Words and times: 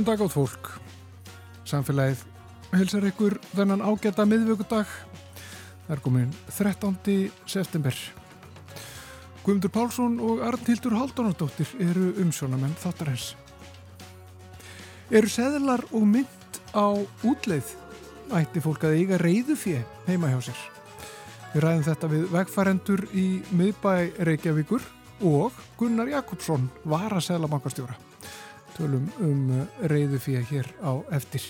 Góðan 0.00 0.16
dag 0.16 0.22
átt 0.24 0.32
fólk. 0.32 0.68
Samfélagið 1.68 2.20
hilsar 2.72 3.04
ykkur 3.04 3.34
þennan 3.50 3.82
ágæta 3.84 4.24
miðvöggudag. 4.24 4.88
Það 5.84 5.92
er 5.92 6.00
komin 6.00 6.30
13. 6.56 6.96
september. 7.44 7.98
Guðmundur 9.44 9.74
Pálsson 9.74 10.16
og 10.24 10.40
Arnhildur 10.48 10.96
Haldunardóttir 10.96 11.68
eru 11.84 12.14
umsjónamenn 12.24 12.72
þáttarhens. 12.80 13.34
Eru 15.12 15.28
seðlar 15.28 15.84
og 15.92 16.08
mynd 16.08 16.60
á 16.72 16.96
útleið? 17.20 17.76
Ætti 18.32 18.64
fólk 18.64 18.88
að 18.88 19.02
eiga 19.02 19.20
reyðufið 19.20 19.84
heima 20.08 20.32
hjá 20.32 20.46
sér. 20.48 20.68
Við 21.52 21.66
ræðum 21.66 21.88
þetta 21.92 22.14
við 22.16 22.30
vegfærendur 22.38 23.08
í 23.12 23.30
miðbæ 23.52 24.24
Reykjavíkur 24.30 24.92
og 25.28 25.66
Gunnar 25.76 26.16
Jakobsson 26.16 26.70
var 26.88 27.12
að 27.12 27.28
seðla 27.34 27.52
bankastjóra 27.52 28.06
tölum 28.80 29.08
um 29.20 29.48
reyðufíja 29.90 30.40
hér 30.48 30.68
á 30.80 30.96
eftir. 31.12 31.42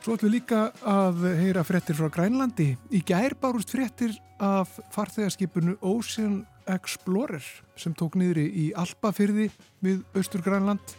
Svo 0.00 0.14
ætlum 0.14 0.30
við 0.30 0.36
líka 0.38 0.60
að 0.86 1.24
heyra 1.40 1.64
frettir 1.66 1.98
frá 1.98 2.08
Grænlandi. 2.14 2.70
Í 2.94 3.00
gær 3.04 3.34
bárust 3.40 3.72
frettir 3.74 4.14
af 4.40 4.78
farþegarskipunu 4.94 5.74
Ocean 5.82 6.44
Explorer 6.70 7.42
sem 7.76 7.96
tók 7.98 8.16
niðri 8.20 8.46
í 8.46 8.70
Alpafyrði 8.78 9.48
við 9.82 10.04
Östur 10.16 10.44
Grænland 10.46 10.94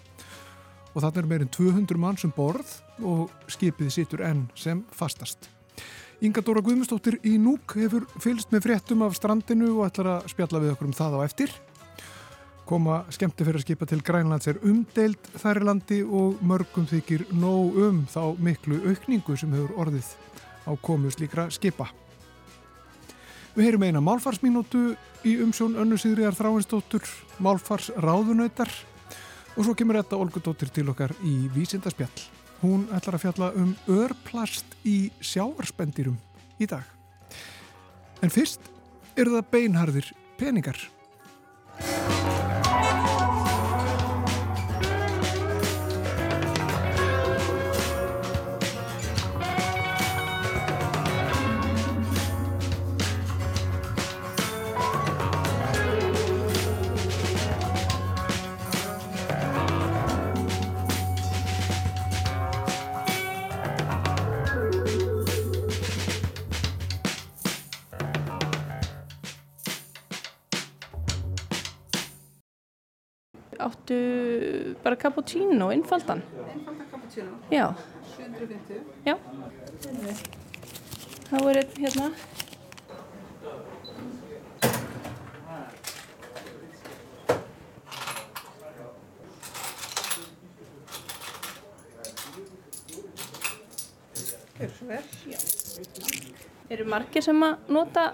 og 0.91 0.99
þannig 0.99 1.21
er 1.21 1.31
meirinn 1.31 1.53
200 1.55 2.03
mann 2.03 2.19
sem 2.19 2.33
borð 2.35 2.75
og 2.99 3.31
skipið 3.49 3.93
sittur 3.95 4.25
enn 4.27 4.43
sem 4.59 4.83
fastast. 4.91 5.47
Inga 6.21 6.43
Dóra 6.45 6.61
Guðmustóttir 6.61 7.21
í 7.25 7.37
Núk 7.41 7.79
hefur 7.79 8.05
fylst 8.21 8.51
með 8.53 8.67
frettum 8.67 9.07
af 9.07 9.15
strandinu 9.17 9.71
og 9.79 9.87
ætlar 9.87 10.17
að 10.17 10.31
spjalla 10.35 10.61
við 10.61 10.75
okkur 10.75 10.91
um 10.91 10.97
það 10.99 11.17
á 11.17 11.19
eftir 11.23 11.55
koma 12.69 13.01
skemmti 13.11 13.45
fyrir 13.45 13.59
að 13.59 13.65
skipa 13.65 13.87
til 13.89 14.01
Grænlands 14.05 14.47
er 14.47 14.59
umdeild 14.67 15.31
þær 15.41 15.61
í 15.61 15.65
landi 15.67 16.01
og 16.03 16.41
mörgum 16.45 16.87
þykir 16.89 17.25
nóg 17.33 17.79
um 17.87 18.03
þá 18.11 18.21
miklu 18.39 18.79
aukningu 18.87 19.35
sem 19.37 19.51
hefur 19.55 19.73
orðið 19.85 20.13
á 20.67 20.71
komu 20.81 21.11
slíkra 21.11 21.49
skipa. 21.51 21.89
Við 23.55 23.67
heyrum 23.67 23.83
eina 23.83 24.03
málfarsminútu 24.03 24.93
í 25.27 25.35
umsjón 25.43 25.75
önnu 25.81 25.97
Sigriðar 25.99 26.37
Þráinsdóttur, 26.37 27.03
málfars 27.43 27.89
ráðunautar 27.99 28.71
og 29.57 29.65
svo 29.65 29.75
kemur 29.75 29.99
þetta 29.99 30.21
Olgudóttir 30.23 30.71
til 30.71 30.87
okkar 30.93 31.11
í 31.27 31.49
Vísindaspjall. 31.51 32.23
Hún 32.61 32.85
ætlar 32.93 33.17
að 33.17 33.25
fjalla 33.25 33.51
um 33.57 33.73
örplast 33.91 34.77
í 34.87 35.11
sjáarspendirum 35.19 36.15
í 36.61 36.69
dag. 36.69 36.85
En 38.21 38.31
fyrst 38.31 38.71
eru 39.17 39.35
það 39.35 39.51
beinharðir 39.51 40.11
peningar. 40.39 40.77
Bara 74.91 74.99
cappuccino, 74.99 75.69
einfaldan. 75.69 76.21
Einfalda 76.53 76.83
cappuccino, 76.91 77.31
já, 77.49 77.73
750 78.17 78.83
já. 79.05 79.17
Er 81.31 81.57
einn 81.57 81.69
hérna. 81.77 82.11
Eru 96.69 96.85
margir 96.85 97.23
sem 97.23 97.43
að 97.43 97.71
nota 97.71 98.13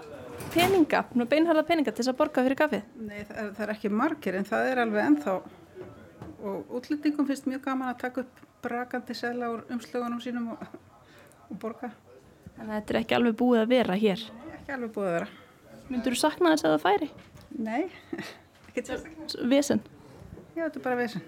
peninga, 0.54 1.04
beinharða 1.26 1.64
peninga 1.66 1.90
til 1.90 2.04
þess 2.04 2.12
að 2.12 2.18
borga 2.18 2.42
fyrir 2.46 2.58
kaffið? 2.58 2.82
Nei, 3.02 3.24
það 3.24 3.38
er, 3.42 3.54
það 3.56 3.64
er 3.64 3.72
ekki 3.74 3.90
margir 3.90 4.38
en 4.38 4.46
það 4.46 4.70
er 4.70 4.80
alveg 4.84 5.08
ennþá 5.08 5.40
og 6.42 6.74
útlendingum 6.78 7.26
finnst 7.28 7.48
mjög 7.48 7.64
gaman 7.64 7.92
að 7.92 8.00
taka 8.02 8.24
upp 8.24 8.42
brakandi 8.62 9.14
sela 9.14 9.50
úr 9.52 9.64
umslögunum 9.72 10.20
sínum 10.22 10.50
og, 10.54 10.64
og 11.48 11.60
borga. 11.62 11.92
Þannig 12.56 12.72
að 12.72 12.74
þetta 12.74 12.94
er 12.94 13.00
ekki 13.02 13.18
alveg 13.18 13.38
búið 13.38 13.62
að 13.62 13.72
vera 13.72 13.98
hér. 13.98 14.24
Ekki 14.58 14.74
alveg 14.76 14.92
búið 14.96 15.08
að 15.08 15.16
vera. 15.18 15.30
Myndur 15.88 16.16
þú 16.16 16.20
sakna 16.20 16.52
þess 16.54 16.68
að 16.68 16.74
það 16.74 16.84
færi? 16.86 17.10
Nei, 17.58 17.82
ekki 18.68 18.84
sérstaklega 18.84 19.48
Vesen. 19.54 19.82
Já, 20.56 20.64
þetta 20.66 20.80
er 20.80 20.84
bara 20.84 20.98
vesen. 20.98 21.26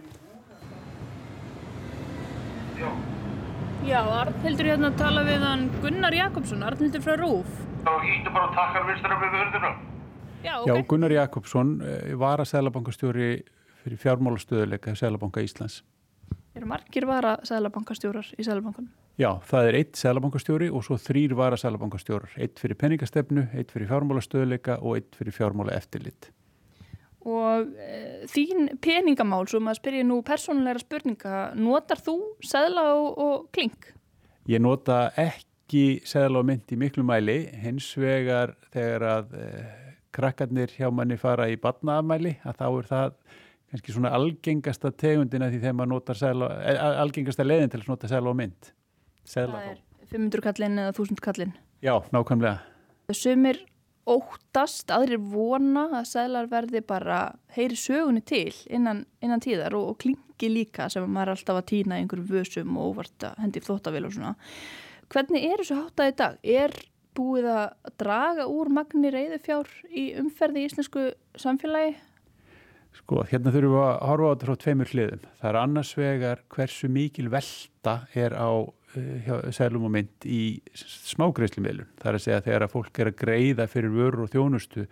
Já, 3.85 4.01
Arnhildur 4.01 4.69
hérna 4.69 4.91
að 4.91 5.01
tala 5.01 5.25
við 5.25 5.43
hann 5.45 5.67
Gunnar 5.81 6.17
Jakobsson, 6.17 6.65
Arnhildur 6.65 7.05
frá 7.05 7.17
Rúf 7.21 7.61
þá 7.85 7.93
hýttu 8.05 8.33
bara 8.35 8.51
takkar 8.57 8.87
vinstra 8.89 9.17
við 9.21 9.37
hörðuna. 9.39 9.71
Já, 10.41 10.55
Já, 10.69 10.75
Gunnar 10.89 11.15
Jakobsson 11.15 11.73
eh, 11.85 12.13
var 12.21 12.41
að 12.41 12.51
Sælabankastjóri 12.53 13.31
fyrir 13.85 14.01
fjármálastöðuleika 14.03 14.95
Sælabanka 14.99 15.45
Íslands. 15.45 15.83
Eru 16.55 16.67
margir 16.67 17.07
vara 17.07 17.37
sælabankastjórar 17.47 18.27
í 18.35 18.43
sælabankanum? 18.43 18.91
Já, 19.21 19.31
það 19.47 19.69
er 19.69 19.77
eitt 19.79 19.99
Sælabankastjóri 20.01 20.71
og 20.73 20.83
svo 20.87 20.97
þrýr 20.99 21.35
vara 21.39 21.59
Sælabankastjórar. 21.61 22.33
Eitt 22.41 22.59
fyrir 22.59 22.79
peningastefnu, 22.81 23.47
eitt 23.55 23.71
fyrir 23.71 23.91
fjármálastöðuleika 23.91 24.81
og 24.81 24.99
eitt 24.99 25.19
fyrir 25.19 25.37
fjármála 25.37 25.77
eftirlit. 25.77 26.31
Og 27.21 27.69
e, 27.77 27.99
þín 28.33 28.71
peningamál, 28.83 29.45
svo 29.51 29.61
maður 29.61 29.83
spyrja 29.83 30.07
nú 30.09 30.23
persónulegra 30.27 30.83
spurninga, 30.83 31.35
notar 31.55 32.01
þú 32.01 32.17
sæðla 32.49 32.87
og, 32.97 33.11
og 33.21 33.45
klink? 33.55 33.91
Ég 34.49 34.63
nota 34.65 35.11
ekki 35.21 36.01
seðla 36.09 36.41
og 36.41 36.49
mynd 36.49 36.73
í 36.73 36.81
miklu 36.81 37.05
mæli, 37.07 37.43
hins 37.61 37.93
vegar 38.01 38.57
þegar 38.73 39.07
að 39.11 39.37
eh, 39.37 39.77
krakkarnir 40.17 40.73
hjá 40.75 40.89
manni 40.91 41.21
fara 41.21 41.51
í 41.53 41.61
badnaamæli, 41.61 42.39
að 42.43 42.59
þá 42.63 42.67
er 42.71 42.91
það 42.95 43.15
kannski 43.71 43.95
svona 43.95 44.13
algengasta 44.17 44.91
tegundina 44.91 45.51
því 45.51 45.63
þegar 45.63 45.77
maður 45.79 45.93
notar 45.95 46.19
seðla, 46.19 46.51
eh, 46.67 46.81
algengasta 47.05 47.47
leiðin 47.47 47.73
til 47.73 47.81
að 47.81 47.91
nota 47.93 48.11
seðla 48.11 48.33
og 48.33 48.39
mynd. 48.41 48.73
Það 49.31 49.59
er 49.61 49.83
500 50.11 50.47
kallinn 50.47 50.79
eða 50.83 50.95
1000 50.97 51.23
kallinn. 51.23 51.53
Já, 51.81 51.95
nákvæmlega. 52.11 52.59
Sumir 53.15 53.61
óttast, 54.11 54.91
aðrir 54.91 55.21
vona 55.31 55.87
að 56.01 56.09
sæðlar 56.11 56.51
verði 56.51 56.83
bara 56.87 57.21
heyri 57.55 57.79
sögunni 57.79 58.23
til 58.27 58.53
innan, 58.73 59.05
innan 59.23 59.43
tíðar 59.43 59.77
og, 59.79 59.93
og 59.93 59.99
klingi 60.03 60.51
líka 60.51 60.89
sem 60.91 61.07
maður 61.07 61.35
er 61.35 61.37
alltaf 61.37 61.61
að 61.61 61.69
týna 61.71 61.99
í 61.99 62.05
einhverjum 62.05 62.31
vösum 62.31 62.79
og 62.81 62.95
óvart 62.95 63.27
að 63.29 63.43
hendi 63.45 63.63
flóttavél 63.65 64.07
og 64.09 64.15
svona. 64.17 64.35
Hvernig 65.11 65.47
er 65.47 65.63
þessu 65.63 65.79
háttað 65.79 66.11
í 66.11 66.17
dag? 66.21 66.39
Er 66.43 66.77
búið 67.19 67.51
að 67.53 67.93
draga 68.01 68.47
úr 68.51 68.71
magni 68.73 69.11
reyðufjár 69.13 69.71
í 69.91 70.07
umferði 70.21 70.63
í 70.63 70.71
íslensku 70.71 71.07
samfélagi? 71.39 71.97
Sko, 72.99 73.23
hérna 73.31 73.53
þurfum 73.55 73.77
við 73.77 73.85
að 73.85 74.01
horfa 74.09 74.27
á 74.27 74.33
þetta 74.33 74.49
frá 74.49 74.61
tveimur 74.65 74.91
hliðum. 74.91 75.23
Það 75.39 75.51
er 75.51 75.59
annars 75.61 75.93
vegar 75.99 76.43
hversu 76.51 76.91
mikil 76.91 77.29
velta 77.31 77.95
er 78.19 78.35
á 78.35 78.51
uh, 78.51 79.31
sælum 79.55 79.87
og 79.87 79.95
mynd 79.95 80.27
í 80.27 80.43
smágreifslumiðlun. 80.75 81.93
Það 82.01 82.11
er 82.11 82.19
að 82.19 82.27
segja 82.27 82.43
þegar 82.49 82.67
að 82.67 82.75
fólk 82.75 83.01
er 83.01 83.13
að 83.13 83.23
greiða 83.23 83.71
fyrir 83.71 83.95
vörur 83.95 84.27
og 84.27 84.35
þjónustu 84.35 84.89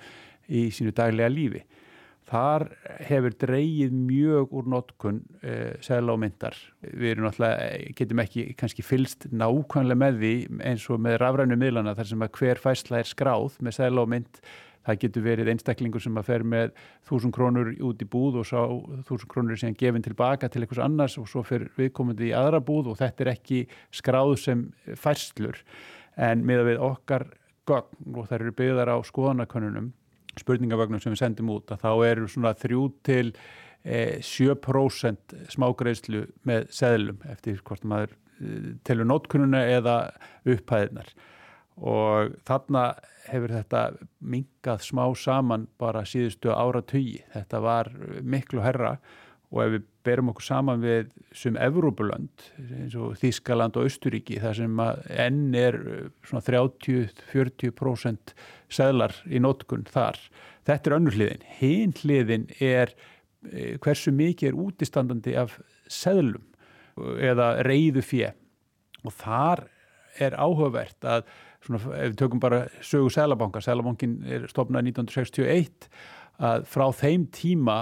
í 0.49 0.69
sínu 0.75 0.95
daglega 0.97 1.33
lífi. 1.33 1.65
Þar 2.29 2.67
hefur 3.09 3.35
dreyið 3.41 3.93
mjög 3.97 4.55
úr 4.61 4.67
notkun 4.69 5.23
uh, 5.41 5.75
sæla 5.83 6.15
og 6.15 6.23
myndar. 6.23 6.57
Við 6.85 7.23
náttúrulega, 7.25 7.93
getum 7.99 8.23
ekki 8.23 8.47
kannski 8.61 8.85
fylst 8.85 9.27
nákvæmlega 9.33 10.03
með 10.05 10.23
því 10.23 10.33
eins 10.71 10.87
og 10.93 11.03
með 11.03 11.19
rafrænu 11.25 11.59
miðlana 11.59 11.97
þar 11.99 12.11
sem 12.13 12.25
að 12.27 12.35
hver 12.39 12.63
fæsla 12.63 13.01
er 13.01 13.11
skráð 13.11 13.59
með 13.65 13.79
sæla 13.81 14.05
og 14.05 14.13
mynd 14.13 14.43
Það 14.89 15.01
getur 15.03 15.25
verið 15.27 15.51
einstaklingur 15.53 16.01
sem 16.01 16.17
að 16.17 16.29
fer 16.31 16.45
með 16.49 16.71
þúsund 17.05 17.35
krónur 17.37 17.75
út 17.85 18.01
í 18.01 18.07
búð 18.09 18.39
og 18.41 18.47
sá 18.49 18.63
þúsund 19.05 19.29
krónur 19.29 19.61
síðan 19.61 19.77
gefin 19.77 20.07
tilbaka 20.07 20.49
til 20.49 20.63
einhvers 20.65 20.81
annars 20.81 21.19
og 21.21 21.29
svo 21.29 21.43
fer 21.45 21.67
viðkomandi 21.77 22.31
í 22.31 22.37
aðra 22.37 22.63
búð 22.65 22.95
og 22.95 22.99
þetta 23.03 23.27
er 23.27 23.33
ekki 23.35 23.61
skráð 23.93 24.35
sem 24.41 24.65
færslur. 24.97 25.61
En 26.17 26.47
með 26.49 26.63
að 26.63 26.71
við 26.71 26.83
okkar 26.89 27.29
og 27.69 28.29
þær 28.31 28.41
eru 28.41 28.55
byggðar 28.57 28.95
á 28.95 28.99
skoðanakönnunum, 29.05 29.93
spurningavögnum 30.41 31.03
sem 31.03 31.13
við 31.13 31.21
sendum 31.21 31.53
út 31.53 31.73
að 31.75 31.85
þá 31.85 31.91
eru 32.09 32.29
svona 32.33 32.55
þrjú 32.57 32.85
til 33.05 33.27
eh, 33.85 34.25
7% 34.25 35.37
smágreislu 35.53 36.25
með 36.49 36.71
seðlum 36.75 37.21
eftir 37.29 37.61
hvort 37.67 37.85
maður 37.85 38.15
eh, 38.41 38.71
telur 38.89 39.09
nótkunnuna 39.11 39.67
eða 39.69 39.99
upphæðinar 40.49 41.13
og 41.79 42.35
þarna 42.49 42.83
hefur 43.29 43.55
þetta 43.55 43.83
mingað 44.25 44.85
smá 44.87 45.05
saman 45.19 45.69
bara 45.81 46.05
síðustu 46.09 46.53
ára 46.55 46.83
tugi. 46.83 47.21
Þetta 47.35 47.61
var 47.63 47.91
miklu 48.23 48.63
herra 48.65 48.97
og 49.49 49.63
ef 49.65 49.71
við 49.77 49.85
berum 50.05 50.31
okkur 50.33 50.45
saman 50.45 50.83
við 50.83 51.13
sem 51.37 51.57
Evrópulönd 51.61 52.49
eins 52.59 52.97
og 52.99 53.17
Þískaland 53.21 53.79
og 53.81 53.89
Östuríki 53.89 54.41
þar 54.43 54.59
sem 54.59 54.83
enn 55.25 55.55
er 55.57 55.79
uh, 55.79 56.03
svona 56.29 56.45
30-40% 56.45 58.35
seglar 58.73 59.17
í 59.29 59.41
nótkun 59.41 59.87
þar. 59.89 60.21
Þetta 60.69 60.91
er 60.91 60.99
önnur 60.99 61.17
hliðin. 61.17 61.49
Hinn 61.61 61.97
hliðin 62.03 62.47
er 62.61 62.93
uh, 62.93 63.79
hversu 63.85 64.13
mikið 64.13 64.53
er 64.53 64.61
útistandandi 64.67 65.37
af 65.41 65.57
seglum 65.89 66.45
eða 66.99 67.63
reyðu 67.63 68.03
fjö 68.03 68.33
og 69.07 69.15
þar 69.15 69.69
er 70.19 70.35
áhugavert 70.35 71.07
að 71.07 71.29
svona, 71.65 71.81
ef 71.99 72.13
við 72.13 72.19
tökum 72.23 72.43
bara 72.43 72.65
sögu 72.85 73.11
Sælabanka, 73.13 73.63
Sælabankin 73.65 74.19
er 74.27 74.47
stopnað 74.51 74.91
1961 74.93 75.89
að 76.39 76.69
frá 76.71 76.87
þeim 76.95 77.27
tíma 77.35 77.81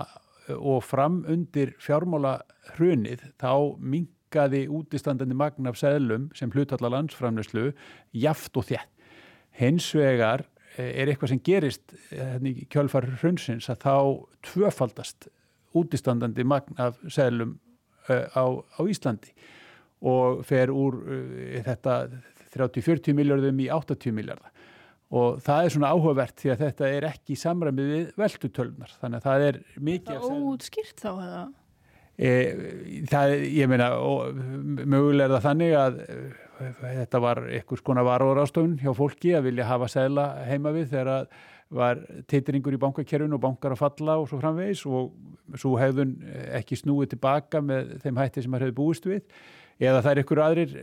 og 0.56 0.84
fram 0.86 1.22
undir 1.28 1.74
fjármála 1.82 2.38
hrunið 2.76 3.24
þá 3.40 3.52
mingaði 3.82 4.66
útistandandi 4.70 5.36
magna 5.36 5.72
af 5.72 5.80
seglum 5.80 6.28
sem 6.36 6.52
hlutallar 6.54 6.94
landsframneslu 6.94 7.72
jaft 8.14 8.56
og 8.56 8.68
þjætt. 8.70 8.92
Hins 9.56 9.88
vegar 9.96 10.44
er 10.76 11.08
eitthvað 11.08 11.32
sem 11.32 11.40
gerist 11.40 11.94
hérna, 12.10 12.52
kjölfar 12.72 13.08
hrunsins 13.22 13.70
að 13.72 13.82
þá 13.86 13.96
tvöfaldast 14.50 15.30
útistandandi 15.76 16.44
magna 16.44 16.90
af 16.90 17.00
seglum 17.12 17.56
uh, 18.08 18.26
á, 18.32 18.44
á 18.52 18.80
Íslandi 18.84 19.32
og 20.06 20.44
fer 20.46 20.72
úr 20.72 21.00
uh, 21.00 21.62
þetta 21.64 21.96
30-40 22.56 23.16
miljardum 23.16 23.60
í 23.62 23.68
80 23.72 24.16
miljardar 24.16 24.52
og 25.16 25.38
það 25.44 25.64
er 25.66 25.74
svona 25.74 25.92
áhugavert 25.94 26.40
því 26.40 26.52
að 26.52 26.64
þetta 26.64 26.88
er 26.96 27.06
ekki 27.12 27.36
samræmið 27.38 27.92
við 27.92 28.08
veldutölunar 28.18 28.96
þannig 28.98 29.20
að 29.20 29.28
það 29.28 29.44
er 29.48 29.60
mikið 29.88 30.16
Það 30.16 30.26
er 30.26 30.48
óutskýrt 30.50 31.02
þá 31.04 31.10
eða? 31.12 31.42
E, 32.16 32.30
það, 33.12 33.34
ég 33.52 33.68
meina 33.70 33.90
mögulega 34.88 35.28
er 35.28 35.34
það 35.36 35.46
þannig 35.46 35.74
að 35.78 36.00
e, 36.02 36.16
þetta 36.80 37.20
var 37.22 37.42
einhvers 37.44 37.84
konar 37.86 38.08
varúrástöfun 38.08 38.78
hjá 38.80 38.90
fólki 38.96 39.36
að 39.36 39.50
vilja 39.50 39.68
hafa 39.68 39.90
segla 39.92 40.30
heima 40.48 40.72
við 40.74 40.90
þegar 40.94 41.12
að 41.12 41.28
var 41.76 42.00
teitringur 42.30 42.76
í 42.76 42.78
bankakerfinu 42.78 43.36
og 43.36 43.42
bankar 43.42 43.74
að 43.74 43.80
falla 43.80 44.18
og 44.20 44.28
svo 44.30 44.38
framvegis 44.38 44.84
og 44.86 45.56
svo 45.58 45.74
hefðun 45.80 46.14
ekki 46.54 46.78
snúið 46.78 47.16
tilbaka 47.16 47.62
með 47.62 47.96
þeim 48.04 48.20
hætti 48.22 48.44
sem 48.44 48.54
það 48.54 48.66
hefði 48.66 48.76
búist 48.76 49.08
við 49.10 49.24
eða 49.82 50.02
það 50.04 50.10
er 50.12 50.20
einhverju 50.22 50.44
aðrir 50.44 50.76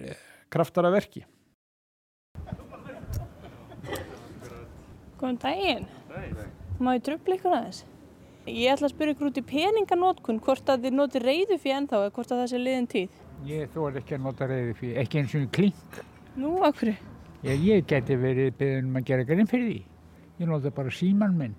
kraftar 0.52 0.90
að 0.90 0.98
verki 0.98 1.24
Góðan 5.24 5.38
daginn. 5.40 5.86
Má 6.84 6.98
ég 6.98 7.04
tröfla 7.06 7.38
ykkur 7.38 7.54
aðeins? 7.56 7.78
Ég 8.44 8.74
ætla 8.74 8.90
að 8.90 8.92
spyrja 8.92 9.14
ykkur 9.14 9.30
út 9.30 9.38
í 9.40 9.44
peninganótkun 9.48 10.40
hvort 10.44 10.68
að 10.68 10.81
þið 10.84 10.98
noti 10.98 11.22
reyðu 11.24 11.58
fyrir 11.64 11.78
ennþá 11.78 12.02
eða 12.02 12.10
hvort 12.18 12.34
að 12.34 12.42
það 12.42 12.50
sé 12.52 12.60
liðin 12.60 12.90
tíð. 12.92 13.22
Ég 13.48 13.72
þóð 13.72 14.00
ekki 14.02 14.18
að 14.18 14.25
nota 14.25 14.50
reyðu 14.52 14.74
fyrir, 14.81 14.98
ekki 15.00 15.22
eins 15.22 15.36
og 15.40 15.46
klink. 15.56 16.00
Nú, 16.36 16.52
akkur? 16.68 16.92
Ég, 17.48 17.64
ég 17.70 17.88
geti 17.88 18.18
verið 18.20 18.52
beðin 18.60 18.90
um 18.90 19.00
að 19.00 19.08
gera 19.14 19.28
grein 19.30 19.48
fyrir 19.48 19.70
því. 19.70 19.80
Ég 20.42 20.52
nota 20.52 20.74
bara 20.75 20.92
síman 21.00 21.40
minn. 21.40 21.56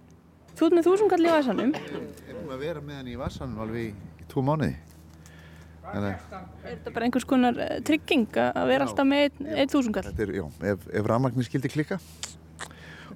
Þú 0.53 0.69
ert 0.69 0.77
með 0.77 0.91
þúsungall 0.91 1.23
í 1.25 1.33
vasanum? 1.33 1.73
Ég 1.73 2.29
er 2.29 2.37
búin 2.43 2.55
að 2.59 2.67
vera 2.67 2.85
með 2.85 3.01
hann 3.01 3.11
í 3.15 3.17
vasanum 3.23 3.65
alveg 3.65 3.89
í, 3.89 4.13
tvo 4.29 4.45
mánuði. 4.45 4.77
Er 5.95 6.21
þetta 6.69 6.93
bara 6.93 7.09
einhvers 7.09 7.29
konar 7.29 7.57
uh, 7.61 7.75
trygging 7.85 8.29
að 8.41 8.69
vera 8.69 8.85
já, 8.85 8.89
alltaf 8.91 9.09
með 9.09 9.43
ein 9.55 9.73
þúsungall? 9.73 10.05
Þetta 10.11 10.25
er, 10.27 10.37
já, 10.43 10.47
ef, 10.75 10.89
ef 11.01 11.09
rafmagnir 11.09 11.49
skildi 11.49 11.73
klikka 11.73 12.01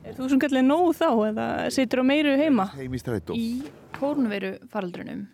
Er 0.08 0.16
þú 0.16 0.28
sem 0.32 0.40
kallir 0.40 0.64
nógu 0.64 0.92
þá 0.96 1.08
eða 1.28 1.46
situr 1.74 2.00
á 2.00 2.04
meiru 2.08 2.32
heima? 2.40 2.70
Heim 2.78 2.94
í 2.96 3.00
strætó. 3.00 3.36
Í 3.36 3.68
kórnveru 3.98 4.54
faraldrunum 4.72 5.26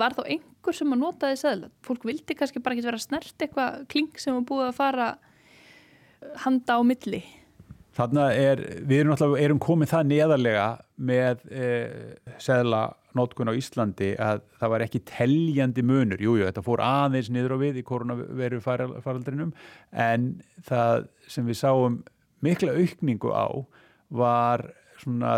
var 0.00 0.14
þá 0.16 0.24
einhver 0.24 0.76
sem 0.76 0.94
að 0.94 1.02
nota 1.02 1.30
því 1.30 1.40
seðla? 1.40 1.68
Fólk 1.86 2.06
vildi 2.08 2.36
kannski 2.38 2.62
bara 2.62 2.76
ekki 2.76 2.86
vera 2.88 3.02
snert 3.02 3.44
eitthvað 3.44 3.84
kling 3.90 4.10
sem 4.18 4.34
var 4.34 4.46
búið 4.48 4.66
að 4.68 4.78
fara 4.80 5.06
eh, 5.14 6.32
handa 6.44 6.78
á 6.78 6.80
milli? 6.86 7.22
Þannig 8.00 8.38
er, 8.38 8.62
við 8.86 9.02
erum 9.02 9.14
alltaf, 9.14 9.34
erum 9.42 9.60
komið 9.62 9.92
það 9.92 10.10
neðarlega 10.12 10.66
með 11.10 11.42
eh, 11.50 12.34
seðla 12.42 12.84
nótkun 13.18 13.50
á 13.50 13.58
Íslandi 13.58 14.12
að 14.22 14.44
það 14.60 14.72
var 14.74 14.84
ekki 14.86 15.02
teljandi 15.06 15.84
munur. 15.86 16.22
Jújú, 16.22 16.38
jú, 16.42 16.46
þetta 16.48 16.66
fór 16.66 16.82
aðeins 16.86 17.30
niður 17.34 17.58
á 17.58 17.62
við 17.62 17.80
í 17.82 17.86
koronaveru 17.86 18.62
faraldrinum 18.62 19.54
en 19.90 20.32
það 20.66 21.10
sem 21.30 21.46
við 21.46 21.58
sáum 21.62 22.02
mikla 22.46 22.74
aukningu 22.78 23.34
á 23.34 23.46
var 24.10 24.66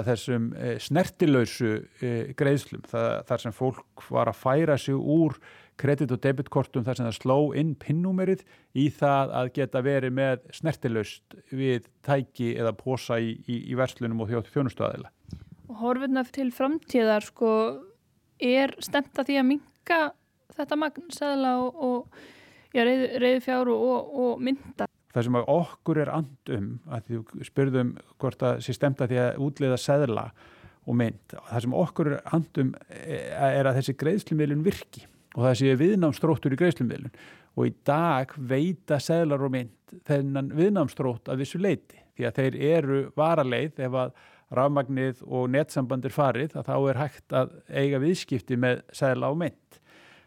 þessum 0.07 0.53
eh, 0.59 0.79
snertilausu 0.83 1.73
eh, 2.03 2.33
greiðslum 2.35 2.83
það, 2.91 3.11
þar 3.29 3.43
sem 3.45 3.55
fólk 3.55 4.07
var 4.11 4.29
að 4.29 4.41
færa 4.41 4.79
sig 4.79 4.95
úr 4.95 5.37
kredit- 5.79 6.13
og 6.13 6.21
debitkortum 6.23 6.85
þar 6.85 6.99
sem 6.99 7.07
það 7.07 7.19
sló 7.19 7.39
inn 7.55 7.75
pinnúmerið 7.75 8.43
í 8.75 8.89
það 8.91 9.33
að 9.39 9.53
geta 9.55 9.83
verið 9.83 10.13
með 10.13 10.43
snertilaust 10.53 11.37
við 11.51 11.89
tæki 12.03 12.57
eða 12.57 12.75
posa 12.77 13.19
í, 13.19 13.39
í, 13.47 13.71
í 13.71 13.79
verslunum 13.79 14.21
og 14.21 14.33
þjónustöðaðila. 14.53 15.11
Og 15.71 15.79
horfurna 15.81 16.25
til 16.29 16.51
framtíðar 16.53 17.25
sko 17.25 17.53
er 18.43 18.75
stemt 18.83 19.17
að 19.19 19.31
því 19.31 19.39
að 19.41 19.49
minka 19.49 20.01
þetta 20.53 20.79
magnsæðla 20.83 21.53
og, 21.63 21.83
og 21.83 22.75
ja, 22.75 22.85
reyðu 22.85 23.45
fjár 23.45 23.71
og, 23.73 24.13
og 24.13 24.43
mynda 24.43 24.92
það 25.13 25.27
sem 25.27 25.39
okkur 25.43 26.03
er 26.03 26.11
andum 26.15 26.73
að 26.89 27.07
því 27.09 27.47
spurðum 27.49 27.95
hvort 28.23 28.45
að 28.49 28.65
sé 28.67 28.75
stemt 28.77 29.03
að 29.05 29.13
því 29.13 29.23
að 29.23 29.41
útleiða 29.47 29.79
seðla 29.81 30.27
og 30.83 30.99
mynd, 30.99 31.37
það 31.37 31.65
sem 31.65 31.79
okkur 31.79 32.11
er 32.11 32.35
andum 32.35 32.75
er 32.91 33.69
að 33.69 33.79
þessi 33.79 33.97
greiðslumilun 34.01 34.65
virki 34.67 35.07
og 35.37 35.47
það 35.47 35.57
sé 35.61 35.77
viðnámsstróttur 35.81 36.57
í 36.57 36.61
greiðslumilun 36.61 37.15
og 37.53 37.69
í 37.69 37.75
dag 37.87 38.33
veita 38.37 38.99
seðlar 39.03 39.45
og 39.47 39.53
mynd 39.55 39.97
þennan 40.09 40.51
viðnámsstrótt 40.57 41.31
að 41.31 41.45
vissu 41.45 41.61
leiti 41.61 42.01
því 42.17 42.29
að 42.29 42.39
þeir 42.39 42.59
eru 42.73 43.01
varaleið 43.17 43.83
ef 43.87 43.99
að 44.03 44.15
rafmagnið 44.53 45.23
og 45.25 45.49
netsambandir 45.53 46.13
farið 46.13 46.57
að 46.59 46.69
þá 46.69 46.75
er 46.77 47.01
hægt 47.01 47.37
að 47.37 47.55
eiga 47.73 48.01
viðskipti 48.03 48.59
með 48.61 48.83
seðla 48.93 49.31
og 49.33 49.39
mynd. 49.41 49.79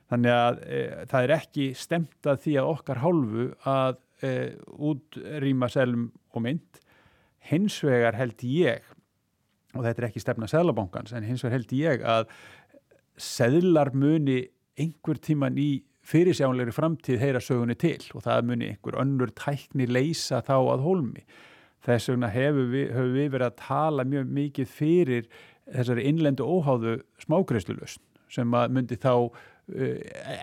Þannig 0.09 0.33
að 0.33 0.57
e, 0.65 0.79
það 1.11 1.27
er 1.27 1.33
ekki 1.35 1.67
stemt 1.77 2.29
að 2.29 2.41
því 2.45 2.55
að 2.61 2.71
okkar 2.71 3.01
hálfu 3.01 3.45
að 3.69 3.99
uh, 4.23 4.51
útrýma 4.91 5.69
selum 5.71 6.09
og 6.35 6.45
mynd 6.45 6.81
hins 7.49 7.79
vegar 7.85 8.17
held 8.17 8.43
ég 8.47 8.85
og 9.75 9.83
þetta 9.83 10.01
er 10.01 10.07
ekki 10.09 10.23
stefna 10.23 10.49
Sæðlabankans 10.49 11.13
en 11.15 11.27
hins 11.27 11.43
vegar 11.43 11.57
held 11.59 11.73
ég 11.75 12.05
að 12.07 12.29
seðlar 13.21 13.93
muni 13.95 14.41
einhver 14.79 15.19
tíman 15.23 15.57
í 15.59 15.83
fyrirsjánleiri 16.05 16.73
framtíð 16.75 17.21
heyra 17.23 17.41
sögunni 17.41 17.75
til 17.79 18.01
og 18.13 18.25
það 18.25 18.49
muni 18.51 18.69
einhver 18.73 18.99
önnur 19.01 19.31
tækni 19.37 19.87
leysa 19.89 20.41
þá 20.45 20.57
að 20.59 20.85
holmi. 20.85 21.23
Þess 21.85 22.11
vegna 22.11 22.29
hefur 22.33 22.69
við, 22.71 22.87
hefur 22.93 23.11
við 23.13 23.31
verið 23.33 23.47
að 23.47 23.57
tala 23.61 24.05
mjög 24.09 24.31
mikið 24.37 24.69
fyrir 24.69 25.27
þessari 25.65 26.05
innlendu 26.09 26.45
óháðu 26.45 26.99
smágreifslulösn 27.23 28.03
sem 28.35 28.57
að 28.57 28.73
myndi 28.75 28.97
þá 29.01 29.13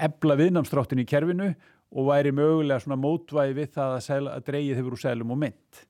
ebla 0.03 0.37
viðnámsdráttin 0.39 1.03
í 1.03 1.07
kerfinu 1.07 1.53
og 1.93 2.09
væri 2.09 2.33
mögulega 2.35 2.81
svona 2.83 3.01
mótvæði 3.01 3.57
við 3.61 3.73
það 3.77 3.97
að, 3.97 4.05
sel, 4.07 4.23
að 4.33 4.45
dreigið 4.49 4.79
hefur 4.81 4.97
úr 4.97 5.03
selum 5.03 5.35
og 5.35 5.41
mynd. 5.45 5.83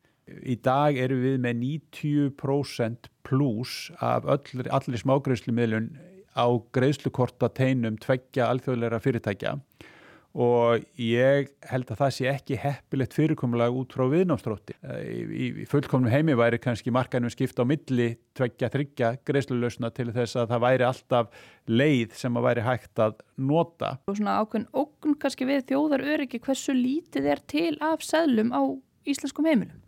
Í 0.42 0.56
dag 0.62 0.98
eru 1.02 1.18
við 1.22 1.38
með 1.42 1.58
90% 1.62 3.10
pluss 3.26 3.90
af 4.02 4.26
öll, 4.30 4.66
allir 4.70 5.02
smágreifslumiðlun 5.02 5.90
á 6.32 6.46
greiðslukorta 6.74 7.50
teinum 7.54 7.98
tveggja 8.00 8.48
alþjóðleira 8.50 9.02
fyrirtækja 9.02 9.56
og 9.58 9.90
ég 10.32 11.50
held 11.68 11.90
að 11.92 11.98
það 11.98 12.12
sé 12.16 12.28
ekki 12.30 12.56
heppilegt 12.56 13.12
fyrirkomulega 13.12 13.74
út 13.76 13.92
frá 13.92 14.06
viðnámsdrótti. 14.08 14.76
Í, 15.04 15.48
í 15.60 15.66
fullkomnum 15.68 16.12
heimi 16.12 16.32
væri 16.38 16.56
kannski 16.62 16.92
markanum 16.94 17.32
skipta 17.32 17.66
á 17.66 17.68
milli 17.68 18.14
tveggja, 18.38 18.70
þryggja 18.72 19.10
greiðslulösna 19.28 19.90
til 19.92 20.08
þess 20.14 20.38
að 20.40 20.54
það 20.54 20.64
væri 20.64 20.86
alltaf 20.88 21.44
leið 21.68 22.16
sem 22.16 22.40
að 22.40 22.46
væri 22.48 22.64
hægt 22.64 23.02
að 23.04 23.20
nota. 23.36 23.92
Og 24.08 24.16
svona 24.16 24.38
ákveðin 24.40 24.70
ógun 24.72 25.18
kannski 25.20 25.48
við 25.50 25.66
þjóðar 25.68 26.06
öryggi 26.14 26.40
hversu 26.46 26.76
lítið 26.76 27.28
er 27.34 27.42
til 27.52 27.74
af 27.84 28.06
seglum 28.06 28.54
á 28.56 28.62
íslenskum 29.04 29.48
heimilum? 29.50 29.82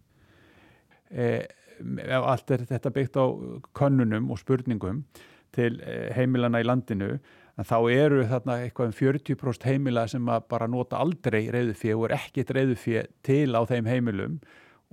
E, 1.09 1.47
allt 2.21 2.53
er 2.53 2.67
þetta 2.69 2.93
byggt 2.93 3.17
á 3.17 3.25
könnunum 3.81 4.29
og 4.29 4.45
spurningum 4.45 5.07
til 5.57 5.79
e, 5.81 6.11
heimilana 6.13 6.61
í 6.61 6.69
landinu 6.69 7.15
en 7.55 7.69
þá 7.69 7.77
eru 7.93 8.25
þarna 8.31 8.59
eitthvað 8.65 8.91
um 8.91 8.97
40% 8.99 9.69
heimila 9.69 10.07
sem 10.11 10.31
að 10.31 10.47
bara 10.51 10.69
nota 10.71 11.01
aldrei 11.03 11.45
reyðufið 11.55 11.97
og 11.97 12.07
er 12.09 12.17
ekkit 12.19 12.55
reyðufið 12.57 13.11
til 13.27 13.51
á 13.55 13.61
þeim 13.71 13.91
heimilum 13.91 14.39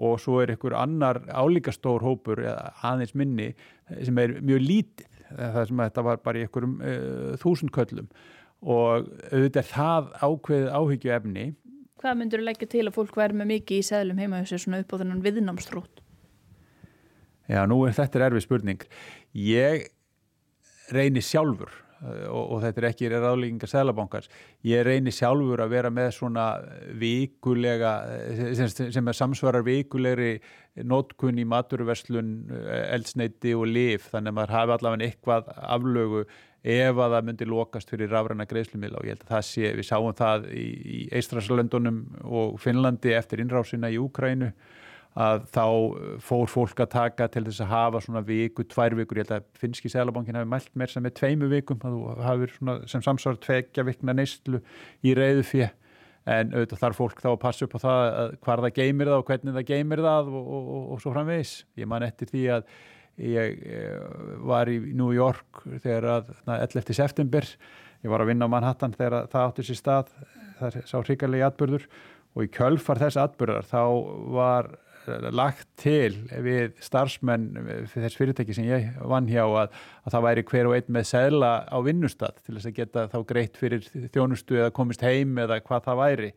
og 0.01 0.19
svo 0.21 0.39
er 0.41 0.53
einhver 0.53 0.75
annar 0.77 1.21
álíkastór 1.29 2.05
hópur 2.05 2.43
aðeins 2.45 3.15
minni 3.17 3.51
sem 3.89 4.17
er 4.21 4.37
mjög 4.41 4.61
lítið 4.65 5.09
það 5.31 5.65
sem 5.69 5.81
að 5.81 5.89
þetta 5.89 6.05
var 6.09 6.21
bara 6.25 6.39
í 6.39 6.45
einhverjum 6.45 6.77
uh, 6.83 7.33
þúsundköllum 7.41 8.11
og 8.61 9.09
auðvitað 9.31 9.61
er 9.63 9.69
það 9.71 10.13
ákveðið 10.21 10.71
áhyggju 10.77 11.17
efni 11.17 11.47
Hvað 12.01 12.17
myndur 12.17 12.41
þú 12.41 12.45
leggja 12.47 12.67
til 12.69 12.87
að 12.87 12.95
fólk 12.95 13.17
væri 13.19 13.37
með 13.37 13.49
mikið 13.51 13.77
í 13.77 13.85
seglum 13.85 14.21
heima 14.21 14.39
þessu 14.41 14.57
svona 14.63 14.79
upp 14.81 14.93
á 14.97 14.99
þennan 15.03 15.19
viðnámsstrót? 15.21 15.99
Já, 17.45 17.59
nú 17.69 17.77
er 17.85 17.93
þetta 17.93 18.23
erfið 18.25 18.45
spurning. 18.47 18.85
Ég 19.37 19.83
reynir 20.89 21.21
sjálfur 21.21 21.75
og, 22.01 22.43
og 22.55 22.61
þetta 22.63 22.81
er 22.81 22.87
ekki 22.89 23.09
ráðlíkingar 23.11 23.71
Sælabankars. 23.71 24.29
Ég 24.67 24.83
reynir 24.87 25.15
sjálfur 25.15 25.63
að 25.63 25.73
vera 25.75 25.91
með 25.93 26.11
svona 26.17 26.45
vikulega, 27.01 27.93
sem, 28.57 28.91
sem 28.95 29.11
er 29.11 29.17
samsvarar 29.17 29.65
vikulegri 29.67 30.35
nótkunn 30.87 31.41
í 31.41 31.47
maturverslun, 31.47 32.31
eldsneiti 32.91 33.53
og 33.57 33.67
lif, 33.69 34.07
þannig 34.13 34.31
að 34.31 34.39
maður 34.39 34.55
hafi 34.57 34.75
allavega 34.77 35.09
eitthvað 35.09 35.51
aflögu 35.61 36.25
ef 36.61 36.99
að 37.01 37.15
það 37.15 37.25
myndi 37.27 37.47
lokast 37.49 37.89
fyrir 37.89 38.11
rafræna 38.13 38.45
greiðslumila 38.49 38.99
og 38.99 39.07
ég 39.07 39.15
held 39.15 39.25
að 39.25 39.33
það 39.33 39.47
sé, 39.47 39.71
við 39.79 39.87
sáum 39.87 40.13
það 40.17 40.45
í, 40.53 40.67
í 40.77 40.99
Eistraslandunum 41.17 42.03
og 42.21 42.59
Finnlandi 42.61 43.15
eftir 43.17 43.41
innrásina 43.41 43.89
í 43.89 43.97
Úkrænu 44.01 44.51
að 45.19 45.43
þá 45.51 45.65
fór 46.23 46.47
fólk 46.47 46.79
að 46.79 46.93
taka 46.93 47.27
til 47.31 47.43
þess 47.49 47.65
að 47.65 47.71
hafa 47.73 48.01
svona 48.05 48.21
viku, 48.23 48.63
tvær 48.63 48.95
vikur, 48.95 49.19
ég 49.19 49.27
held 49.27 49.41
að 49.41 49.49
finski 49.59 49.91
selabankin 49.91 50.37
hafi 50.39 50.47
mælt 50.53 50.71
mér 50.79 50.93
sem 50.93 51.05
er 51.05 51.15
tveimu 51.17 51.49
vikum, 51.51 51.81
að 51.83 51.97
þú 51.97 52.15
hafið 52.23 52.55
sem 52.93 53.03
samsvar 53.03 53.39
tvekja 53.43 53.85
vikna 53.87 54.15
neistlu 54.15 54.61
í 55.03 55.15
reyðu 55.17 55.43
fyrir 55.47 55.75
en 56.29 56.53
auðvitað 56.53 56.81
þarf 56.83 56.99
fólk 57.01 57.21
þá 57.21 57.29
að 57.31 57.39
passa 57.41 57.65
upp 57.65 57.75
á 57.75 57.79
það 57.81 58.33
hvað 58.45 58.63
það 58.65 58.75
geymir 58.77 59.09
það 59.09 59.19
og 59.19 59.29
hvernig 59.29 59.55
það 59.55 59.69
geymir 59.71 60.01
það 60.05 60.27
og, 60.29 60.41
og, 60.41 60.67
og, 60.75 60.83
og 60.93 61.01
svo 61.01 61.13
framvegis. 61.15 61.53
Ég 61.81 61.89
man 61.89 62.05
eftir 62.05 62.29
því 62.29 62.43
að 62.55 62.67
ég 63.21 63.63
var 64.47 64.69
í 64.71 64.77
New 64.93 65.09
York 65.15 65.63
þegar 65.81 66.07
að 66.15 66.29
11. 66.45 66.93
september 66.95 67.47
ég 68.01 68.13
var 68.13 68.23
að 68.23 68.31
vinna 68.31 68.47
á 68.47 68.53
Manhattan 68.53 68.95
þegar 68.95 69.27
það 69.33 69.47
átti 69.47 69.65
sér 69.67 69.79
stað 69.81 70.13
það 70.61 70.79
sá 70.89 70.95
hrigalegi 71.01 71.45
atbyrður 71.45 71.89
og 72.31 72.45
í 72.45 72.51
kjölfar 72.53 73.01
þess 73.01 73.19
atbyrðar 73.21 73.67
þá 73.67 73.81
var 74.37 74.71
lagt 75.33 75.67
til 75.81 76.13
við 76.45 76.75
starfsmenn 76.83 77.49
þess 77.91 78.17
fyrirtæki 78.19 78.55
sem 78.55 78.69
ég 78.69 78.87
vann 79.09 79.29
hjá 79.29 79.43
að, 79.43 79.75
að 80.05 80.15
það 80.15 80.25
væri 80.27 80.45
hver 80.51 80.69
og 80.69 80.77
einn 80.77 80.95
með 80.97 81.09
segla 81.11 81.51
á 81.65 81.77
vinnustad 81.85 82.41
til 82.45 82.55
þess 82.57 82.71
að 82.71 82.79
geta 82.79 83.05
þá 83.11 83.19
greitt 83.33 83.59
fyrir 83.59 83.85
þjónustu 84.13 84.59
eða 84.59 84.73
komist 84.75 85.05
heim 85.05 85.37
eða 85.41 85.61
hvað 85.65 85.85
það 85.89 86.01
væri. 86.03 86.31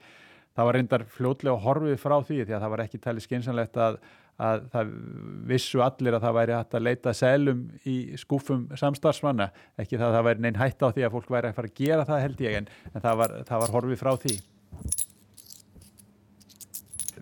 Það 0.55 0.69
var 0.69 0.79
reyndar 0.79 1.07
fljótlega 1.11 1.63
horfið 1.65 1.97
frá 1.99 2.19
því 2.23 2.45
því 2.45 2.55
að 2.55 2.61
það 2.61 2.75
var 2.75 2.85
ekki 2.85 3.03
talið 3.07 3.27
skynsanlegt 3.27 3.81
að 3.83 3.99
að 4.43 4.65
það 4.73 4.89
vissu 5.47 5.83
allir 5.85 6.17
að 6.17 6.25
það 6.25 6.37
væri 6.39 6.55
hægt 6.57 6.75
að 6.75 6.85
leita 6.89 7.13
selum 7.15 7.61
í 7.87 7.97
skúfum 8.19 8.65
samstarfsmanna, 8.81 9.51
ekki 9.79 9.95
það 9.95 10.09
að 10.09 10.17
það 10.17 10.27
væri 10.29 10.45
neinn 10.47 10.59
hætt 10.59 10.83
á 10.83 10.89
því 10.91 11.07
að 11.07 11.15
fólk 11.15 11.31
væri 11.37 11.51
að 11.53 11.59
fara 11.61 11.71
að 11.71 11.79
gera 11.79 12.09
það 12.09 12.23
held 12.25 12.45
ég 12.49 12.59
en, 12.59 12.69
en 12.91 13.05
það, 13.05 13.19
var, 13.23 13.37
það 13.47 13.65
var 13.65 13.75
horfið 13.79 14.03
frá 14.03 14.13
því 14.25 14.39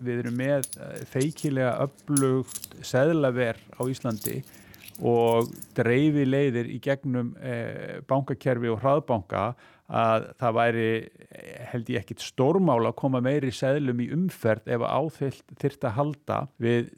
Við 0.03 0.23
erum 0.23 0.39
með 0.39 0.67
eh, 0.77 1.03
feikilega 1.09 1.77
upplugt 1.87 2.77
seðlaver 2.85 3.59
á 3.77 3.81
Íslandi 3.89 4.41
og 5.03 5.49
dreifi 5.73 6.25
leiðir 6.27 6.69
í 6.69 6.79
gegnum 6.83 7.33
eh, 7.41 7.99
bankakerfi 8.07 8.69
og 8.69 8.81
hraðbanka 8.83 9.53
að 9.93 10.29
það 10.39 10.57
væri 10.57 10.89
held 11.73 11.89
ég 11.91 12.03
ekkit 12.03 12.23
stórmál 12.23 12.81
að 12.87 12.97
koma 13.01 13.19
meiri 13.21 13.51
seðlum 13.53 13.99
í 14.01 14.09
umferð 14.15 14.69
ef 14.71 14.85
áþylt 14.85 15.55
þyrta 15.59 15.89
að 15.89 15.97
halda. 15.97 16.37
Við 16.61 16.93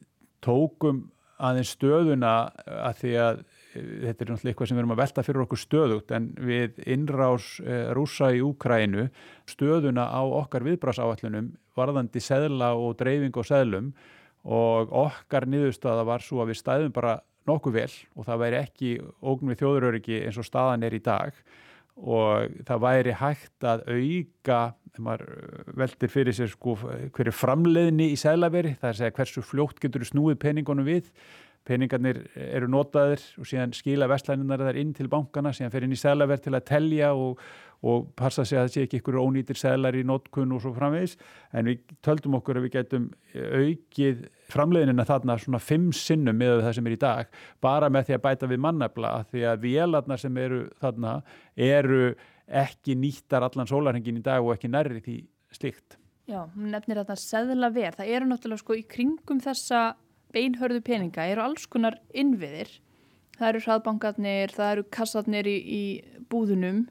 tókum 0.46 1.06
aðeins 1.42 1.74
stöðuna 1.76 2.34
að 2.66 3.00
því 3.02 3.14
að 3.22 3.40
eh, 3.42 3.55
þetta 3.76 4.26
er 4.26 4.32
náttúrulega 4.32 4.52
eitthvað 4.54 4.70
sem 4.70 4.78
við 4.78 4.84
erum 4.84 4.96
að 4.96 5.02
velta 5.04 5.24
fyrir 5.28 5.44
okkur 5.46 5.62
stöðugt 5.62 6.16
en 6.16 6.32
við 6.40 6.82
innrás 6.96 7.48
eh, 7.64 7.92
rúsa 7.98 8.32
í 8.32 8.42
Úkrænu 8.46 9.08
stöðuna 9.52 10.08
á 10.10 10.22
okkar 10.24 10.66
viðbrásáallunum 10.68 11.54
varðandi 11.76 12.24
seðla 12.24 12.74
og 12.80 12.96
dreifing 13.00 13.36
og 13.36 13.48
seðlum 13.48 13.94
og 14.46 14.92
okkar 15.06 15.48
niðurstaða 15.50 16.06
var 16.08 16.24
svo 16.24 16.44
að 16.44 16.54
við 16.54 16.62
stæðum 16.62 16.96
bara 16.96 17.20
nokkuð 17.50 17.78
vel 17.78 17.92
og 18.16 18.28
það 18.28 18.42
væri 18.42 18.60
ekki 18.62 18.92
ógn 19.22 19.52
við 19.52 19.62
þjóðuröryggi 19.62 20.20
eins 20.26 20.40
og 20.42 20.48
staðan 20.48 20.86
er 20.86 20.98
í 20.98 21.02
dag. 21.06 21.38
Og 21.96 22.58
það 22.68 22.82
væri 22.84 23.14
hægt 23.16 23.64
að 23.64 23.86
auka, 23.88 24.60
þegar 24.92 25.06
maður 25.06 25.30
uh, 25.32 25.70
veldir 25.80 26.12
fyrir 26.12 26.36
sér 26.36 26.52
sko 26.52 26.76
hverju 27.16 27.34
framleiðni 27.36 28.10
í 28.12 28.18
seglaveri, 28.20 28.74
það 28.82 28.90
er 28.90 28.96
að 28.96 29.00
segja 29.00 29.16
hversu 29.20 29.44
fljótt 29.46 29.80
getur 29.84 30.04
snúið 30.08 30.42
peningunum 30.42 30.90
við 30.90 31.08
peningarnir 31.66 32.22
eru 32.36 32.70
notaðir 32.72 33.22
og 33.42 33.48
síðan 33.50 33.74
skila 33.76 34.10
vestlæninar 34.12 34.64
þar 34.68 34.82
inn 34.82 34.92
til 34.96 35.08
bankana 35.12 35.54
síðan 35.56 35.74
fer 35.74 35.86
inn 35.88 35.96
í 35.96 36.00
seglaverð 36.00 36.46
til 36.46 36.54
að 36.54 36.68
telja 36.70 37.10
og, 37.18 37.42
og 37.86 38.12
passa 38.18 38.46
sig 38.46 38.60
að 38.60 38.68
það 38.68 38.76
sé 38.76 38.86
ekki 38.86 39.00
ykkur 39.02 39.20
ónýtir 39.24 39.60
seglar 39.60 39.98
í 39.98 40.04
notkun 40.08 40.54
og 40.56 40.62
svo 40.64 40.76
framvegis 40.76 41.18
en 41.58 41.72
við 41.72 41.98
töldum 42.06 42.38
okkur 42.40 42.60
að 42.60 42.68
við 42.68 42.76
getum 42.78 43.10
aukið 43.34 44.24
framleiðinina 44.54 45.08
þarna 45.10 45.40
svona 45.42 45.64
fimm 45.64 45.90
sinnum 45.96 46.38
með 46.38 46.62
það 46.68 46.78
sem 46.78 46.88
er 46.90 46.96
í 46.96 47.02
dag 47.02 47.42
bara 47.66 47.90
með 47.90 48.10
því 48.10 48.18
að 48.18 48.24
bæta 48.30 48.52
við 48.54 48.64
mannafla 48.68 49.18
því 49.34 49.46
að 49.50 49.68
vélarnar 49.68 50.22
sem 50.22 50.42
eru 50.46 50.64
þarna 50.82 51.20
eru 51.56 52.16
ekki 52.46 52.94
nýttar 53.00 53.46
allan 53.46 53.70
sólarhengin 53.70 54.22
í 54.22 54.26
dag 54.26 54.46
og 54.46 54.54
ekki 54.54 54.70
nærri 54.70 55.02
því 55.02 55.20
slikt. 55.56 55.98
Já, 56.26 56.42
nefnir 56.58 57.04
þetta 57.04 57.16
segla 57.22 57.70
verð, 57.74 58.00
það 58.00 58.12
eru 58.18 58.28
náttúrulega 58.30 58.62
sko 58.64 58.78
í 58.78 58.84
kringum 58.90 59.42
þessa 59.44 59.82
beinhörðu 60.36 60.82
peninga 60.86 61.28
eru 61.32 61.46
alls 61.46 61.66
konar 61.72 61.98
innviðir. 62.14 62.70
Það 63.36 63.50
eru 63.50 63.64
hraðbankarnir, 63.66 64.54
það 64.56 64.74
eru 64.76 64.86
kassarnir 64.96 65.50
í, 65.50 65.56
í 65.60 65.84
búðunum 66.32 66.86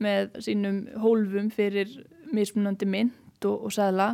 með 0.00 0.40
sínum 0.44 0.82
hólfum 1.00 1.52
fyrir 1.52 1.92
mismunandi 2.32 2.88
mynd 2.88 3.46
og, 3.48 3.68
og 3.68 3.74
segla 3.74 4.10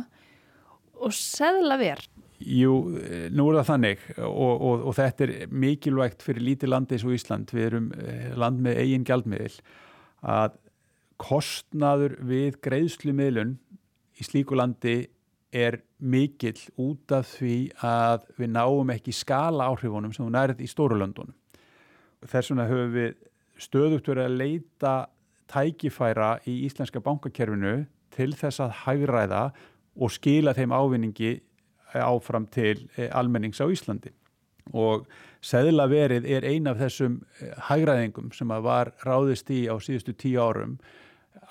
og 0.97 1.13
segla 1.15 1.77
verð. 1.79 2.07
Jú, 2.37 2.73
nú 3.33 3.47
er 3.49 3.57
það 3.57 3.69
þannig 3.71 4.01
og, 4.21 4.61
og, 4.61 4.83
og 4.89 4.93
þetta 4.93 5.25
er 5.25 5.31
mikilvægt 5.49 6.21
fyrir 6.21 6.45
lítið 6.45 6.69
landi 6.69 6.93
eins 6.93 7.05
og 7.07 7.15
Ísland, 7.15 7.53
við 7.53 7.65
erum 7.71 7.87
eh, 7.97 8.27
land 8.37 8.61
með 8.61 8.81
eigin 8.83 9.07
gjaldmiðil 9.07 9.55
að 10.21 10.59
kostnaður 11.17 12.13
við 12.29 12.59
greiðslumiðlun 12.61 13.55
í 14.21 14.27
slíku 14.27 14.57
landi 14.57 14.99
er 15.53 15.79
mikill 15.99 16.59
út 16.77 17.11
af 17.15 17.29
því 17.37 17.55
að 17.85 18.25
við 18.37 18.51
náum 18.51 18.91
ekki 18.93 19.13
skala 19.15 19.69
áhrifunum 19.71 20.13
sem 20.15 20.25
hún 20.25 20.37
erð 20.39 20.61
í 20.63 20.67
Stórulöndunum. 20.69 21.35
Þess 22.27 22.51
vegna 22.51 22.67
höfum 22.67 22.93
við 22.95 23.15
stöðugt 23.61 24.09
verið 24.11 24.27
að 24.27 24.37
leita 24.41 24.93
tækifæra 25.47 26.37
í 26.45 26.59
íslenska 26.67 27.01
bankakerfinu 27.03 27.85
til 28.13 28.31
þess 28.35 28.61
að 28.63 28.75
hægræða 28.83 29.43
og 29.97 30.13
skila 30.13 30.53
þeim 30.57 30.75
ávinningi 30.75 31.37
áfram 31.95 32.47
til 32.51 32.87
eh, 32.97 33.09
almennings 33.15 33.61
á 33.63 33.65
Íslandi. 33.71 34.11
Og 34.75 35.07
seðlaverið 35.45 36.27
er 36.27 36.45
ein 36.45 36.67
af 36.67 36.81
þessum 36.81 37.21
eh, 37.39 37.53
hægræðingum 37.69 38.33
sem 38.35 38.51
var 38.51 38.91
ráðist 39.07 39.49
í 39.53 39.65
á 39.71 39.75
síðustu 39.79 40.13
tíu 40.17 40.41
árum 40.43 40.77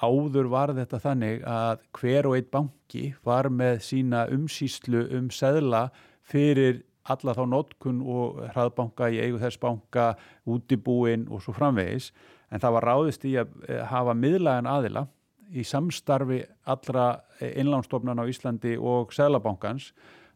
áður 0.02 0.50
var 0.52 0.74
þetta 0.76 1.00
þannig 1.00 1.44
að 1.48 1.84
hver 1.96 2.28
og 2.28 2.36
einn 2.36 2.50
banki 2.52 3.04
var 3.24 3.48
með 3.48 3.80
sína 3.86 4.26
umsýslu 4.32 5.06
um 5.16 5.30
seðla 5.32 5.88
fyrir 6.26 6.82
alla 7.06 7.36
þá 7.36 7.44
notkun 7.48 8.00
og 8.02 8.40
hraðbanka 8.50 9.08
í 9.14 9.20
eigu 9.22 9.38
þess 9.38 9.60
banka, 9.62 10.14
útibúin 10.44 11.28
og 11.30 11.44
svo 11.44 11.54
framvegis 11.56 12.10
en 12.50 12.62
það 12.62 12.76
var 12.76 12.88
ráðist 12.90 13.26
í 13.26 13.36
að 13.40 13.54
eh, 13.68 13.84
hafa 13.86 14.14
miðlagan 14.18 14.68
aðila 14.70 15.06
í 15.54 15.62
samstarfi 15.66 16.40
allra 16.66 17.06
innlánstofnan 17.40 18.18
á 18.18 18.24
Íslandi 18.26 18.74
og 18.78 19.14
seðlabankans 19.14 19.92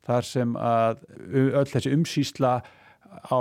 þar 0.06 0.26
sem 0.26 0.54
að 0.56 1.02
öll 1.58 1.66
þessi 1.68 1.92
umsýsla 1.96 2.52
á 3.26 3.40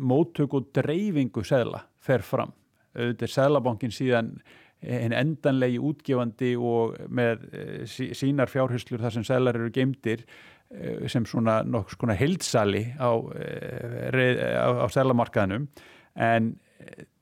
móttök 0.00 0.54
og 0.56 0.70
dreifingu 0.74 1.42
seðla 1.44 1.82
fer 2.00 2.22
fram. 2.24 2.54
Auðvitað 2.94 3.26
er 3.26 3.34
seðlabankin 3.34 3.94
síðan 3.94 4.30
en 4.80 5.12
endanlegi 5.12 5.80
útgefandi 5.82 6.54
og 6.56 6.96
með 7.12 7.44
eh, 7.52 7.84
sínar 8.16 8.50
fjárhyslur 8.50 9.02
þar 9.02 9.18
sem 9.18 9.26
selar 9.28 9.58
eru 9.58 9.68
geimdir 9.74 10.24
eh, 10.24 11.06
sem 11.12 11.26
svona 11.28 11.60
nokkuð 11.66 11.98
svona 11.98 12.16
hildsali 12.16 12.86
á, 12.96 13.10
eh, 13.36 14.56
á, 14.56 14.68
á 14.80 14.86
selamarkaðnum 14.88 15.68
en 16.16 16.54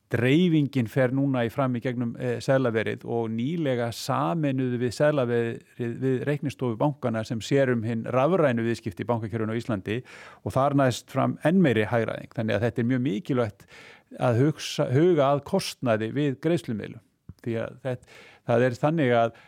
dreifingin 0.09 0.87
fer 0.89 1.13
núna 1.13 1.43
í 1.45 1.51
fram 1.53 1.75
í 1.77 1.83
gegnum 1.85 2.15
selaverið 2.41 3.03
og 3.05 3.27
nýlega 3.29 3.91
saminuðu 3.93 4.79
við 4.81 4.95
selaverið 4.97 5.99
við 6.01 6.23
reiknistofu 6.25 6.79
bankana 6.81 7.21
sem 7.29 7.43
sér 7.45 7.75
um 7.75 7.83
hinn 7.85 8.07
rafrænu 8.09 8.65
viðskipti 8.65 9.05
í 9.05 9.11
bankakjörun 9.11 9.53
á 9.53 9.59
Íslandi 9.59 9.99
og 10.47 10.55
þar 10.55 10.79
næst 10.81 11.13
fram 11.13 11.37
enn 11.45 11.61
meiri 11.61 11.85
hægræðing 11.91 12.33
þannig 12.39 12.57
að 12.57 12.65
þetta 12.65 12.83
er 12.83 12.89
mjög 12.95 13.05
mikilvægt 13.05 13.69
að 14.17 14.41
hugsa, 14.47 14.89
huga 14.95 15.29
að 15.35 15.45
kostnaði 15.51 16.09
við 16.17 16.41
greiðslumilum 16.47 17.03
því 17.45 17.59
að 17.65 17.79
þetta, 17.85 18.19
það 18.49 18.67
er 18.67 18.79
þannig 18.83 19.15
að 19.19 19.39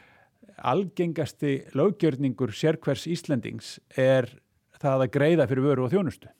algengasti 0.71 1.55
löggjörningur 1.79 2.53
sérkvers 2.57 3.07
Íslandings 3.11 3.79
er 3.97 4.29
það 4.81 5.07
að 5.07 5.13
greiða 5.17 5.49
fyrir 5.51 5.67
vöru 5.67 5.87
og 5.87 5.93
þjónustu. 5.95 6.31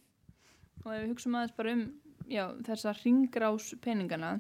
Og 0.85 0.95
ef 0.95 1.03
við 1.03 1.11
hugsaum 1.13 1.37
aðeins 1.37 1.57
bara 1.57 1.75
um 1.77 1.85
já, 2.31 2.45
þessa 2.67 2.95
ringrás 3.01 3.71
peningana, 3.85 4.39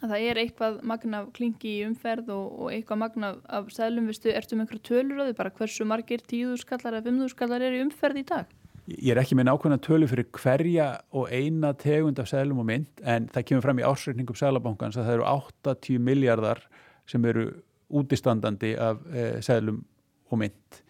að 0.00 0.10
það 0.10 0.26
er 0.28 0.40
eitthvað 0.42 0.80
magna 0.90 1.22
klingi 1.36 1.76
í 1.78 1.84
umferð 1.86 2.32
og, 2.34 2.46
og 2.64 2.74
eitthvað 2.74 3.00
magna 3.04 3.32
af 3.46 3.70
sæðlum, 3.74 4.10
ertu 4.10 4.56
með 4.56 4.64
einhverju 4.64 4.84
tölur 4.88 5.22
á 5.22 5.26
því 5.28 5.36
bara 5.38 5.54
hversu 5.58 5.86
margir 5.88 6.24
tíðuskallar 6.30 6.98
eða 6.98 7.08
fimmúskallar 7.08 7.64
er 7.64 7.78
í 7.78 7.82
umferð 7.84 8.22
í 8.22 8.26
dag? 8.32 8.50
Ég 8.84 9.14
er 9.14 9.20
ekki 9.22 9.36
með 9.38 9.48
nákvæmna 9.48 9.78
tölu 9.80 10.06
fyrir 10.10 10.26
hverja 10.36 10.88
og 11.16 11.30
eina 11.32 11.70
tegund 11.80 12.18
af 12.20 12.28
seglum 12.28 12.60
og 12.60 12.66
mynd 12.68 13.04
en 13.08 13.30
það 13.32 13.46
kemur 13.48 13.64
fram 13.64 13.78
í 13.80 13.86
ásreikningum 13.88 14.36
seglabankans 14.36 14.98
að 14.98 15.06
það 15.06 15.16
eru 15.16 15.28
80 15.30 16.02
miljardar 16.04 16.60
sem 17.08 17.24
eru 17.24 17.46
útistandandi 17.88 18.74
af 18.76 19.00
eh, 19.08 19.38
seglum 19.44 19.80
og 20.28 20.42
mynd 20.42 20.82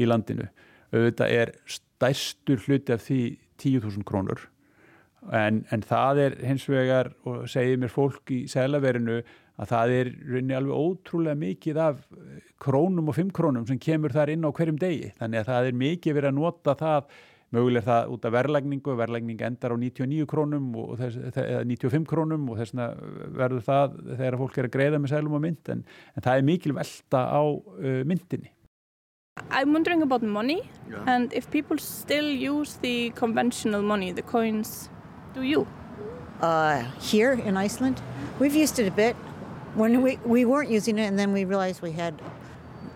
í 0.00 0.08
landinu. 0.08 0.48
Auðvitað 0.92 1.36
er 1.42 1.52
stærstur 1.68 2.64
hluti 2.64 2.96
af 2.96 3.04
því 3.04 3.20
10.000 3.60 4.08
krónur 4.08 4.46
en, 5.30 5.60
en 5.70 5.84
það 5.86 6.20
er 6.24 6.36
hins 6.48 6.64
vegar 6.70 7.12
og 7.28 7.44
segir 7.50 7.78
mér 7.78 7.92
fólk 7.92 8.32
í 8.32 8.42
seglaverinu 8.50 9.20
að 9.60 9.68
það 9.70 9.92
er 9.98 10.10
rauninni 10.24 10.56
alveg 10.56 10.86
ótrúlega 10.86 11.38
mikið 11.38 11.82
af 11.84 12.00
krónum 12.62 13.10
og 13.12 13.18
fimm 13.18 13.30
krónum 13.34 13.66
sem 13.68 13.78
kemur 13.82 14.14
þar 14.14 14.32
inn 14.32 14.48
á 14.48 14.50
hverjum 14.50 14.80
degi. 14.80 15.12
Þannig 15.20 15.42
að 15.42 15.50
það 15.50 15.68
er 15.68 15.78
mikið 15.82 16.16
verið 16.18 16.32
að 16.32 16.38
nota 16.40 16.74
það 16.80 17.12
möguleg 17.52 17.82
er 17.82 17.88
það 17.88 18.14
út 18.14 18.24
af 18.26 18.34
verðlægningu, 18.36 18.94
verðlægning 18.96 19.44
endar 19.44 19.74
á 19.74 19.76
99 19.76 20.26
krónum 20.30 20.70
og 20.80 20.96
þess, 21.00 21.18
eða 21.32 21.60
95 21.68 22.08
krónum 22.08 22.48
og 22.48 22.58
þess 22.60 22.72
vegna 22.72 22.88
verður 23.36 23.66
það 23.68 24.00
þegar 24.08 24.38
fólk 24.40 24.58
er 24.58 24.68
að 24.68 24.74
greiða 24.78 25.00
með 25.02 25.14
sælum 25.14 25.36
og 25.38 25.44
mynd 25.44 25.72
en, 25.74 25.84
en 26.16 26.26
það 26.26 26.40
er 26.40 26.48
mikil 26.48 26.76
velta 26.78 27.22
á 27.28 27.42
uh, 27.44 28.02
myndinni. 28.08 28.52
I'm 29.50 29.72
wondering 29.72 30.02
about 30.02 30.22
money 30.22 30.60
yeah. 30.90 31.04
and 31.06 31.32
if 31.32 31.50
people 31.50 31.78
still 31.78 32.28
use 32.28 32.76
the 32.82 33.10
conventional 33.10 33.82
money, 33.82 34.12
the 34.12 34.22
coins, 34.22 34.90
do 35.34 35.42
you? 35.42 35.66
Uh, 36.40 36.82
here 37.00 37.32
in 37.32 37.56
Iceland, 37.56 38.02
we've 38.38 38.54
used 38.54 38.78
it 38.78 38.88
a 38.88 38.90
bit. 38.90 39.16
When 39.74 40.02
we, 40.02 40.18
we 40.26 40.44
weren't 40.44 40.70
using 40.70 40.98
it 40.98 41.06
and 41.06 41.18
then 41.18 41.32
we 41.32 41.44
realized 41.44 41.80
we 41.80 41.92
had 41.92 42.20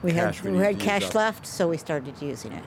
we 0.03 0.13
cash 0.13 0.41
had 0.41 0.53
we 0.53 0.59
had 0.59 0.79
cash 0.79 1.15
left, 1.15 1.47
so 1.47 1.69
we 1.69 1.79
started 1.79 2.21
using 2.21 2.53
it. 2.53 2.65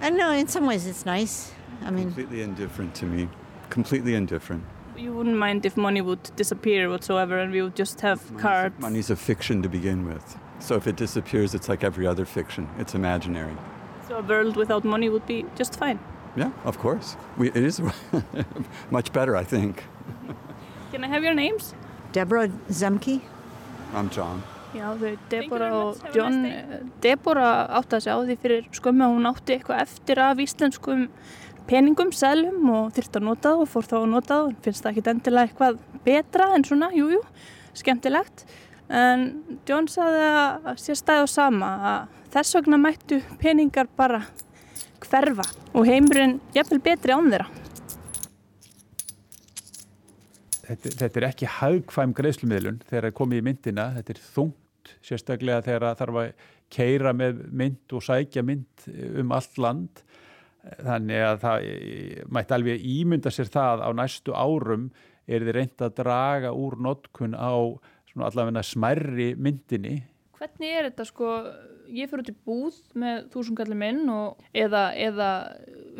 I 0.00 0.10
know, 0.10 0.32
in 0.32 0.48
some 0.48 0.66
ways 0.66 0.86
it's 0.86 1.06
nice. 1.06 1.52
I 1.82 1.90
mean, 1.90 2.04
completely 2.06 2.42
indifferent 2.42 2.94
to 2.96 3.06
me. 3.06 3.28
Completely 3.70 4.14
indifferent. 4.14 4.64
You 4.96 5.12
wouldn't 5.12 5.36
mind 5.36 5.66
if 5.66 5.76
money 5.76 6.00
would 6.00 6.30
disappear 6.36 6.88
whatsoever 6.88 7.38
and 7.38 7.52
we 7.52 7.60
would 7.62 7.76
just 7.76 8.00
have 8.00 8.30
money's 8.30 8.42
cards. 8.42 8.74
A, 8.78 8.80
money's 8.80 9.10
a 9.10 9.16
fiction 9.16 9.62
to 9.62 9.68
begin 9.68 10.06
with. 10.06 10.38
So 10.58 10.74
if 10.76 10.86
it 10.86 10.96
disappears, 10.96 11.54
it's 11.54 11.68
like 11.68 11.84
every 11.84 12.06
other 12.06 12.24
fiction. 12.24 12.68
It's 12.78 12.94
imaginary. 12.94 13.56
So 14.08 14.16
a 14.16 14.22
world 14.22 14.56
without 14.56 14.84
money 14.84 15.08
would 15.08 15.26
be 15.26 15.44
just 15.54 15.78
fine. 15.78 15.98
Yeah, 16.36 16.52
of 16.64 16.78
course. 16.78 17.16
We, 17.36 17.48
it 17.48 17.56
is 17.56 17.80
much 18.90 19.12
better, 19.12 19.36
I 19.36 19.44
think. 19.44 19.84
Can 20.92 21.04
I 21.04 21.08
have 21.08 21.22
your 21.22 21.34
names? 21.34 21.74
Deborah 22.12 22.48
Zemke. 22.70 23.20
I'm 23.92 24.08
John. 24.10 24.42
Já, 24.76 24.90
þau 25.00 25.12
Deborah 25.32 25.74
og 25.78 26.06
John 26.12 26.42
Deborah 27.00 27.64
átti 27.78 27.96
að 27.96 28.02
segja 28.04 28.16
á 28.20 28.26
því 28.28 28.36
fyrir 28.42 28.70
skömmu 28.76 29.06
að 29.06 29.14
hún 29.14 29.28
átti 29.30 29.54
eitthvað 29.56 29.82
eftir 29.86 30.20
af 30.20 30.40
íslenskum 30.42 31.06
peningum, 31.66 32.12
selum 32.14 32.68
og 32.70 32.92
þurfti 32.94 33.20
að 33.20 33.26
nota 33.26 33.52
það 33.52 33.62
og 33.64 33.70
fór 33.72 33.88
þá 33.88 33.96
að 33.98 34.08
nota 34.12 34.34
það 34.34 34.48
og 34.50 34.64
finnst 34.66 34.84
það 34.84 34.92
ekki 34.92 35.12
endilega 35.12 35.48
eitthvað 35.48 35.78
betra 36.06 36.48
en 36.54 36.66
svona, 36.68 36.90
jújú, 36.94 37.16
jú, 37.16 37.22
skemmtilegt. 37.80 38.44
En 38.86 39.24
John 39.66 39.88
saði 39.90 40.26
að 40.30 40.82
sér 40.84 41.00
stæði 41.00 41.24
á 41.24 41.28
sama 41.30 41.70
að 41.90 42.20
þess 42.36 42.58
vegna 42.58 42.78
mættu 42.78 43.20
peningar 43.40 43.88
bara 43.98 44.20
hverfa 45.02 45.46
og 45.72 45.88
heimurinn 45.88 46.38
jafnvel 46.54 46.82
betri 46.84 47.16
án 47.16 47.32
þeirra. 47.32 47.48
Þetta, 50.66 50.92
þetta 51.00 51.20
er 51.20 51.26
ekki 51.28 51.50
hagkvæm 51.60 52.14
greiðslumiðlun 52.18 52.78
þegar 52.86 53.04
það 53.04 53.10
er 53.10 53.18
komið 53.20 53.42
í 53.42 53.44
myndina, 53.46 53.90
þetta 53.98 54.16
er 54.16 54.22
þungt 54.86 55.06
sérstaklega 55.06 55.64
þegar 55.64 55.84
það 55.86 55.98
þarf 56.00 56.20
að 56.20 56.46
keira 56.70 57.12
með 57.14 57.42
mynd 57.52 57.92
og 57.94 58.02
sækja 58.02 58.42
mynd 58.42 58.86
um 59.20 59.32
allt 59.32 59.58
land. 59.58 60.02
Þannig 60.82 61.22
að 61.22 61.42
það 61.44 61.66
mætti 62.34 62.56
alveg 62.56 62.86
ímynda 62.90 63.30
sér 63.30 63.50
það 63.54 63.84
á 63.86 63.90
næstu 63.94 64.34
árum 64.34 64.90
er 65.26 65.42
þið 65.42 65.54
reynd 65.54 65.82
að 65.82 65.96
draga 66.00 66.52
úr 66.54 66.76
notkun 66.82 67.34
á 67.38 67.54
allavegna 68.16 68.62
smærri 68.64 69.34
myndinni. 69.36 70.00
Hvernig 70.36 70.72
er 70.72 70.88
þetta 70.88 71.04
sko, 71.06 71.28
ég 71.92 72.10
fyrir 72.10 72.24
út 72.24 72.32
í 72.32 72.36
búð 72.46 72.78
með 72.98 73.28
þúsundkallin 73.32 73.78
minn 73.78 74.10
og, 74.12 74.40
eða, 74.56 74.88
eða 74.96 75.30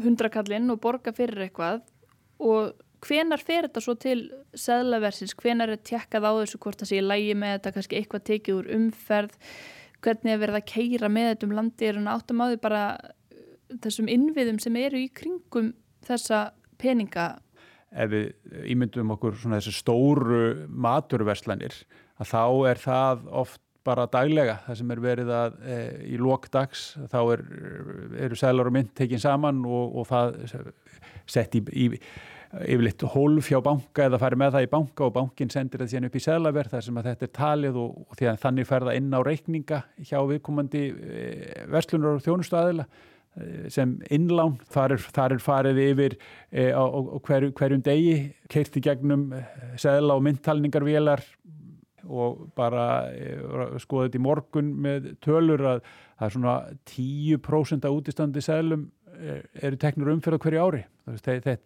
hundrakallin 0.02 0.72
og 0.72 0.80
borga 0.82 1.14
fyrir 1.16 1.46
eitthvað 1.46 1.84
og 2.42 2.74
hvenar 3.04 3.42
fer 3.42 3.66
þetta 3.66 3.82
svo 3.84 3.94
til 4.00 4.18
seðlaversins, 4.56 5.34
hvenar 5.38 5.72
er 5.74 5.80
tjekkað 5.84 6.28
á 6.28 6.32
þessu 6.40 6.60
hvort 6.62 6.82
það 6.82 6.92
sé 6.92 7.00
lægi 7.04 7.34
með 7.38 7.56
þetta, 7.56 7.74
kannski 7.76 7.98
eitthvað 8.00 8.26
tekið 8.30 8.60
úr 8.60 8.70
umferð, 8.76 9.34
hvernig 10.04 10.34
er 10.34 10.42
verið 10.42 10.60
að 10.60 10.68
keira 10.70 11.10
með 11.12 11.28
þetta 11.32 11.48
um 11.48 11.56
landi, 11.58 11.88
er 11.88 11.98
hann 12.00 12.12
áttum 12.12 12.42
á 12.42 12.46
því 12.46 12.60
bara 12.62 12.84
uh, 12.96 13.42
þessum 13.84 14.10
innviðum 14.12 14.62
sem 14.62 14.80
eru 14.80 15.02
í 15.02 15.10
kringum 15.10 15.74
þessa 16.06 16.46
peninga? 16.80 17.28
Ef 17.96 18.10
við 18.12 18.66
ímyndum 18.74 19.14
okkur 19.14 19.38
svona 19.38 19.60
þessi 19.60 19.76
stóru 19.78 20.42
maturverslanir 20.68 21.76
að 22.20 22.32
þá 22.32 22.42
er 22.72 22.82
það 22.82 23.30
oft 23.44 23.62
bara 23.86 24.08
daglega, 24.10 24.56
það 24.66 24.78
sem 24.80 24.92
er 24.92 25.02
verið 25.04 25.28
að 25.30 25.58
e, 25.62 25.74
í 26.10 26.16
lókdags, 26.18 26.86
þá 27.12 27.18
er, 27.36 27.42
eru 28.26 28.38
sælar 28.38 28.66
og 28.66 28.74
mynd 28.74 28.90
tekinn 28.98 29.22
saman 29.22 29.60
og, 29.62 30.00
og 30.00 30.08
það 30.08 30.40
sett 31.30 31.54
í, 31.54 31.62
í 31.70 31.86
yfirleitt 32.54 33.02
hólf 33.12 33.50
hjá 33.50 33.58
banka 33.64 34.06
eða 34.06 34.20
farið 34.22 34.40
með 34.42 34.54
það 34.54 34.66
í 34.66 34.70
banka 34.72 35.04
og 35.06 35.12
bankin 35.16 35.50
sendir 35.52 35.82
það 35.82 35.90
síðan 35.92 36.08
upp 36.08 36.16
í 36.16 36.22
seglaverð 36.24 36.76
þar 36.76 36.86
sem 36.86 37.00
að 37.00 37.08
þetta 37.10 37.26
er 37.26 37.34
talið 37.40 37.80
og, 37.82 37.98
og 38.06 38.20
því 38.20 38.30
að 38.30 38.40
þannig 38.44 38.68
ferða 38.70 38.94
inn 39.00 39.10
á 39.12 39.20
reikninga 39.26 39.82
hjá 40.06 40.16
viðkomandi 40.30 40.82
e, 40.86 41.26
verslunar 41.74 42.16
og 42.16 42.24
þjónustu 42.24 42.58
aðila 42.60 42.86
e, 42.86 43.50
sem 43.74 43.96
innlán, 44.14 44.56
þar 44.72 44.96
er, 44.96 45.08
þar 45.18 45.36
er 45.36 45.44
farið 45.44 45.82
yfir 45.88 46.16
e, 46.16 46.70
á, 46.70 46.84
á 46.86 47.16
hver, 47.26 47.50
hverjum 47.58 47.84
degi, 47.86 48.16
keirti 48.52 48.84
gegnum 48.84 49.28
segla 49.80 50.16
og 50.16 50.24
myndtalningarvélar 50.26 51.24
og 52.06 52.46
bara 52.56 52.86
e, 53.10 53.34
skoðið 53.82 54.10
þetta 54.10 54.20
í 54.20 54.24
morgun 54.26 54.70
með 54.86 55.10
tölur 55.24 55.64
að 55.74 55.80
það 56.16 56.28
er 56.28 56.36
svona 56.36 56.56
10% 56.92 57.88
af 57.88 57.96
útistandi 57.98 58.42
seglum 58.44 58.86
e, 59.16 59.40
eru 59.66 59.80
teknur 59.80 60.14
umfyrða 60.14 60.40
hverju 60.44 60.62
ári. 60.62 60.82
Þetta 61.26 61.58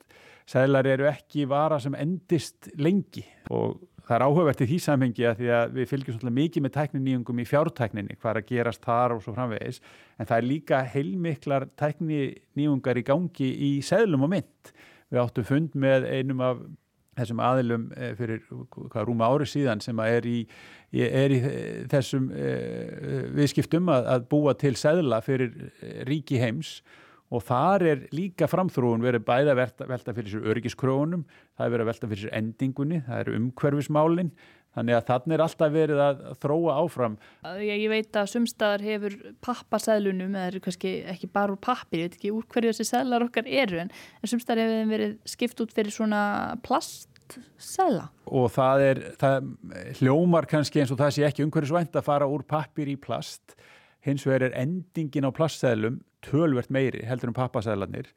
Sæðlar 0.51 0.89
eru 0.91 1.07
ekki 1.07 1.45
vara 1.47 1.79
sem 1.83 1.95
endist 1.95 2.71
lengi. 2.81 3.23
Og 3.55 3.77
það 4.03 4.15
er 4.17 4.25
áhugavert 4.27 4.63
í 4.65 4.67
því 4.67 4.79
samhengi 4.83 5.27
að 5.29 5.41
því 5.43 5.51
að 5.55 5.75
við 5.77 5.89
fylgjum 5.93 6.17
svolítið 6.17 6.37
mikið 6.41 6.65
með 6.65 6.73
tækninýjungum 6.77 7.43
í 7.43 7.47
fjártækninni, 7.47 8.17
hvað 8.19 8.31
er 8.33 8.41
að 8.41 8.49
gerast 8.49 8.87
þar 8.87 9.15
og 9.15 9.23
svo 9.23 9.35
framvegis, 9.37 9.79
en 10.19 10.27
það 10.27 10.41
er 10.41 10.49
líka 10.49 10.81
heilmiklar 10.95 11.67
tækninýjungar 11.79 12.99
í 12.99 13.05
gangi 13.07 13.51
í 13.69 13.73
sæðlum 13.87 14.27
og 14.27 14.33
mynd. 14.33 14.73
Við 15.11 15.23
áttum 15.23 15.47
fund 15.47 15.77
með 15.79 16.09
einum 16.11 16.43
af 16.47 16.65
þessum 17.21 17.43
aðilum 17.45 17.85
eh, 17.95 18.11
fyrir 18.19 18.43
hvað 18.49 19.07
rúma 19.07 19.29
ári 19.31 19.47
síðan 19.51 19.83
sem 19.85 20.03
er 20.03 20.27
í, 20.27 20.41
er 20.91 21.35
í 21.35 21.39
þessum 21.93 22.27
eh, 22.35 23.31
viðskiptum 23.37 23.91
að, 23.93 24.11
að 24.17 24.27
búa 24.33 24.57
til 24.59 24.75
sæðla 24.79 25.23
fyrir 25.27 25.55
ríki 26.09 26.43
heims. 26.43 26.81
og 26.81 27.10
þar 27.39 27.85
er 27.87 28.01
líka 28.15 28.49
framþróun 28.51 29.05
verið 29.05 29.23
bæða 29.29 29.55
velta, 29.59 29.87
velta 29.87 30.15
fyrir 30.17 30.33
sér 30.33 30.47
öryggiskröfunum, 30.51 31.27
það 31.55 31.67
er 31.67 31.75
verið 31.75 31.85
að 31.85 31.91
velta 31.93 32.09
fyrir 32.11 32.25
sér 32.25 32.33
endingunni, 32.41 32.99
það 33.07 33.21
eru 33.23 33.37
umhverfismálinn, 33.39 34.33
þannig 34.75 34.97
að 34.97 35.07
þannig 35.11 35.37
er 35.37 35.45
alltaf 35.45 35.73
verið 35.75 36.03
að 36.03 36.25
þróa 36.43 36.75
áfram. 36.83 37.15
Ég, 37.63 37.85
ég 37.85 37.93
veit 37.93 38.19
að 38.19 38.33
sumstaðar 38.33 38.85
hefur 38.87 39.17
pappasæðlunum, 39.47 40.35
eða 40.43 40.65
kannski 40.67 40.97
ekki 41.15 41.31
bara 41.31 41.55
úr 41.55 41.63
pappir, 41.63 42.03
ég 42.03 42.11
veit 42.11 42.19
ekki 42.19 42.35
úr 42.35 42.51
hverju 42.51 42.75
þessi 42.75 42.91
sæðlar 42.91 43.29
okkar 43.29 43.47
eru, 43.47 43.81
en, 43.85 43.95
en 43.95 44.35
sumstaðar 44.35 44.67
hefur 44.67 44.93
verið 44.97 45.17
skipt 45.31 45.63
út 45.63 45.79
fyrir 45.79 45.95
svona 45.95 46.25
plastsæðla. 46.67 48.11
Og 48.27 48.51
það 48.59 48.87
er, 48.89 49.05
það 49.23 49.51
hljómar 50.03 50.51
kannski 50.51 50.83
eins 50.83 50.91
og 50.91 50.99
það 50.99 51.15
sé 51.15 51.31
ekki 51.31 51.47
umhverfisvænt 51.47 51.95
að 51.95 52.11
fara 52.11 52.31
úr 52.31 52.43
pappir 52.43 52.91
í 52.91 52.99
plast, 52.99 53.55
hins 54.03 54.27
vegar 54.27 54.49
er 54.49 54.63
endingin 54.63 55.27
á 55.27 55.35
plastsæðlum 55.35 56.01
tölvert 56.25 56.71
meiri 56.73 57.05
heldur 57.09 57.33
um 57.33 57.37
pappasæðlanir 57.37 58.11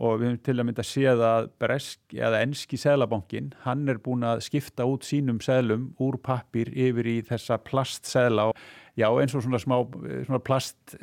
og 0.00 0.20
við 0.20 0.30
höfum 0.30 0.42
til 0.46 0.54
að 0.54 0.66
mynda 0.68 0.84
að 0.84 0.90
séð 0.90 1.22
að 1.26 1.48
breski 1.60 2.20
eða 2.22 2.42
enski 2.44 2.78
sæðlabankin 2.80 3.50
hann 3.64 3.88
er 3.90 3.98
búin 4.02 4.24
að 4.26 4.44
skipta 4.46 4.86
út 4.88 5.06
sínum 5.06 5.40
sæðlum 5.44 5.90
úr 6.00 6.16
pappir 6.22 6.70
yfir 6.72 7.10
í 7.10 7.16
þessa 7.26 7.58
plastsæðla 7.66 8.50
og 8.52 8.62
já 8.98 9.08
eins 9.10 9.34
og 9.34 9.44
svona 9.44 9.60
smá 9.62 9.76
svona 10.26 10.42
plast 10.44 10.96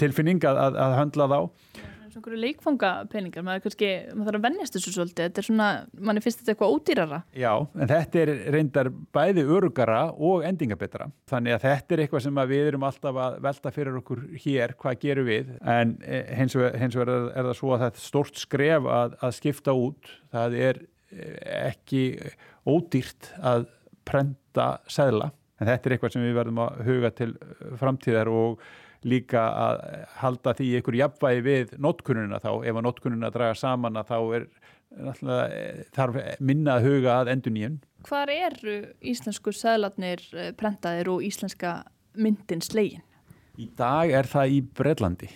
tilfinning 0.00 0.44
að, 0.46 0.62
að, 0.66 0.78
að 0.86 0.98
handla 1.00 1.30
þá. 1.32 1.40
Svona 2.12 2.38
leikfangapeningar, 2.42 3.44
maður, 3.46 3.62
kannski, 3.64 3.88
maður 4.12 4.26
þarf 4.26 4.38
að 4.38 4.44
vennjast 4.44 4.74
þessu 4.76 4.90
svolítið, 4.92 5.28
þetta 5.30 5.40
er 5.40 5.46
svona 5.46 5.68
manni 5.96 6.20
finnst 6.20 6.42
þetta 6.42 6.52
eitthvað 6.52 6.74
ódýrara. 6.74 7.20
Já, 7.40 7.52
en 7.56 7.88
þetta 7.88 8.20
er 8.20 8.32
reyndar 8.52 8.90
bæði 9.16 9.44
örugara 9.56 10.00
og 10.12 10.44
endingabetra, 10.44 11.06
þannig 11.32 11.56
að 11.56 11.64
þetta 11.64 11.96
er 11.96 12.02
eitthvað 12.04 12.24
sem 12.26 12.40
við 12.50 12.68
erum 12.68 12.84
alltaf 12.84 13.20
að 13.24 13.38
velta 13.46 13.72
fyrir 13.72 13.96
okkur 14.02 14.20
hér, 14.44 14.76
hvað 14.82 15.00
gerum 15.06 15.28
við? 15.30 15.54
En 15.76 15.96
e, 16.04 16.20
hins 16.36 16.58
vegar 16.58 17.14
er, 17.14 17.30
er 17.32 17.48
það 17.48 17.58
svo 17.62 17.72
að 17.72 17.86
þetta 17.86 18.02
er 18.02 18.06
stort 18.10 18.44
skref 18.44 18.90
að, 18.98 19.16
að 19.24 19.34
skipta 19.38 19.76
út. 19.86 20.12
Það 20.36 20.60
er 20.68 20.84
e, 20.84 21.32
ekki 21.62 22.04
ódýrt 22.68 23.32
að 23.40 23.70
prenta 24.04 24.68
segla, 24.84 25.32
en 25.56 25.72
þetta 25.72 25.88
er 25.88 25.96
eitthvað 25.96 26.16
sem 26.18 26.28
við 26.28 26.38
verðum 26.42 26.64
að 26.66 26.86
huga 26.90 27.16
til 27.16 27.32
framtíðar 27.80 28.28
og 28.36 28.60
líka 29.08 29.42
að 29.50 29.82
halda 30.20 30.54
því 30.58 30.68
ykkur 30.80 30.98
jafnvægi 31.00 31.44
við 31.46 31.76
notkununa 31.82 32.40
þá, 32.42 32.50
ef 32.62 32.76
að 32.78 32.86
notkununa 32.86 33.30
draga 33.34 33.58
saman 33.58 34.00
að 34.00 34.12
þá 34.12 34.18
er 34.38 34.48
eh, 35.22 35.84
þarf 35.94 36.18
minna 36.40 36.78
að 36.78 36.88
huga 36.88 37.20
að 37.20 37.32
endur 37.34 37.56
nýjum. 37.56 37.78
Hvar 38.06 38.32
eru 38.34 38.76
íslensku 39.12 39.54
sæðlarnir 39.54 40.24
eh, 40.34 40.50
prentaðir 40.58 41.12
og 41.12 41.24
íslenska 41.26 41.80
myndin 42.18 42.62
slegin? 42.64 43.04
Í 43.60 43.68
dag 43.76 44.10
er 44.14 44.28
það 44.28 44.56
í 44.56 44.60
Breitlandi 44.64 45.30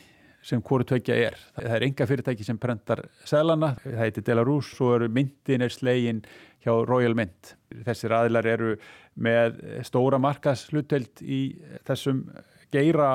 sem 0.47 0.61
hvori 0.63 0.87
tvekja 0.87 1.15
er. 1.27 1.37
Það 1.57 1.73
er 1.75 1.85
enga 1.89 2.07
fyrirtæki 2.07 2.45
sem 2.47 2.59
prentar 2.63 3.01
sæðlana, 3.27 3.73
það 3.83 4.03
heitir 4.05 4.25
Delarús 4.29 4.69
og 4.79 4.93
eru 5.01 5.09
myndin 5.11 5.65
er 5.67 5.75
slegin 5.75 6.21
hjá 6.63 6.71
Royal 6.87 7.17
Mint. 7.19 7.57
Þessir 7.87 8.15
aðilar 8.15 8.47
eru 8.51 8.77
með 9.19 9.59
stóra 9.87 10.21
markasluteld 10.23 11.23
í 11.23 11.41
þessum 11.89 12.23
geira 12.75 13.11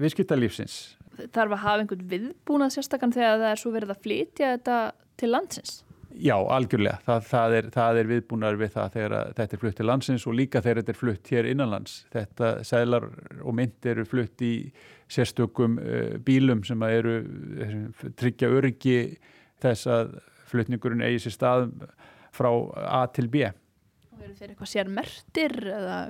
viðskiptalífsins. 0.00 0.78
Þarf 1.18 1.56
að 1.56 1.62
hafa 1.64 1.82
einhvern 1.82 2.08
viðbúnað 2.12 2.76
sérstakann 2.76 3.14
þegar 3.14 3.40
það 3.42 3.50
er 3.50 3.60
svo 3.62 3.74
verið 3.74 3.94
að 3.94 4.02
flytja 4.06 4.50
þetta 4.54 4.78
til 5.18 5.30
landsins? 5.32 5.78
Já, 6.18 6.34
algjörlega. 6.34 6.98
Það, 7.04 7.24
það, 7.28 7.54
er, 7.58 7.66
það 7.74 7.98
er 8.00 8.08
viðbúnar 8.08 8.56
við 8.58 8.70
það 8.74 8.94
þegar 8.94 9.14
þetta 9.38 9.54
er 9.54 9.60
flutt 9.62 9.76
til 9.78 9.86
landsins 9.86 10.24
og 10.26 10.36
líka 10.38 10.62
þegar 10.64 10.80
þetta 10.80 10.94
er 10.94 10.98
flutt 10.98 11.30
hér 11.34 11.48
innanlands. 11.50 11.96
Þetta 12.14 12.52
seglar 12.66 13.06
og 13.42 13.56
mynd 13.58 13.88
eru 13.92 14.06
flutt 14.08 14.44
í 14.46 14.52
sérstökum 15.12 15.76
uh, 15.82 16.16
bílum 16.24 16.64
sem 16.66 16.82
eru 16.88 17.18
tryggja 18.18 18.50
öryggi 18.56 18.98
þess 19.62 19.90
að 19.92 20.18
flutningurinn 20.48 21.04
eigi 21.04 21.26
sér 21.26 21.36
stað 21.36 21.68
frá 22.34 22.50
A 22.88 23.04
til 23.12 23.28
B. 23.30 23.44
Og 24.16 24.24
eru 24.24 24.34
þeir 24.38 24.52
eitthvað 24.54 24.72
sérmertir? 24.72 25.58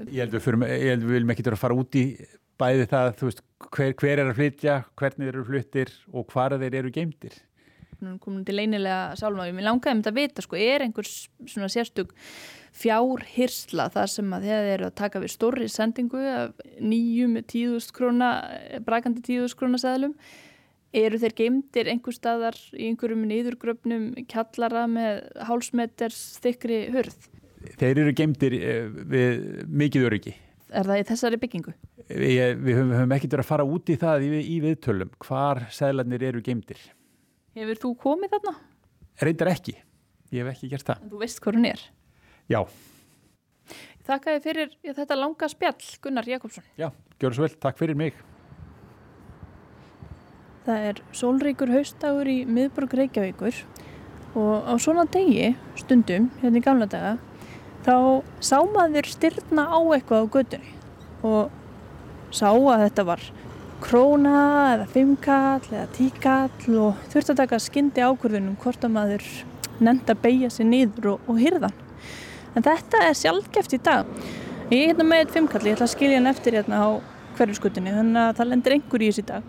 Ég 0.09 0.23
held 0.23 0.37
við, 0.37 0.51
við 0.63 1.09
viljum 1.17 1.35
ekki 1.35 1.49
vera 1.49 1.59
að 1.59 1.65
fara 1.67 1.79
út 1.79 1.99
í 1.99 2.05
bæði 2.59 2.89
það, 2.91 3.13
veist, 3.23 3.45
hver, 3.69 3.93
hver 3.99 4.23
er 4.23 4.31
að 4.31 4.41
flytja, 4.41 4.81
hvernig 4.99 5.29
þeir 5.29 5.35
eru 5.35 5.47
fluttir 5.49 5.95
og 6.13 6.27
hvar 6.33 6.57
þeir 6.59 6.81
eru 6.83 6.95
geimtir 6.95 7.39
komin 8.23 8.45
til 8.47 8.57
leinilega 8.59 9.17
sálmáði. 9.19 9.55
Mér 9.57 9.67
langaði 9.67 9.97
um 9.97 10.03
þetta 10.03 10.13
að 10.13 10.19
vita, 10.19 10.45
sko, 10.45 10.59
er 10.61 10.85
einhvers 10.85 11.15
svona 11.51 11.71
sérstug 11.73 12.13
fjárhyrsla 12.79 13.89
þar 13.95 14.13
sem 14.13 14.35
að 14.37 14.47
þeir 14.47 14.69
eru 14.75 14.89
að 14.89 14.99
taka 15.01 15.23
við 15.23 15.33
stórri 15.35 15.71
sendingu 15.73 16.21
af 16.31 16.53
nýjum 16.79 17.41
tíðust 17.51 17.95
króna, 17.97 18.31
brakandi 18.87 19.25
tíðust 19.27 19.59
króna 19.59 19.81
seðlum, 19.83 20.15
eru 20.95 21.19
þeir 21.21 21.35
geimdir 21.43 21.91
einhver 21.91 22.17
staðar 22.17 22.59
í 22.77 22.87
einhverjum 22.93 23.27
nýðurgröfnum 23.29 24.13
kjallara 24.31 24.87
með 24.91 25.25
hálsmeters 25.49 26.23
þykri 26.45 26.85
hörð? 26.95 27.19
Þeir 27.81 28.05
eru 28.05 28.15
geimdir 28.15 28.55
eh, 28.63 28.85
við 28.87 29.65
mikið 29.67 30.07
öryggi. 30.07 30.37
Er 30.69 30.87
það 30.87 31.03
í 31.03 31.09
þessari 31.09 31.41
byggingu? 31.43 31.75
Við, 32.09 32.39
við 32.65 32.79
höfum, 32.79 32.93
höfum 32.97 33.13
ekkert 33.19 33.35
verið 33.35 33.45
að 33.45 33.51
fara 33.51 33.65
út 33.69 33.91
í 33.93 33.97
það 34.01 34.23
í, 34.25 34.29
í 34.41 34.57
viðtölum, 34.65 35.11
hvar 35.21 35.67
seðlarnir 35.77 36.23
eru 36.31 36.41
geimdir. 36.45 36.81
Hefur 37.59 37.81
þú 37.83 37.91
komið 38.01 38.33
þarna? 38.33 38.55
Reyndar 39.21 39.51
ekki, 39.53 39.75
ég 40.33 40.41
hef 40.41 40.55
ekki 40.55 40.71
gert 40.73 40.89
það. 40.89 41.03
En 41.05 41.13
þú 41.13 41.21
veist 41.21 41.43
hvað 41.45 41.59
hún 41.59 41.69
er? 41.69 41.83
Já. 42.49 42.61
Þakka 44.09 44.35
þið 44.39 44.47
fyrir 44.47 44.73
þetta 44.97 45.19
langa 45.21 45.51
spjall, 45.53 45.91
Gunnar 46.07 46.31
Jakobsson. 46.33 46.65
Já, 46.81 46.89
gjör 47.21 47.37
svo 47.37 47.45
vel, 47.45 47.53
takk 47.61 47.77
fyrir 47.83 48.01
mig. 48.01 48.17
Það 50.65 50.89
er 50.89 51.05
sólreikur 51.17 51.75
haustagur 51.75 52.33
í 52.33 52.39
miðborg 52.49 52.97
Reykjavíkur 53.03 53.61
og 54.39 54.65
á 54.65 54.73
svona 54.81 55.05
degi, 55.13 55.53
stundum, 55.77 56.33
hérna 56.41 56.61
í 56.61 56.65
gamla 56.65 56.89
daga, 56.89 57.15
þá 57.85 58.25
sá 58.41 58.59
maður 58.65 59.13
styrna 59.13 59.69
á 59.69 59.79
eitthvað 59.93 60.25
á 60.25 60.33
gödunni 60.39 60.77
og 61.27 61.58
sá 62.35 62.49
að 62.51 62.85
þetta 62.87 63.05
var 63.09 63.27
króna 63.83 64.39
eða 64.75 64.87
fimmkall 64.93 65.69
eða 65.71 65.87
tíkall 65.95 66.79
og 66.83 67.05
þurft 67.13 67.33
að 67.33 67.41
taka 67.43 67.61
skyndi 67.63 68.03
ákvörðunum 68.05 68.57
hvort 68.63 68.85
að 68.85 68.95
maður 68.97 69.29
nefnd 69.79 70.11
að 70.11 70.23
beigja 70.25 70.51
sér 70.51 70.69
niður 70.73 71.13
og, 71.15 71.29
og 71.31 71.39
hyrðan. 71.39 71.77
En 72.57 72.67
þetta 72.67 73.05
er 73.07 73.15
sjálfgeft 73.19 73.77
í 73.77 73.81
dag. 73.87 74.09
Ég 74.69 74.81
er 74.83 74.91
hérna 74.91 75.07
með 75.07 75.23
eitt 75.23 75.37
fimmkall, 75.37 75.63
ég 75.65 75.79
ætla 75.79 75.87
að 75.87 75.95
skilja 75.95 76.19
hann 76.19 76.31
eftir 76.33 76.59
hérna 76.59 76.83
á 76.83 76.89
hverju 77.39 77.61
skutinni, 77.61 77.95
þannig 77.95 78.25
að 78.25 78.35
það 78.41 78.51
lendir 78.51 78.75
einhver 78.75 79.05
í 79.05 79.11
þessi 79.13 79.27
dag. 79.29 79.47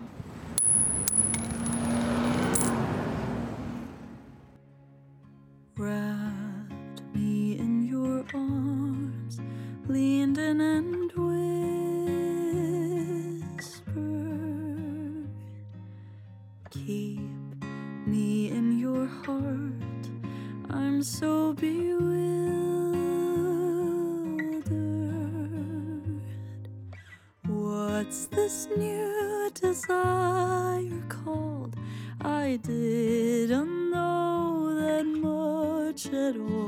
quero 36.32 36.59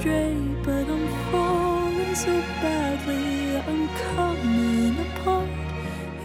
straight, 0.00 0.62
but 0.62 0.86
I'm 0.94 1.08
falling 1.30 2.14
so 2.14 2.32
badly. 2.62 3.56
I'm 3.68 3.88
coming 4.14 4.94
apart. 5.06 5.48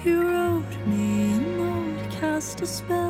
You 0.04 0.28
wrote 0.30 0.76
me 0.86 1.34
a 1.34 1.40
note, 1.58 2.12
cast 2.12 2.62
a 2.62 2.68
spell 2.68 3.03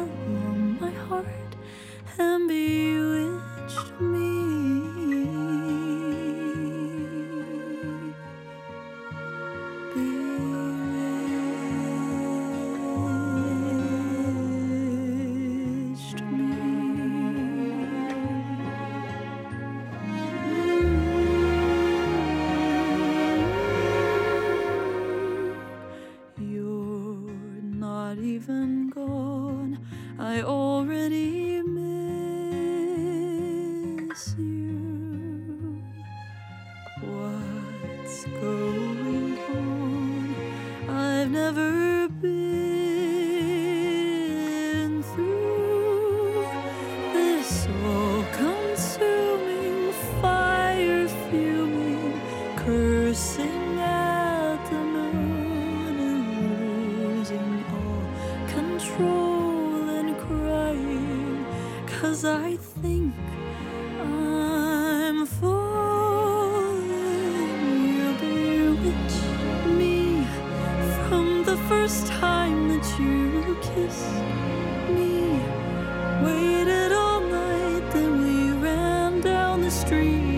street. 79.74 80.33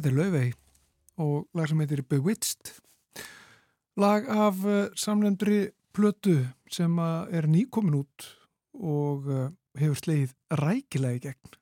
Þetta 0.00 0.14
er 0.14 0.16
Laufey 0.16 0.52
og 1.20 1.40
lag 1.52 1.66
sem 1.68 1.80
heitir 1.82 2.00
Bewitched. 2.08 2.70
Lag 4.00 4.24
af 4.32 4.62
uh, 4.64 4.86
samlendri 4.96 5.74
plötu 5.92 6.38
sem 6.72 6.94
uh, 6.96 7.28
er 7.28 7.44
nýkomin 7.44 7.98
út 7.98 8.24
og 8.80 9.28
uh, 9.28 9.50
hefur 9.76 10.00
sleið 10.00 10.32
rækilega 10.62 11.18
í 11.18 11.20
gegn. 11.26 11.52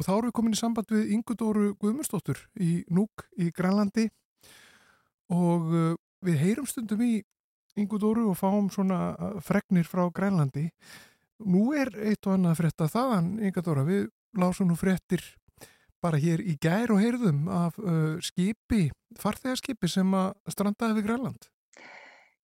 Og 0.00 0.08
þá 0.08 0.10
erum 0.14 0.30
við 0.30 0.34
komin 0.40 0.56
í 0.56 0.62
samband 0.62 0.96
við 0.96 1.12
Ingudóru 1.18 1.66
Guðmundsdóttur 1.84 2.40
í 2.56 2.72
Núk 2.88 3.28
í 3.36 3.50
Grænlandi 3.52 4.08
og 5.36 5.68
við 6.24 6.40
heyrum 6.46 6.72
stundum 6.72 7.04
í 7.04 7.12
Ingudóru 7.76 8.30
og 8.32 8.40
fáum 8.40 8.72
svona 8.72 9.36
fregnir 9.44 9.84
frá 9.84 10.06
Grænlandi. 10.08 10.70
Nú 11.44 11.74
er 11.76 11.92
eitt 12.08 12.24
og 12.24 12.38
annað 12.38 12.62
frétta 12.64 12.88
þaðan, 12.88 13.34
Ingudóra, 13.44 13.84
við 13.84 14.08
lásum 14.40 14.72
nú 14.72 14.80
fréttir 14.80 15.34
bara 16.04 16.20
hér 16.20 16.42
í 16.44 16.54
gær 16.60 16.92
og 16.92 17.00
heyrðum 17.00 17.48
af 17.48 17.80
uh, 17.80 18.20
skipi, 18.24 18.86
farþegarskipi 19.20 19.90
sem 19.90 20.14
að 20.18 20.34
strandaði 20.52 20.98
við 21.00 21.08
Grænland. 21.08 21.50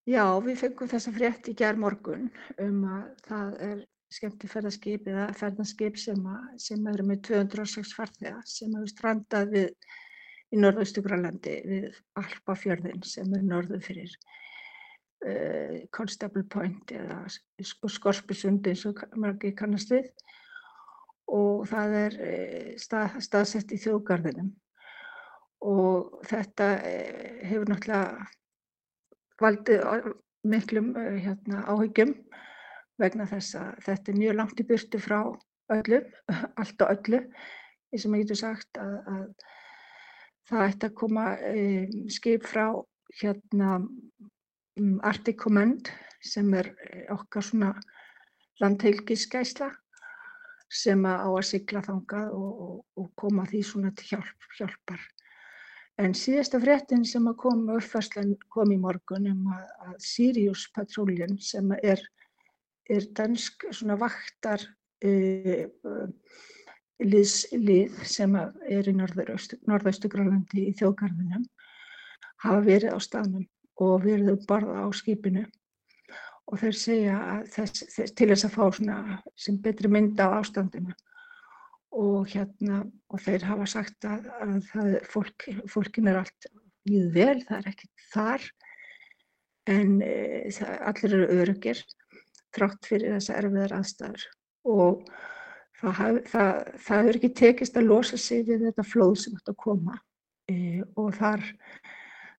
Já, 0.09 0.25
við 0.41 0.57
fengum 0.63 0.89
þessa 0.89 1.13
frétt 1.13 1.49
í 1.51 1.57
gær 1.57 1.77
morgun 1.77 2.31
um 2.59 2.85
að 2.89 3.09
það 3.27 3.57
er 3.67 3.81
skemmti 4.11 4.49
ferðarskip 4.51 5.07
eða 5.07 5.27
ferðarskip 5.37 5.99
sem, 6.01 6.23
sem 6.59 6.87
eru 6.91 7.05
með 7.07 7.21
206 7.29 7.93
farþegar 7.95 8.41
sem 8.49 8.73
hefur 8.75 8.91
strandað 8.91 9.53
við 9.53 9.69
í 10.51 10.59
norðaustu 10.59 11.03
Grænlandi 11.05 11.55
við 11.69 11.99
Alpafjörðin 12.19 13.05
sem 13.07 13.29
er 13.37 13.45
norðu 13.47 13.79
fyrir 13.85 14.11
uh, 15.27 15.77
Constable 15.95 16.43
Point 16.51 16.91
eða 16.97 17.21
Skorpisund 17.61 18.67
eins 18.67 18.83
og 18.89 19.05
mörgir 19.15 19.55
kannast 19.61 19.93
við 19.93 20.09
og 21.31 21.63
það 21.69 21.95
er 22.01 22.17
eh, 22.25 22.73
stað, 22.81 23.19
staðsett 23.23 23.71
í 23.71 23.79
þjóðgarðinum. 23.81 24.51
Og 25.71 26.19
þetta 26.27 26.67
eh, 26.87 27.39
hefur 27.47 27.71
náttúrulega 27.71 28.27
valdið 29.41 30.11
miklum 30.51 30.91
eh, 30.99 31.21
hérna, 31.25 31.63
áhyggjum 31.69 32.15
vegna 33.01 33.27
þess 33.29 33.57
að 33.57 33.71
þetta 33.87 34.11
er 34.11 34.19
mjög 34.19 34.37
langt 34.37 34.61
í 34.61 34.67
byrtu 34.67 35.01
frá 35.01 35.19
öllu, 35.71 36.01
allt 36.61 36.83
og 36.85 36.95
öllu, 36.97 37.21
eins 37.91 38.05
og 38.05 38.13
maður 38.13 38.25
getur 38.25 38.41
sagt 38.41 38.81
að, 38.81 38.95
að 39.15 39.25
það 40.51 40.65
ætti 40.67 40.89
að 40.89 40.97
koma 40.99 41.27
um, 41.47 41.99
skip 42.11 42.47
frá 42.49 42.65
hérna 43.21 43.77
um, 43.79 44.97
Arctic 45.07 45.39
Command 45.39 45.91
sem 46.21 46.51
er 46.57 46.73
okkar 47.13 47.45
svona 47.45 47.71
landheilgiskæsla 48.61 49.71
sem 50.71 51.03
á 51.03 51.27
að 51.27 51.47
sigla 51.49 51.81
þangað 51.85 52.35
og, 52.37 52.61
og, 52.65 52.77
og 53.01 53.09
koma 53.19 53.45
því 53.49 53.63
svona 53.67 53.91
til 53.97 54.13
hjálp, 54.13 54.47
hjálpar. 54.57 55.01
En 56.01 56.15
síðasta 56.17 56.61
fréttin 56.63 57.03
sem 57.05 57.27
að 57.29 57.37
kom 57.43 57.65
uppfærslan 57.75 58.33
kom 58.49 58.71
í 58.73 58.79
morgun 58.79 59.27
um 59.33 59.49
að, 59.51 59.65
að 59.87 59.97
Sirius 60.07 60.63
Patrullion 60.73 61.35
sem 61.43 61.73
er, 61.81 62.01
er 62.89 63.09
dansk 63.17 63.67
svona 63.69 63.99
vaktar 63.99 64.63
uh, 65.05 65.65
liðslið 67.01 67.99
sem 68.07 68.35
er 68.37 68.89
í 68.89 68.93
norðaustugrálandi 68.95 70.69
í 70.69 70.75
þjóðgarðinum 70.79 71.45
hafa 72.45 72.61
verið 72.65 72.95
á 72.95 72.99
staðnum 73.01 73.47
og 73.81 74.03
verið 74.05 74.35
upp 74.35 74.47
barða 74.49 74.85
á 74.85 74.87
skipinu 74.93 75.45
og 76.49 76.59
þeir 76.61 76.77
segja 76.77 77.17
þess, 77.51 77.85
þess, 77.93 78.13
til 78.17 78.27
þess 78.31 78.47
að 78.47 78.55
fá 78.55 78.63
svona 78.75 78.97
sem 79.39 79.59
betri 79.63 79.91
mynda 79.91 80.27
á 80.27 80.39
ástandinu. 80.41 80.95
Og 81.91 82.27
hérna 82.31 82.83
og 83.11 83.23
þeir 83.23 83.45
hafa 83.49 83.67
sagt 83.67 84.07
að, 84.07 84.27
að 84.41 84.57
það, 84.71 84.91
fólk, 85.11 85.47
fólkin 85.71 86.11
er 86.11 86.21
allt 86.21 86.51
mjög 86.87 87.09
vel, 87.15 87.39
það 87.47 87.57
er 87.57 87.71
ekkert 87.73 88.05
þar. 88.13 88.45
En 89.71 89.97
e, 90.03 90.13
það, 90.55 90.77
allir 90.91 91.17
eru 91.17 91.41
örugir 91.41 91.83
þrátt 92.55 92.87
fyrir 92.87 93.17
þessa 93.17 93.37
erfiðar 93.39 93.75
aðstæður. 93.77 94.27
Og 94.71 95.03
það, 95.81 96.21
það, 96.31 96.53
það 96.87 97.09
er 97.11 97.19
ekki 97.19 97.33
tekist 97.41 97.79
að 97.79 97.91
losa 97.91 98.19
sig 98.19 98.45
við 98.47 98.67
þetta 98.69 98.87
flóð 98.87 99.17
sem 99.23 99.35
ætti 99.37 99.53
að 99.53 99.59
koma. 99.65 99.99
E, 100.51 100.57
og 100.99 101.11
þar, 101.19 101.43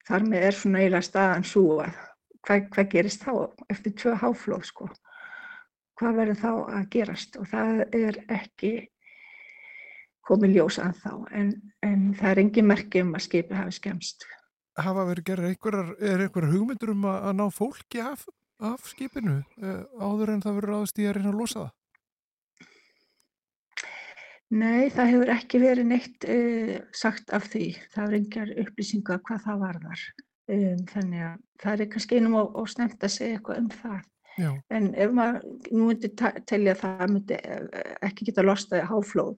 þar 0.09 0.27
með 0.29 0.49
er 0.49 0.59
svona 0.59 0.83
eiginlega 0.83 1.09
staðan 1.09 1.47
svo 1.49 1.67
að 1.85 2.01
hvað, 2.47 2.69
hvað 2.75 2.91
gerist 2.95 3.25
þá 3.25 3.33
eftir 3.73 3.97
tvö 3.99 4.15
háflóð 4.23 4.67
sko 4.69 4.89
hvað 6.01 6.19
verður 6.19 6.41
þá 6.41 6.53
að 6.79 6.89
gerast 6.97 7.39
og 7.41 7.49
það 7.51 7.83
er 7.99 8.21
ekki 8.33 8.73
komið 10.27 10.57
ljós 10.57 10.79
að 10.83 11.03
þá 11.03 11.13
en, 11.39 11.51
en 11.83 12.07
það 12.19 12.31
er 12.31 12.43
engin 12.45 12.71
merki 12.71 13.03
um 13.05 13.13
að 13.17 13.27
skipi 13.29 13.59
hafi 13.59 13.79
skemst 13.79 14.29
Hafa 14.73 15.03
verið 15.05 15.27
gerðið 15.29 15.51
einhverjar, 15.53 15.89
er 16.01 16.23
einhverjar 16.25 16.53
hugmyndur 16.55 16.95
um 16.95 17.03
að, 17.05 17.17
að 17.29 17.35
ná 17.37 17.43
fólki 17.53 18.01
af, 18.01 18.23
af 18.57 18.87
skipinu 18.89 19.43
eh, 19.61 19.83
áður 20.01 20.33
en 20.33 20.41
það 20.41 20.55
verður 20.59 20.77
aðast 20.79 21.01
í 21.03 21.09
að 21.09 21.19
reyna 21.19 21.33
að 21.35 21.41
losa 21.43 21.65
það? 21.67 21.75
Nei, 24.53 24.91
það 24.93 25.11
hefur 25.15 25.31
ekki 25.33 25.59
verið 25.63 25.87
neitt 25.89 26.25
uh, 26.29 26.73
sagt 26.93 27.31
af 27.33 27.47
því. 27.49 27.71
Það 27.95 28.03
er 28.05 28.17
engar 28.19 28.51
upplýsingar 28.61 29.23
hvað 29.25 29.47
það 29.47 29.63
varðar. 29.63 30.03
Um, 30.53 30.81
þannig 30.91 31.23
að 31.25 31.37
það 31.63 31.83
er 31.85 31.89
kannski 31.93 32.19
einum 32.19 32.35
og, 32.41 32.57
og 32.61 32.69
snemt 32.69 33.05
að 33.05 33.15
segja 33.15 33.39
eitthvað 33.39 33.61
um 33.63 33.69
það. 33.73 34.01
Já. 34.41 34.51
En 34.73 34.89
ef 34.97 35.13
maður, 35.13 35.45
nú 35.71 35.87
myndi 35.91 36.11
telja 36.49 36.75
að 36.75 36.81
það 36.83 37.03
myndi 37.13 37.37
eh, 37.37 37.91
ekki 38.09 38.27
geta 38.29 38.45
lostaði 38.45 38.87
háflóð 38.89 39.35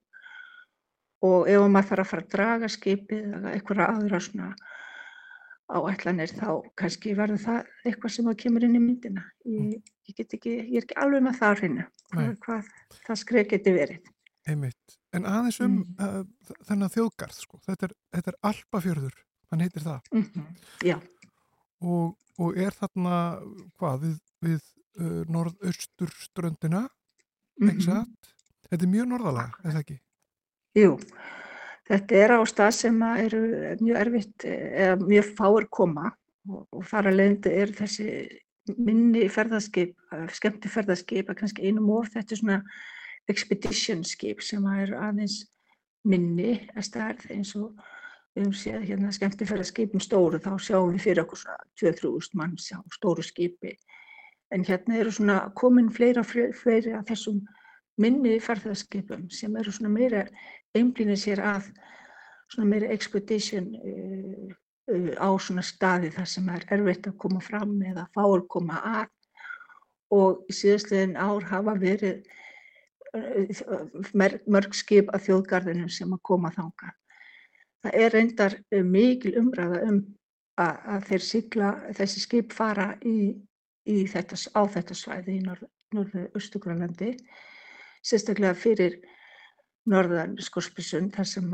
og 1.27 1.51
ef 1.51 1.67
maður 1.67 1.89
þarf 1.91 2.05
að 2.05 2.11
fara 2.11 2.25
að 2.25 2.33
draga 2.35 2.71
skipið 2.71 3.37
eða 3.39 3.53
eitthvað 3.55 3.83
aðra 3.89 4.21
svona 4.23 4.49
áætlanir 5.75 6.35
þá 6.37 6.49
kannski 6.79 7.15
verður 7.17 7.43
það 7.43 7.71
eitthvað 7.89 8.15
sem 8.15 8.33
kemur 8.43 8.67
inn 8.67 8.79
í 8.79 8.83
myndina. 8.83 9.25
Ég, 9.49 9.79
ég, 10.07 10.25
ekki, 10.25 10.57
ég 10.61 10.79
er 10.79 10.85
ekki 10.85 10.99
alveg 11.01 11.25
með 11.25 11.39
það 11.41 11.61
hreinu 11.61 11.87
hvað, 12.13 12.35
hvað 12.45 12.73
það 13.07 13.21
skreið 13.23 13.49
geti 13.55 13.75
verið. 13.75 14.11
Einmitt. 14.45 14.99
En 15.17 15.27
aðeins 15.31 15.61
um 15.65 15.79
mm. 15.81 15.95
uh, 16.05 16.59
þennan 16.69 16.93
þjóðgarð, 16.93 17.39
sko. 17.39 17.63
þetta 17.65 17.89
er, 17.89 17.95
er 18.21 18.39
Alpafjörður 18.51 19.17
hann 19.51 19.61
heitir 19.61 19.83
það 19.83 20.01
mm 20.13 20.23
-hmm. 20.23 20.47
Já 20.85 20.99
og, 21.85 22.17
og 22.41 22.59
er 22.59 22.75
þarna 22.75 23.21
hvað 23.79 24.05
við, 24.07 24.19
við 24.45 24.61
uh, 25.01 25.23
norðaustur 25.31 26.13
ströndina 26.19 26.85
mm 27.61 27.71
-hmm. 27.71 28.07
þetta 28.69 28.85
er 28.85 28.93
mjög 28.97 29.09
norðalega, 29.09 29.53
er 29.65 29.71
það 29.71 29.81
ekki? 29.81 29.99
Jú, 30.75 30.97
þetta 31.89 32.17
er 32.23 32.35
á 32.35 32.41
stað 32.47 32.73
sem 32.75 33.03
eru 33.03 33.43
mjög 33.81 34.01
erfitt 34.01 34.45
eða 34.45 34.97
mjög 35.03 35.35
fáir 35.39 35.69
koma 35.71 36.13
og, 36.49 36.67
og 36.71 36.87
þar 36.87 37.11
að 37.11 37.17
leiðandi 37.19 37.55
er 37.63 37.75
þessi 37.81 38.09
minni 38.79 39.29
ferðarskip, 39.29 39.97
skemmti 40.33 40.69
ferðarskip 40.69 41.29
að 41.29 41.37
kannski 41.37 41.67
einum 41.69 41.91
of 41.91 42.09
þetta 42.09 42.33
er 42.33 42.41
svona 42.41 42.63
expedition 43.29 44.05
skip 44.05 44.41
sem 44.43 44.65
er 44.67 44.95
aðeins 44.97 45.45
minni 46.05 46.69
að 46.77 46.87
stærð 46.89 47.31
eins 47.31 47.55
og 47.57 47.77
við 48.35 48.47
höfum 48.47 48.57
séð 48.59 48.87
hérna 48.91 49.13
skemmtifæra 49.15 49.65
skipum 49.67 50.03
stóru 50.03 50.41
þá 50.43 50.55
sjáum 50.59 50.95
við 50.95 51.05
fyrir 51.09 51.25
okkur 51.25 51.43
svona 51.43 51.59
2-3 51.81 52.41
mann 52.41 52.57
á 52.59 52.79
stóru 52.97 53.23
skipi 53.23 53.77
En 54.55 54.65
hérna 54.65 54.99
eru 55.01 55.11
svona 55.11 55.39
komin 55.59 55.91
fleira 55.91 56.23
fleiri 56.25 56.93
af 56.95 57.09
þessum 57.09 57.41
minni 57.99 58.37
ferðarskipum 58.43 59.27
sem 59.35 59.57
eru 59.59 59.73
svona 59.75 59.91
meira 59.91 60.21
einblýnið 60.79 61.21
sér 61.23 61.43
að 61.43 61.71
svona 62.53 62.69
meira 62.71 62.93
expedition 62.95 63.73
uh, 63.75 64.53
uh, 64.95 65.11
á 65.19 65.29
svona 65.43 65.65
staði 65.67 66.13
þar 66.15 66.31
sem 66.31 66.49
er 66.55 66.67
erfitt 66.77 67.09
að 67.11 67.19
koma 67.25 67.43
fram 67.43 67.75
eða 67.83 68.07
fáur 68.15 68.47
koma 68.55 68.79
að 68.93 69.11
og 70.15 70.45
í 70.51 70.55
síðastlegin 70.55 71.17
ár 71.19 71.47
hafa 71.51 71.75
verið 71.81 72.23
uh, 73.17 74.37
mörg 74.47 74.77
skip 74.79 75.11
að 75.11 75.31
þjóðgarðinum 75.31 75.91
sem 75.91 76.15
að 76.15 76.23
koma 76.31 76.55
þanga. 76.55 76.95
Það 77.85 77.97
er 78.01 78.15
reyndar 78.15 78.55
mikil 78.89 79.35
umræða 79.37 79.81
um 79.91 79.99
að, 80.61 80.77
að 80.95 81.09
þeir 81.11 81.25
sigla, 81.29 81.73
þessi 81.99 82.23
skip 82.23 82.55
fara 82.57 82.95
í, 83.05 83.35
í 83.85 83.97
þetta, 84.09 84.39
á 84.57 84.63
þetta 84.77 84.97
svæði 84.97 85.35
í 85.37 85.43
norðu 85.45 86.23
Östugrálandi, 86.39 87.11
sérstaklega 88.05 88.57
fyrir 88.57 88.97
norðan 89.91 90.39
Skorpisund 90.41 91.13
þar 91.15 91.29
sem 91.29 91.53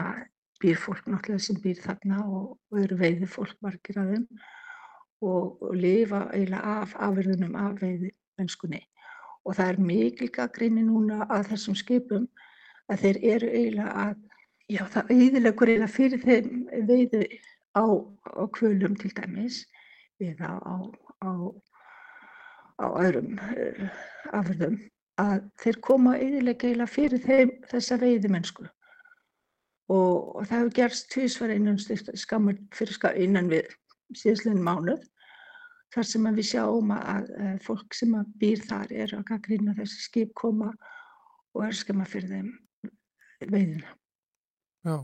býr 0.61 0.79
fólk 0.79 1.09
náttúrulega 1.09 1.43
sem 1.43 1.59
býr 1.62 1.83
þarna 1.83 2.23
og, 2.29 2.57
eru 2.79 2.99
veiði 3.01 3.29
fólk 3.31 3.57
margir 3.64 3.99
að 3.99 4.14
þeim 4.14 4.27
og, 5.27 5.59
og 5.66 5.75
lifa 5.77 6.27
eiginlega 6.31 6.77
af 6.85 6.95
afverðunum 7.09 7.57
af 7.59 7.81
veiði 7.81 8.12
mennskunni. 8.38 8.85
Og 9.45 9.57
það 9.57 9.73
er 9.73 9.85
mikil 9.88 10.29
gaggrinni 10.33 10.85
núna 10.87 11.25
að 11.27 11.51
þessum 11.55 11.79
skipum 11.81 12.29
að 12.93 13.05
þeir 13.05 13.21
eru 13.35 13.51
eiginlega 13.51 14.05
að, 14.05 14.19
já 14.71 14.85
það 14.93 15.11
auðilegur 15.15 15.73
eiginlega 15.73 15.95
fyrir 15.95 16.23
þeim 16.23 16.63
veiði 16.89 17.25
á, 17.75 17.85
á 17.85 18.45
kvölum 18.55 18.97
til 18.99 19.11
dæmis 19.17 19.65
eða 20.23 20.57
á, 20.63 20.75
á, 21.27 21.31
á 22.79 22.87
öðrum 23.03 23.39
uh, 23.41 23.87
afverðum 24.37 24.79
að 25.21 25.47
þeir 25.63 25.81
koma 25.85 26.17
eiginlega 26.19 26.89
fyrir 26.89 27.23
þeim 27.25 27.55
þessa 27.71 27.99
veiði 28.01 28.31
mennsku 28.33 28.67
og, 29.91 30.37
og 30.39 30.47
það 30.47 30.57
hefur 30.57 30.75
gerst 30.79 31.11
tvísvar 31.13 31.55
innan 31.55 31.81
skammur 31.81 32.59
fyrir 32.77 32.97
skam, 32.97 33.19
innan 33.19 33.51
við 33.51 33.71
síðastlegin 34.17 34.65
mánuð 34.65 35.03
þar 35.95 36.07
sem 36.07 36.29
við 36.37 36.47
sjáum 36.53 36.93
að, 36.95 37.31
að 37.43 37.63
fólk 37.67 37.97
sem 37.99 38.15
býr 38.39 38.63
þar 38.69 38.93
er 38.95 39.15
að 39.19 39.27
gaggrýna 39.33 39.75
þessi 39.79 40.05
skip 40.07 40.35
koma 40.39 40.71
og 41.57 41.65
er 41.67 41.75
skemma 41.75 42.07
fyrir 42.07 42.31
þeim 42.37 42.53
veiðina. 43.51 44.00
Já. 44.87 44.97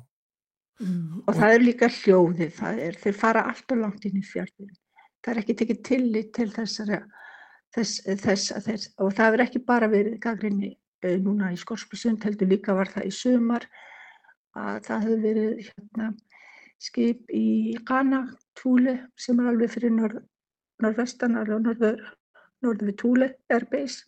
Mm, 0.80 1.22
og, 1.22 1.28
og 1.30 1.36
það 1.38 1.54
er 1.54 1.62
líka 1.64 1.88
hljóðið, 1.92 2.50
það 2.58 2.80
er, 2.86 2.98
þeir 3.00 3.16
fara 3.16 3.44
alltaf 3.50 3.78
langt 3.80 4.04
inn 4.08 4.18
í 4.20 4.24
fjörðin. 4.24 4.74
Það 5.24 5.32
er 5.32 5.40
ekki 5.42 5.56
tekið 5.60 5.80
tillit 5.88 6.32
til 6.36 6.48
þessari, 6.52 6.98
þess, 7.74 8.02
þess 8.22 8.52
þess, 8.66 8.90
og 9.02 9.14
það 9.16 9.38
er 9.38 9.44
ekki 9.46 9.62
bara 9.68 9.88
verið 9.92 10.18
gaggrýni 10.22 10.72
uh, 10.74 11.16
núna 11.24 11.52
í 11.54 11.60
Skorspusund, 11.60 12.24
heldur 12.24 12.50
líka 12.52 12.76
var 12.76 12.92
það 12.92 13.08
í 13.08 13.14
sumar 13.16 13.68
að 14.56 14.82
það 14.86 15.06
hefur 15.06 15.24
verið 15.24 15.62
hérna, 15.66 16.10
skip 16.82 17.32
í 17.32 17.46
Ghana, 17.88 18.22
Túli, 18.56 18.96
sem 19.20 19.40
er 19.40 19.50
alveg 19.52 19.72
fyrir 19.72 19.92
norð, 19.92 20.20
norðvestan, 20.84 21.36
alveg 21.40 21.64
norður, 21.64 22.04
norður 22.64 22.92
við 22.92 23.00
Túli, 23.00 23.32
Airbase 23.52 24.04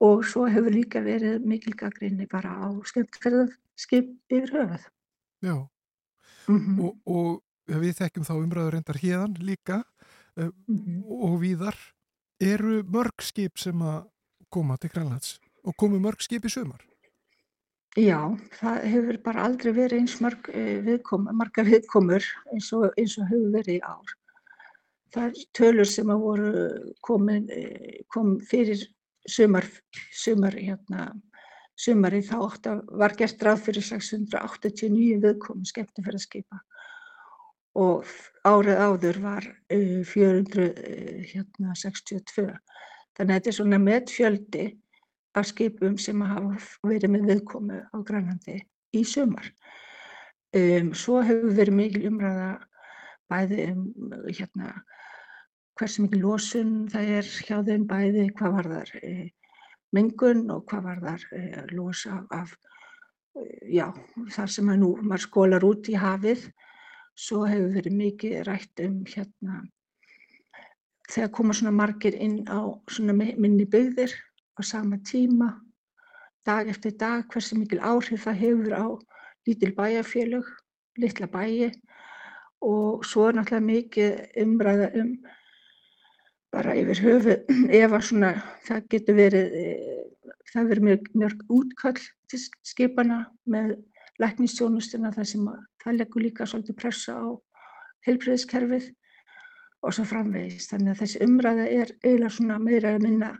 og 0.00 0.24
svo 0.24 0.46
hefur 0.48 0.72
líka 0.72 1.02
verið 1.04 1.44
mikil 1.44 1.76
gaggrinni 1.76 2.26
bara 2.30 2.54
á 2.56 2.68
skemmtferðarskip 2.88 4.10
yfir 4.32 4.52
höfuð. 4.56 4.84
Já, 5.44 5.56
mm 6.48 6.58
-hmm. 6.58 6.84
og, 6.84 6.96
og 7.06 7.42
við 7.66 7.96
þekkjum 8.00 8.24
þá 8.24 8.34
umræður 8.34 8.72
reyndar 8.72 9.02
hérðan 9.02 9.36
líka 9.38 9.84
mm 10.36 10.52
-hmm. 10.68 11.02
og 11.06 11.40
víðar 11.40 11.76
eru 12.40 12.82
mörg 12.82 13.22
skip 13.22 13.58
sem 13.58 13.82
að 13.82 14.08
koma 14.48 14.76
til 14.76 14.90
Grænlands 14.90 15.40
og 15.64 15.76
komu 15.76 15.98
mörg 15.98 16.22
skip 16.22 16.44
í 16.44 16.48
sömar. 16.48 16.80
Já, 17.96 18.38
það 18.60 18.84
hefur 18.86 19.16
bara 19.24 19.42
aldrei 19.42 19.72
verið 19.72 19.98
eins 19.98 20.20
marg, 20.20 20.48
viðkom, 20.86 21.26
margar 21.34 21.64
viðkomur 21.66 22.22
eins 22.52 22.72
og, 22.72 22.92
eins 22.96 23.18
og 23.18 23.26
hefur 23.26 23.50
verið 23.50 23.74
í 23.74 23.80
ár. 23.82 24.12
Það 25.10 25.24
er 25.24 25.34
tölur 25.58 25.88
sem 25.90 26.10
að 26.10 26.20
voru 26.22 26.52
komin, 27.02 27.48
kom 28.08 28.38
fyrir 28.40 28.86
sumar, 29.28 29.66
sumar 30.12 30.56
hérna, 30.56 31.10
sumari 31.78 32.22
þá 32.24 32.36
átta, 32.40 32.76
var 33.00 33.16
gert 33.18 33.42
ráð 33.42 33.64
fyrir 33.68 33.86
689 33.86 35.20
viðkomu 35.24 35.68
skemmtifæraskipa 35.68 36.60
og 37.80 38.08
árið 38.44 38.80
áður 38.82 39.18
var 39.22 39.46
uh, 39.46 40.00
462. 40.06 40.70
Hérna, 41.30 41.74
Þannig 43.20 43.34
að 43.34 43.36
þetta 43.36 43.50
er 43.50 43.56
svona 43.56 43.78
metfjöldi 43.82 44.64
af 45.36 45.46
skipum 45.50 45.96
sem 46.00 46.22
hafa 46.24 46.54
verið 46.88 47.12
með 47.14 47.26
viðkomu 47.30 47.80
á 47.92 47.96
Grænlandi 48.06 48.56
í 48.96 49.02
sumar. 49.06 49.50
Um, 50.56 50.94
svo 50.96 51.20
hefur 51.22 51.52
verið 51.54 51.76
mikil 51.76 52.06
umræða 52.08 52.48
bæði 53.30 53.66
um 53.70 53.82
hérna, 54.26 54.72
hversu 55.80 56.04
mikil 56.04 56.24
losun 56.26 56.72
það 56.92 57.12
er 57.18 57.28
hjá 57.46 57.60
þeim 57.64 57.86
bæði 57.88 58.26
hvað 58.36 58.56
var 58.56 58.66
þar 58.68 58.90
e, 59.00 59.12
mengun 59.96 60.42
og 60.52 60.66
hvað 60.68 60.82
var 60.84 60.98
þar 61.06 61.24
e, 61.32 61.44
losa 61.72 62.18
af, 62.36 62.52
e, 63.32 63.44
já, 63.78 63.86
þar 64.36 64.52
sem 64.52 64.68
að 64.68 64.82
nú 64.82 64.90
maður 65.00 65.24
skólar 65.24 65.64
út 65.64 65.88
í 65.88 65.96
hafið. 65.96 66.50
Svo 67.16 67.42
hefur 67.48 67.72
verið 67.74 67.96
mikið 67.96 68.36
rætt 68.46 68.82
um 68.84 69.00
hérna 69.08 69.62
þegar 71.10 71.32
koma 71.34 71.56
svona 71.56 71.72
margir 71.74 72.14
inn 72.14 72.44
á 72.46 72.60
svona 72.92 73.16
minni 73.16 73.66
byggðir 73.68 74.12
á 74.56 74.60
sama 74.62 75.00
tíma, 75.04 75.50
dag 76.46 76.68
eftir 76.70 76.94
dag, 77.00 77.24
hversu 77.32 77.58
mikil 77.58 77.80
áhrif 77.82 78.28
það 78.28 78.40
hefur 78.44 78.76
á 78.78 78.86
lítil 79.48 79.72
bæjarfélög, 79.74 80.46
litla 81.00 81.26
bæi 81.26 81.72
og 82.60 83.04
svo 83.08 83.26
er 83.28 83.38
náttúrulega 83.40 83.66
mikið 83.66 84.42
umræða 84.44 84.90
um 85.00 85.12
bara 86.50 86.74
yfir 86.78 87.02
höfu 87.04 87.36
ef 87.70 87.92
að 87.92 88.06
svona 88.08 88.30
það 88.66 88.88
getur 88.94 89.18
verið, 89.18 89.52
það 90.52 90.70
verður 90.72 90.86
mjög, 90.88 91.10
mjög 91.22 91.44
útkall 91.58 92.00
til 92.30 92.40
skipana 92.66 93.20
með 93.50 93.76
læknistjónustuna 94.20 95.12
þar 95.14 95.28
sem 95.28 95.46
að, 95.48 95.60
það 95.84 96.00
leggur 96.00 96.24
líka 96.26 96.46
svolítið 96.48 96.78
pressa 96.80 97.16
á 97.16 97.28
heilbreyðiskerfið 98.06 98.90
og 99.80 99.94
svo 99.96 100.04
framvegist. 100.08 100.72
Þannig 100.72 100.92
að 100.92 101.00
þessi 101.04 101.22
umræða 101.24 101.66
er 101.68 101.94
eiginlega 102.02 102.34
svona 102.36 102.58
meira 102.60 102.94
að 102.94 103.06
minna 103.06 103.30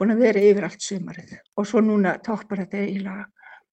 búin 0.00 0.14
að 0.14 0.24
vera 0.24 0.44
yfir 0.48 0.66
allt 0.66 0.84
sumarið 0.84 1.34
og 1.60 1.68
svo 1.68 1.82
núna 1.84 2.16
toppar 2.24 2.64
þetta 2.64 2.84
eiginlega 2.86 3.26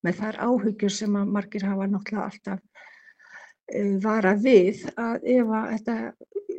með 0.06 0.20
þær 0.20 0.40
áhyggjur 0.48 0.96
sem 0.96 1.16
að 1.20 1.32
margir 1.36 1.66
hafa 1.68 1.88
náttúrulega 1.92 2.26
alltaf 2.26 2.60
uh, 2.60 3.94
varað 4.04 4.44
við 4.44 4.84
að 4.96 5.30
ef 5.36 5.54
að 5.60 5.72
þetta 5.76 5.98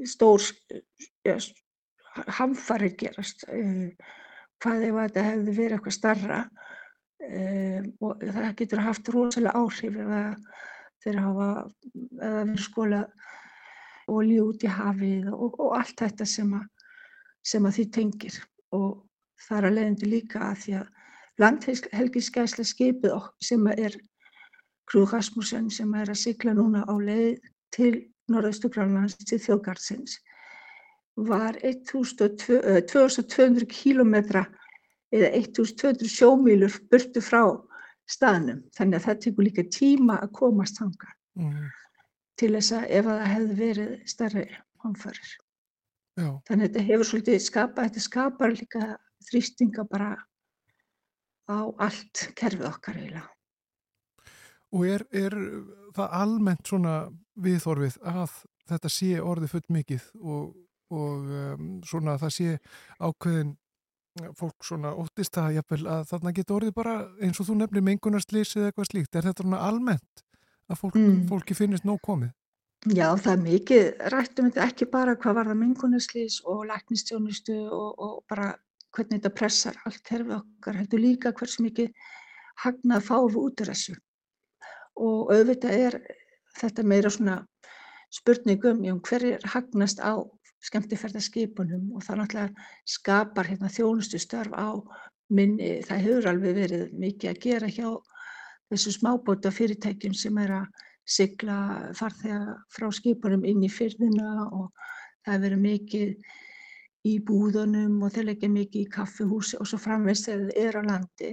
stór 0.08 0.48
ja, 2.20 2.34
hamfarir 2.38 2.94
gerast. 3.00 3.44
Uh, 3.48 3.90
hvað 4.60 4.86
ef 4.88 4.98
þetta 4.98 5.26
hefði 5.26 5.56
verið 5.56 5.76
eitthvað 5.76 5.96
starra 5.96 6.40
uh, 6.44 7.80
og 8.04 8.24
það 8.24 8.50
getur 8.60 8.84
haft 8.84 9.12
rosalega 9.14 9.56
áhrif 9.60 10.00
ef 10.04 10.14
að 10.20 10.48
þeir 11.00 11.20
hafa 11.24 11.50
eða 12.20 12.42
verið 12.44 12.58
skóla 12.60 13.04
olí 14.10 14.40
út 14.42 14.64
í 14.66 14.70
hafið 14.70 15.30
og, 15.32 15.56
og 15.56 15.76
allt 15.78 16.00
þetta 16.02 16.26
sem 16.28 16.50
að, 16.58 16.66
sem 17.46 17.66
að 17.66 17.76
því 17.78 17.86
tengir. 17.96 18.40
Og 18.76 19.00
þar 19.46 19.68
að 19.68 19.76
leiðandi 19.78 20.10
líka 20.10 20.42
að 20.50 20.58
því 20.64 20.76
að 20.80 20.88
landhelgiskæsla 21.40 22.66
skipið 22.68 23.14
sem 23.44 23.66
er 23.72 23.96
Krú 24.90 25.04
Rasmussen 25.06 25.70
sem 25.70 25.92
er 25.94 26.10
að 26.10 26.18
sigla 26.18 26.52
núna 26.56 26.82
á 26.84 26.94
leið 26.98 27.38
til 27.74 27.92
norðaustu 28.30 28.70
Grænlands 28.72 29.16
til 29.22 29.38
þjóðgardsins 29.38 30.18
var 31.16 31.56
1200 31.62 33.66
kilometra 33.70 34.44
eða 35.10 35.30
1200 35.40 36.08
sjómílur 36.08 36.72
burtu 36.90 37.20
frá 37.24 37.42
staðnum 38.10 38.62
þannig 38.76 38.98
að 38.98 39.04
það 39.06 39.20
tekur 39.24 39.46
líka 39.46 39.64
tíma 39.70 40.18
að 40.22 40.32
komast 40.38 40.80
hanga 40.82 41.10
mm. 41.38 41.68
til 42.40 42.50
þess 42.56 42.70
að 42.78 42.84
ef 42.98 43.04
það 43.10 43.28
hefði 43.32 43.54
verið 43.60 43.92
starri 44.10 44.46
hamfarir. 44.84 45.30
Þannig 46.20 46.50
að 46.50 46.64
þetta 46.66 46.86
hefur 46.88 47.06
svolítið 47.08 47.44
skapað, 47.44 47.86
þetta 47.88 48.02
skapar 48.04 48.48
líka 48.52 48.82
þrýstinga 49.28 49.82
bara 49.88 50.10
á 51.50 51.58
allt 51.82 52.16
kerfið 52.38 52.66
okkar 52.68 52.98
eiginlega. 52.98 53.28
Og 54.70 54.82
er, 54.86 55.02
er 55.10 55.34
það 55.96 56.16
almennt 56.20 56.68
svona 56.68 56.94
viðþorfið 57.42 57.96
að 58.06 58.34
þetta 58.70 58.90
sé 58.92 59.16
orðið 59.18 59.54
full 59.54 59.64
mikið 59.74 60.04
og, 60.20 60.42
og 60.90 61.34
um, 61.40 61.72
svona 61.86 62.16
það 62.20 62.36
sé 62.36 62.54
ákveðin 62.98 63.56
fólk 64.36 64.66
svona 64.66 64.90
óttist 64.98 65.38
að, 65.38 65.54
jafnvel, 65.60 65.84
að 65.86 66.02
þarna 66.10 66.32
getur 66.34 66.56
orðið 66.58 66.74
bara 66.76 66.94
eins 67.22 67.40
og 67.40 67.46
þú 67.48 67.56
nefnir 67.60 67.84
mengunarslýs 67.86 68.56
eða 68.58 68.70
eitthvað 68.70 68.88
slíkt. 68.90 69.16
Er 69.16 69.28
þetta 69.28 69.46
svona 69.46 69.62
almennt 69.68 70.24
að 70.70 70.80
fólk, 70.82 70.98
mm. 70.98 71.20
fólki 71.30 71.56
finnist 71.56 71.86
nóg 71.86 72.00
komið? 72.06 72.32
Já, 72.88 73.12
það 73.20 73.32
er 73.32 73.40
mikið 73.44 73.86
rætt 74.14 74.40
um 74.40 74.48
þetta 74.48 74.66
ekki 74.66 74.88
bara 74.90 75.16
hvað 75.20 75.36
var 75.36 75.50
það 75.50 75.60
mengunaslýs 75.60 76.40
og 76.48 76.62
læknistjónustu 76.70 77.56
og, 77.68 77.90
og 78.00 78.14
bara 78.30 78.54
hvernig 78.96 79.20
þetta 79.20 79.34
pressar 79.36 79.76
allt 79.86 80.10
herfið 80.10 80.38
okkar, 80.38 80.78
heldur 80.80 81.02
líka 81.02 81.34
hversu 81.36 81.66
mikið 81.66 81.90
hagnað 82.64 83.04
við 83.10 83.36
út 83.42 83.62
úr 83.62 83.70
þessu. 83.70 83.96
Og 85.00 85.30
auðvitað 85.32 85.84
er 85.86 85.98
þetta 86.58 86.84
meira 86.84 87.12
svona 87.12 87.36
spurningum 88.10 88.82
um 88.90 89.02
hverjir 89.06 89.44
hagnast 89.52 90.00
á 90.02 90.18
skemmtifærðarskipunum 90.66 91.94
og 91.96 92.04
það 92.04 92.20
náttúrulega 92.20 92.68
skapar 92.88 93.48
hérna 93.48 93.70
þjónustu 93.72 94.20
störf 94.20 94.52
á 94.52 94.76
minni, 95.30 95.80
það 95.86 96.04
hefur 96.04 96.28
alveg 96.30 96.56
verið 96.58 96.94
mikið 97.00 97.30
að 97.30 97.42
gera 97.44 97.70
hjá 97.70 97.88
þessu 98.70 98.94
smábóta 98.98 99.52
fyrirtækjum 99.54 100.14
sem 100.14 100.38
er 100.42 100.54
að 100.60 100.86
sigla 101.10 101.56
farþega 101.98 102.56
frá 102.70 102.90
skipunum 102.94 103.46
inn 103.48 103.64
í 103.66 103.70
fyrðina 103.72 104.46
og 104.46 104.68
það 105.24 105.32
hefur 105.32 105.44
verið 105.46 105.64
mikið 105.64 106.36
í 107.10 107.14
búðunum 107.24 108.02
og 108.04 108.12
þeir 108.14 108.28
leggja 108.28 108.50
mikið 108.52 108.82
í 108.82 108.90
kaffihúsi 108.92 109.58
og 109.60 109.68
svo 109.68 109.80
framveist 109.80 110.28
þegar 110.28 110.50
þeir 110.50 110.66
eru 110.66 110.82
á 110.84 110.88
landi. 110.90 111.30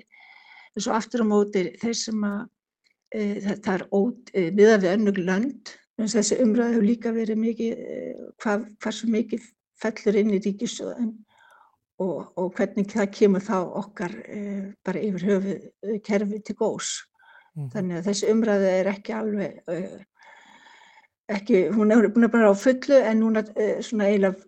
En 0.75 0.85
svo 0.85 0.93
aftur 0.95 1.25
á 1.25 1.27
móti 1.27 1.65
þeir 1.81 1.97
sem 1.99 2.23
að 2.23 2.39
e, 3.11 3.21
það 3.65 3.73
er 3.73 3.85
ót, 3.91 4.31
e, 4.31 4.47
miða 4.55 4.79
við 4.83 4.93
önnug 4.93 5.19
lönd, 5.19 5.73
þessi 6.05 6.37
umræði 6.43 6.75
hefur 6.75 6.85
líka 6.85 7.13
verið 7.15 7.39
mikið, 7.41 7.77
e, 7.77 8.25
hvað, 8.43 8.65
hversu 8.83 9.07
mikið 9.09 9.47
fellur 9.81 10.19
inn 10.19 10.35
í 10.35 10.41
ríkisjóðan 10.43 11.13
og, 12.03 12.19
og 12.37 12.51
hvernig 12.57 12.89
það 12.91 13.07
kemur 13.17 13.45
þá 13.45 13.57
okkar 13.81 14.13
e, 14.25 14.41
bara 14.85 15.01
yfir 15.01 15.25
höfuð 15.31 16.03
kerfi 16.05 16.41
til 16.45 16.57
gós. 16.59 16.91
Mm. 17.57 17.71
Þannig 17.73 17.97
að 17.97 18.11
þessi 18.11 18.29
umræði 18.33 18.69
er 18.75 18.91
ekki 18.91 19.15
alveg, 19.17 19.57
uh, 19.73 19.95
ekki, 21.33 21.63
hún 21.73 21.93
er 21.95 22.05
búin 22.13 22.27
að 22.27 22.35
bara 22.35 22.51
á 22.53 22.55
fullu 22.61 23.01
en 23.01 23.23
núna 23.23 23.41
uh, 23.47 23.79
svona 23.81 24.11
eiginlega 24.11 24.45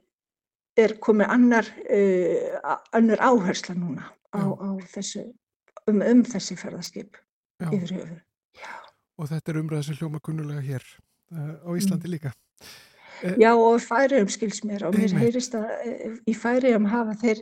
er 0.79 0.93
komið 1.03 1.31
annar, 1.33 1.67
annar 2.95 3.19
áhersla 3.19 3.73
núna 3.75 4.05
á, 4.31 4.39
á 4.47 4.69
þessu, 4.93 5.25
um, 5.89 5.97
um 6.05 6.21
þessi 6.23 6.55
ferðarskip 6.55 7.17
yfir 7.65 7.97
höfu. 7.97 8.19
Já. 8.55 8.69
Og 9.19 9.27
þetta 9.27 9.51
er 9.51 9.59
umræði 9.59 9.87
sem 9.89 9.97
hljóma 9.99 10.21
kunnulega 10.23 10.63
hér 10.63 10.85
á 11.31 11.69
Íslandi 11.75 12.07
mm. 12.07 12.13
líka. 12.13 12.33
Já 13.39 13.51
og 13.51 13.81
færiðum 13.83 14.29
skils 14.31 14.61
mér 14.63 14.87
og 14.87 14.95
mér 14.95 15.15
heyrist 15.19 15.55
að 15.59 16.21
í 16.23 16.33
færiðum 16.33 16.87
hafa 16.87 17.17
þeir 17.19 17.41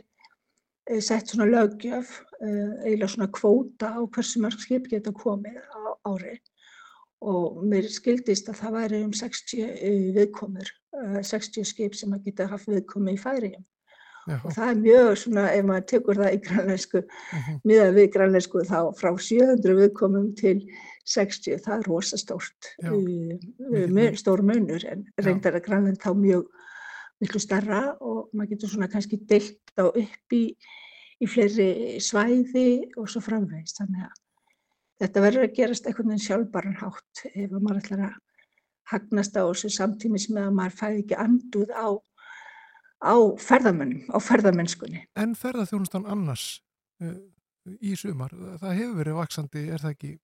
sett 1.04 1.30
svona 1.30 1.46
löggjöf 1.46 2.16
Eh, 2.38 2.74
eiginlega 2.86 3.10
svona 3.10 3.26
kvóta 3.34 3.88
á 3.98 4.00
hversu 4.14 4.38
mörg 4.38 4.60
skip 4.62 4.84
geta 4.86 5.10
komið 5.10 5.56
á 5.58 5.80
ári 6.06 6.36
og 7.18 7.64
mér 7.66 7.88
skildist 7.90 8.46
að 8.52 8.60
það 8.60 8.76
væri 8.76 9.00
um 9.02 9.10
60 9.10 9.64
eh, 9.66 10.04
viðkomur, 10.14 10.70
60 11.18 11.58
eh, 11.58 11.66
skip 11.66 11.96
sem 11.98 12.14
að 12.14 12.28
geta 12.28 12.46
haft 12.46 12.70
viðkomi 12.70 13.16
í 13.16 13.18
færiðum 13.18 13.64
og 14.36 14.54
það 14.54 14.70
er 14.70 14.78
mjög 14.84 15.10
svona, 15.18 15.48
ef 15.50 15.66
maður 15.66 15.88
tekur 15.90 16.20
það 16.20 16.36
í 16.36 16.40
grænleysku, 16.46 17.02
uh 17.02 17.34
mhm. 17.34 17.42
-huh. 17.48 17.58
miðað 17.72 17.92
við 17.98 18.08
grænleysku 18.14 18.64
þá 18.70 18.78
frá 19.00 19.10
700 19.18 19.76
viðkomum 19.80 20.30
til 20.38 20.56
60, 21.08 21.60
það 21.64 21.76
er 21.78 21.88
rosastórt, 21.88 22.72
stór 24.20 24.42
munur 24.44 24.84
en 24.88 25.06
reyndar 25.16 25.56
að 25.56 25.64
grænleyn 25.68 26.00
þá 26.00 26.10
mjög 26.18 26.48
miklu 27.22 27.40
starra 27.42 27.80
og 28.04 28.28
maður 28.32 28.52
getur 28.54 28.72
svona 28.74 28.90
kannski 28.92 29.18
deilt 29.26 29.72
á 29.80 29.88
upp 29.88 30.36
í 30.36 30.42
í 31.18 31.28
fleiri 31.30 31.98
svæði 32.02 32.68
og 32.98 33.08
svo 33.10 33.22
framvegist. 33.24 33.80
Þannig 33.80 34.06
að 34.06 34.18
þetta 35.02 35.24
verður 35.24 35.46
að 35.46 35.56
gerast 35.56 35.88
einhvern 35.88 36.12
veginn 36.12 36.26
sjálfbaran 36.26 36.78
hátt 36.82 37.24
ef 37.32 37.56
maður 37.56 37.80
ætlar 37.82 38.04
að 38.08 38.18
hagnast 38.92 39.36
á 39.36 39.42
þessu 39.42 39.72
samtímis 39.74 40.28
með 40.32 40.46
að 40.46 40.54
maður 40.58 40.78
fæði 40.78 41.02
ekki 41.02 41.18
anduð 41.24 41.74
á, 41.74 41.88
á 43.04 43.14
ferðamönnum, 43.42 44.06
á 44.14 44.18
ferðamennskunni. 44.22 45.02
En 45.18 45.34
ferðarþjónustan 45.38 46.08
annars 46.08 46.46
uh, 47.02 47.18
í 47.84 47.92
sumar, 47.98 48.32
það 48.62 48.80
hefur 48.80 48.96
verið 49.02 49.18
vaksandi, 49.18 49.66
er 49.68 49.84
það 49.84 49.94
ekki 49.96 50.14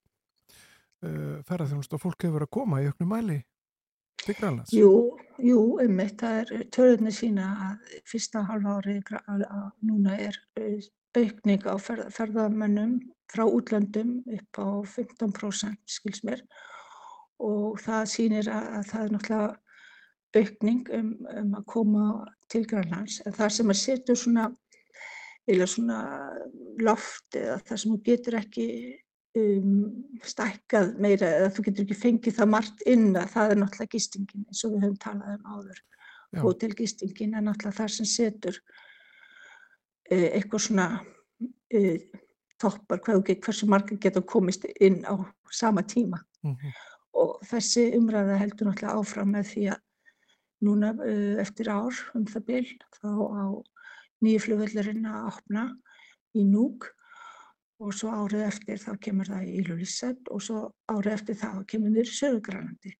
uh, 1.05 1.35
ferðarþjónust 1.47 1.95
og 1.95 2.01
fólk 2.01 2.25
hefur 2.25 2.39
verið 2.39 2.49
að 2.49 2.55
koma 2.57 2.81
í 2.81 2.89
auknum 2.89 3.13
mæli? 3.13 3.39
Jú, 4.73 4.91
jú, 5.43 5.59
einmitt, 5.83 6.15
það 6.21 6.37
er 6.41 6.67
törðunni 6.73 7.11
sína 7.13 7.49
að 7.67 7.97
fyrsta 8.09 8.41
halva 8.47 8.79
ári 8.79 8.95
núna 9.85 10.15
er 10.17 10.39
aukning 11.15 11.67
á 11.69 11.75
ferð, 11.77 12.07
ferðamönnum 12.15 12.95
frá 13.31 13.43
útlöndum 13.45 14.17
upp 14.33 14.59
á 14.61 14.67
15% 14.95 15.77
skils 15.97 16.23
mér 16.25 16.41
og 17.43 17.79
það 17.83 18.09
sýnir 18.11 18.49
að, 18.49 18.67
að 18.79 18.89
það 18.89 19.05
er 19.05 19.13
náttúrulega 19.15 19.53
aukning 20.35 20.91
um, 20.97 21.11
um 21.31 21.55
að 21.59 21.65
koma 21.71 22.05
til 22.51 22.65
Grænlands 22.69 23.21
en 23.25 23.35
það 23.35 23.53
sem 23.57 23.71
að 23.71 23.81
setja 23.81 24.17
svona, 24.19 24.49
svona 25.69 25.99
loft 26.83 27.37
eða 27.39 27.59
það 27.67 27.81
sem 27.81 27.93
þú 27.93 27.99
getur 28.09 28.39
ekki 28.41 28.67
um, 29.39 29.73
stækkað 30.25 30.95
meira 31.01 31.29
eða 31.39 31.51
þú 31.55 31.65
getur 31.67 31.85
ekki 31.85 31.97
fengið 31.99 32.37
það 32.39 32.51
margt 32.53 32.83
inn 32.89 33.11
að 33.19 33.31
það 33.33 33.53
er 33.53 33.61
náttúrulega 33.61 33.93
gistingin 33.95 34.47
eins 34.47 34.63
og 34.65 34.73
við 34.73 34.85
höfum 34.85 34.97
talað 35.03 35.35
um 35.35 35.51
áður. 35.55 35.81
Hótelgistingin 36.35 37.35
er 37.37 37.45
náttúrulega 37.45 37.79
það 37.79 37.93
sem 37.95 38.09
setur 38.11 38.59
uh, 40.11 40.27
eitthvað 40.31 40.65
svona 40.67 40.87
uh, 40.99 41.99
toppar 42.61 43.03
hvað, 43.03 43.23
hversu 43.43 43.69
margir 43.71 44.01
geta 44.01 44.23
komist 44.23 44.67
inn 44.79 45.03
á 45.07 45.15
sama 45.51 45.83
tíma. 45.83 46.21
Mm 46.43 46.55
-hmm. 46.55 46.73
og 47.13 47.39
þessi 47.47 47.95
umræða 47.97 48.37
heldur 48.37 48.67
náttúrulega 48.67 48.99
áfram 48.99 49.31
með 49.31 49.45
því 49.51 49.63
að 49.73 49.81
núna 50.61 50.91
uh, 50.93 51.41
eftir 51.41 51.69
ár 51.69 51.95
um 52.15 52.25
það 52.25 52.45
byl 52.45 52.67
þá 53.01 53.09
á 53.33 53.45
nýju 54.23 54.39
flugvöldurinn 54.39 55.05
að 55.05 55.27
opna 55.31 55.63
í 56.35 56.43
núk 56.43 56.94
og 57.83 57.93
svo 57.95 58.11
árið 58.13 58.45
eftir 58.47 58.79
þá 58.79 58.91
kemur 59.03 59.29
það 59.29 59.47
í 59.47 59.55
Ilulissat 59.61 60.29
og 60.31 60.43
svo 60.43 60.61
árið 60.91 61.13
eftir 61.17 61.39
það 61.41 61.61
kemur 61.71 61.95
það 61.95 62.01
í 62.01 62.17
Söðugrænandi. 62.19 62.93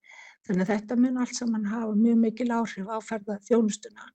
Þannig 0.46 0.66
að 0.66 0.72
þetta 0.74 0.98
mun 1.02 1.20
allt 1.22 1.38
saman 1.38 1.70
hafa 1.72 1.94
mjög 1.98 2.18
mikil 2.22 2.50
áhrif 2.54 2.90
á 2.92 2.98
ferða 3.02 3.38
þjónustuna 3.48 4.10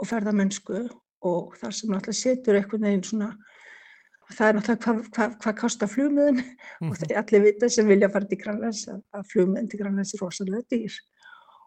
og 0.00 0.08
ferðamennsku 0.10 0.80
og 1.24 1.58
þar 1.60 1.76
sem 1.76 1.92
náttúrulega 1.92 2.20
setur 2.20 2.58
einhvern 2.58 2.88
veginn 2.88 3.04
svona, 3.06 3.30
það 4.32 4.48
er 4.48 4.58
náttúrulega 4.58 4.84
hvað 4.84 5.04
hva, 5.14 5.28
hva 5.44 5.54
kostar 5.60 5.92
flugmiðin 5.92 6.40
mm 6.40 6.48
-hmm. 6.48 6.90
og 6.90 6.98
það 6.98 7.10
er 7.10 7.20
allir 7.22 7.44
vita 7.44 7.68
sem 7.68 7.88
vilja 7.88 8.10
fara 8.10 8.30
til 8.30 8.40
Grænlands 8.42 8.88
að 8.88 9.30
flugmiðin 9.32 9.70
til 9.70 9.80
Grænlands 9.80 10.14
er 10.14 10.24
rosalega 10.24 10.62
dýr. 10.72 10.98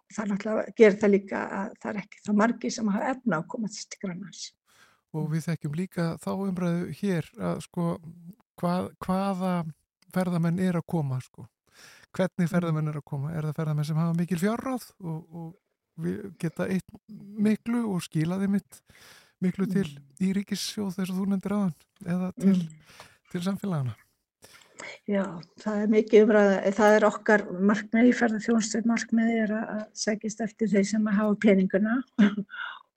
Og 0.08 0.12
það 0.18 0.30
náttúrulega 0.32 0.76
gerir 0.78 1.00
það 1.00 1.16
líka 1.16 1.40
að 1.62 1.74
það 1.82 1.90
er 1.94 1.98
ekki 2.04 2.24
það 2.26 2.40
margi 2.42 2.72
sem 2.72 2.88
hafa 2.88 3.10
efna 3.14 3.38
að 3.38 3.48
koma 3.48 3.68
til 3.68 4.02
Grænlands 4.04 4.44
og 5.16 5.30
við 5.32 5.46
þekkjum 5.48 5.78
líka 5.78 6.08
þá 6.24 6.32
umræðu 6.36 6.90
hér 7.00 7.30
að 7.50 7.62
sko 7.66 7.86
hvað, 8.60 8.90
hvaða 9.04 9.54
ferðamenn 10.16 10.60
er 10.64 10.80
að 10.80 10.88
koma 10.90 11.20
sko 11.24 11.48
hvernig 12.16 12.48
mm. 12.48 12.52
ferðamenn 12.54 12.92
er 12.92 13.00
að 13.00 13.08
koma, 13.08 13.32
er 13.36 13.48
það 13.48 13.62
ferðamenn 13.62 13.88
sem 13.88 14.02
hafa 14.02 14.18
mikil 14.18 14.42
fjárráð 14.42 14.90
og, 15.04 15.38
og 15.38 16.10
geta 16.42 16.68
eitt 16.72 16.98
miklu 17.08 17.84
og 17.92 18.04
skilaði 18.06 18.50
mitt 18.58 18.82
miklu 19.44 19.68
til 19.70 19.86
mm. 19.86 20.10
í 20.26 20.34
ríkissjóð 20.38 20.98
þess 20.98 21.14
að 21.14 21.22
þú 21.22 21.30
nefndir 21.32 21.56
aðan 21.58 21.74
eða 22.06 22.34
til, 22.38 22.58
mm. 22.58 23.08
til 23.34 23.46
samfélagana 23.46 23.98
Já, 25.10 25.24
það 25.58 25.80
er 25.82 25.88
mikið 25.90 26.24
umræða, 26.26 26.58
það 26.78 26.96
er 26.96 27.06
okkar 27.08 27.44
markmið 27.70 28.10
í 28.10 28.16
ferðarþjónstöð 28.20 28.90
markmið 28.92 29.32
er 29.34 29.54
að 29.58 29.80
segist 29.98 30.44
eftir 30.46 30.70
þeir 30.70 30.86
sem 30.92 31.08
hafa 31.10 31.38
peninguna 31.42 31.96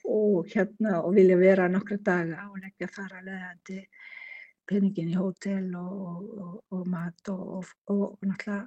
og 0.09 0.49
hérna 0.53 1.01
og 1.05 1.15
vilja 1.17 1.37
vera 1.41 1.69
nokkra 1.69 1.99
daga 2.05 2.47
og 2.51 2.61
leggja 2.63 2.89
þar 2.95 3.19
að 3.19 3.29
leiðandi 3.29 3.81
peningin 4.71 5.11
í 5.11 5.19
hótel 5.19 5.75
og, 5.77 6.25
og, 6.45 6.57
og 6.77 6.89
mat 6.89 7.33
og, 7.33 7.71
og 7.91 8.19
náttúrulega 8.23 8.63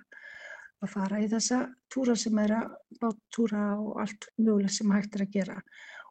að 0.84 0.92
fara 0.92 1.22
í 1.24 1.30
þessa 1.32 1.60
túra 1.94 2.16
sem 2.20 2.40
er 2.44 2.58
að 2.58 2.72
báttúra 3.00 3.64
og 3.80 4.02
allt 4.04 4.28
mjögulega 4.36 4.74
sem 4.76 4.92
hægt 4.92 5.16
er 5.16 5.24
að 5.24 5.36
gera. 5.38 5.60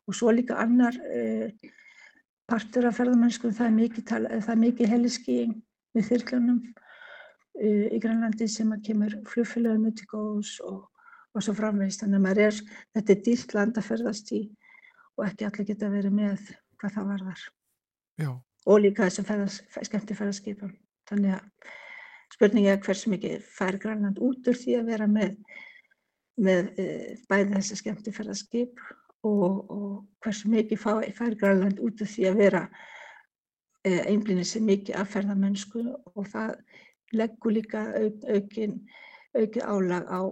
Og 0.09 0.16
svo 0.16 0.33
líka 0.33 0.57
annar 0.62 0.97
eh, 1.12 1.53
partur 2.49 2.89
af 2.89 2.97
ferðarmennskum 2.99 3.53
það 3.57 3.68
er 3.68 3.77
mikið, 3.77 4.57
mikið 4.62 4.95
heliskíing 4.95 5.53
með 5.93 6.09
þyrklunum 6.09 6.62
eh, 7.61 7.93
í 7.93 8.01
Grænlandi 8.01 8.49
sem 8.49 8.73
að 8.73 8.87
kemur 8.89 9.18
flugfélaginu 9.29 9.93
til 9.99 10.09
góðs 10.11 10.57
og 10.64 10.89
svo 11.41 11.55
framvegist 11.57 12.05
þannig 12.05 12.33
að 12.33 12.43
er, 12.47 12.59
þetta 12.97 13.14
er 13.14 13.23
dýrt 13.29 13.55
land 13.57 13.79
að 13.81 13.89
ferðast 13.89 14.33
í 14.37 14.43
og 15.19 15.27
ekki 15.27 15.49
allir 15.49 15.69
geta 15.69 15.91
verið 15.93 16.17
með 16.17 16.49
hvað 16.81 16.97
það 16.97 17.11
varðar. 17.13 17.45
Já. 18.23 18.31
Og 18.63 18.81
líka 18.83 19.09
þessum 19.09 19.87
skemmtifæðarskipum. 19.89 20.75
Þannig 21.11 21.35
að 21.37 21.71
spurningi 22.33 22.73
er 22.73 22.81
hversu 22.83 23.11
mikið 23.13 23.45
fær 23.53 23.79
Grænland 23.83 24.21
út 24.23 24.49
úr 24.49 24.59
því 24.59 24.79
að 24.79 24.91
vera 24.93 25.09
með, 25.11 25.35
með 26.41 26.71
e, 26.81 26.87
bæði 27.29 27.57
þessi 27.57 27.79
skemmtifæðarskip 27.83 28.81
og, 29.27 29.59
og 29.73 29.91
hversu 30.25 30.53
mikið 30.53 30.83
fær, 30.83 31.37
Grænland 31.41 31.83
út 31.83 32.03
úr 32.03 32.13
því 32.15 32.29
að 32.31 32.41
vera 32.41 32.63
e, 33.85 33.99
einblínir 34.09 34.49
sér 34.49 34.65
mikið 34.67 35.01
af 35.03 35.13
ferðamennsku 35.17 35.85
og 36.15 36.31
það 36.33 36.57
leggur 37.13 37.59
líka 37.59 37.85
auk, 37.99 38.25
aukin, 38.31 38.79
aukið 39.37 39.69
álag 39.69 40.09
á 40.09 40.23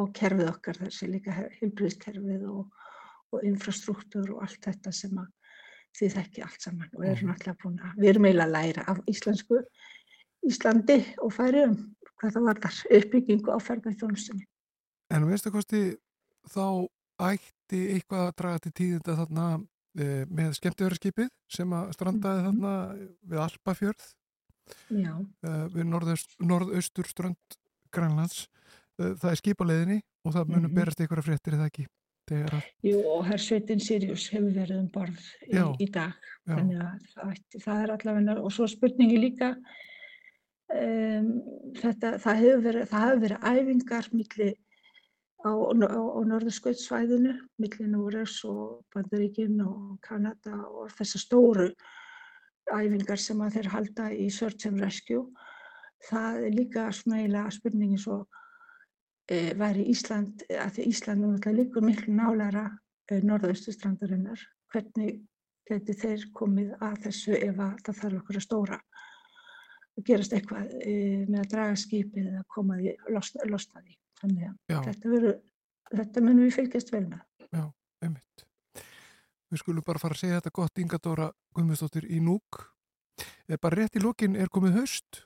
og 0.00 0.12
kerfið 0.16 0.48
okkar 0.52 0.78
þessi 0.84 1.10
líka 1.10 1.34
heilbríðskerfið 1.58 2.46
og, 2.48 2.68
og 3.32 3.44
infrastruktúr 3.44 4.34
og 4.34 4.42
allt 4.42 4.60
þetta 4.64 4.92
sem 4.92 5.18
að 5.18 5.28
þið 5.98 6.16
þekki 6.16 6.42
allt 6.46 6.62
saman 6.62 6.92
og 6.96 7.06
erum 7.06 7.32
alltaf 7.32 7.56
búin 7.62 7.80
að, 7.82 7.96
við 7.98 8.12
erum 8.12 8.28
eiginlega 8.28 8.46
að 8.46 8.54
læra 8.56 8.84
af 8.92 9.00
íslensku 9.10 9.64
Íslandi 10.46 10.96
og 11.20 11.34
færium 11.36 11.74
hvað 12.20 12.36
það 12.36 12.46
var 12.46 12.60
þar 12.62 12.78
uppbyggingu 12.98 13.52
á 13.52 13.58
ferðarþjónustunni. 13.64 14.46
En 15.12 15.26
veistu 15.28 15.52
kosti 15.52 15.82
þá 16.48 16.86
ætti 17.30 17.80
eitthvað 17.96 18.26
að 18.26 18.36
draga 18.40 18.62
til 18.64 18.72
tíðinda 18.78 19.16
þarna 19.18 19.46
e, 19.58 20.06
með 20.30 20.54
skemmtifæraskipið 20.60 21.28
sem 21.52 21.76
að 21.76 21.92
strandaði 21.96 22.40
mm 22.40 22.46
-hmm. 22.46 22.62
þarna 22.62 23.32
við 23.32 23.42
Alpafjörð 23.44 24.06
e, 24.88 25.52
við 25.74 25.88
norðaust, 25.92 26.36
norðaustur 26.40 27.08
strand 27.08 27.58
Grænlands. 27.92 28.46
E, 28.96 29.12
það 29.20 29.30
er 29.30 29.40
skipaleiðinni 29.42 30.00
og 30.24 30.32
það 30.32 30.44
munum 30.48 30.62
mm 30.62 30.70
-hmm. 30.70 30.80
berast 30.80 31.00
einhverja 31.00 31.28
fréttir 31.28 31.58
eða 31.58 31.68
ekki? 31.68 31.86
Að... 32.30 32.64
Jú 32.86 33.02
og 33.10 33.24
herrsveitin 33.26 33.82
Sirius 33.82 34.28
hefur 34.30 34.52
verið 34.54 34.80
um 34.84 34.90
borð 34.94 35.22
í, 35.48 35.60
í 35.82 35.90
dag. 35.90 36.14
Já. 36.46 36.54
Þannig 36.54 36.82
að 36.84 37.06
það, 37.14 37.38
það 37.64 37.84
er 37.84 37.94
allavega 37.96 38.36
og 38.40 38.52
svo 38.54 38.68
spurningi 38.70 39.18
líka 39.18 39.54
Um, 40.70 41.30
þetta, 41.80 42.12
það 42.22 42.40
hefur 42.44 42.60
verið, 42.62 42.84
það 42.92 43.06
hefur 43.06 43.22
verið 43.24 43.46
æfingar 43.50 44.08
milli 44.14 44.50
á, 45.42 45.50
á, 45.50 45.98
á 45.98 46.20
norðurskautsvæðinu, 46.30 47.32
milli 47.58 47.86
Núres 47.90 48.36
og 48.46 48.84
Bandaríkin 48.94 49.56
og 49.64 49.96
Kanada 50.06 50.60
og 50.68 50.92
þessar 50.94 51.24
stóru 51.24 51.66
æfingar 52.70 53.18
sem 53.18 53.42
að 53.42 53.56
þeir 53.56 53.70
halda 53.72 54.06
í 54.14 54.28
Search 54.30 54.68
and 54.70 54.78
Rescue. 54.84 55.24
Það 56.06 56.38
er 56.46 56.54
líka 56.54 56.86
svona 56.94 57.18
eiginlega 57.18 57.56
spurningi 57.58 57.98
svo 57.98 58.20
væri 59.30 59.86
Ísland, 59.92 60.44
að 60.50 60.76
því 60.76 60.86
Ísland 60.90 61.22
náttúrulega 61.22 61.56
líkur 61.58 61.84
miklu 61.86 62.14
nálæra 62.16 62.64
e, 63.10 63.20
norðaustustrandarinnar, 63.22 64.42
hvernig 64.72 65.20
geti 65.70 65.94
þeir 65.94 66.26
komið 66.34 66.72
að 66.82 66.96
þessu 67.06 67.36
ef 67.38 67.60
að 67.62 67.76
það 67.86 68.00
þarf 68.02 68.20
okkur 68.22 68.40
að 68.40 68.46
stóra 68.46 68.80
gerast 70.06 70.34
eitthvað 70.34 70.70
með 71.28 71.40
að 71.42 71.48
draga 71.52 71.78
skipið 71.78 72.28
eða 72.30 72.44
koma 72.54 72.78
því, 72.78 72.94
losna, 73.14 73.46
losna 73.50 73.82
því. 73.82 73.96
Þannig 74.20 74.46
að 74.48 74.86
þetta, 74.88 75.12
veru, 75.14 75.32
þetta 75.92 76.22
munum 76.24 76.46
við 76.46 76.56
fylgjast 76.56 76.92
vel 76.94 77.02
með. 77.06 77.22
Já, 77.50 77.64
einmitt. 78.04 78.44
Við 79.50 79.62
skulum 79.62 79.86
bara 79.86 80.02
fara 80.02 80.16
að 80.16 80.22
segja 80.22 80.38
þetta 80.38 80.54
gott 80.60 80.82
Inga 80.82 81.00
Dóra 81.02 81.30
Guðmundsdóttir 81.56 82.06
í 82.06 82.20
núk. 82.22 82.62
Er 83.50 83.60
bara 83.60 83.80
rétt 83.80 83.98
í 83.98 84.04
lókin, 84.04 84.38
er 84.38 84.52
komið 84.52 84.78
haust? 84.80 85.24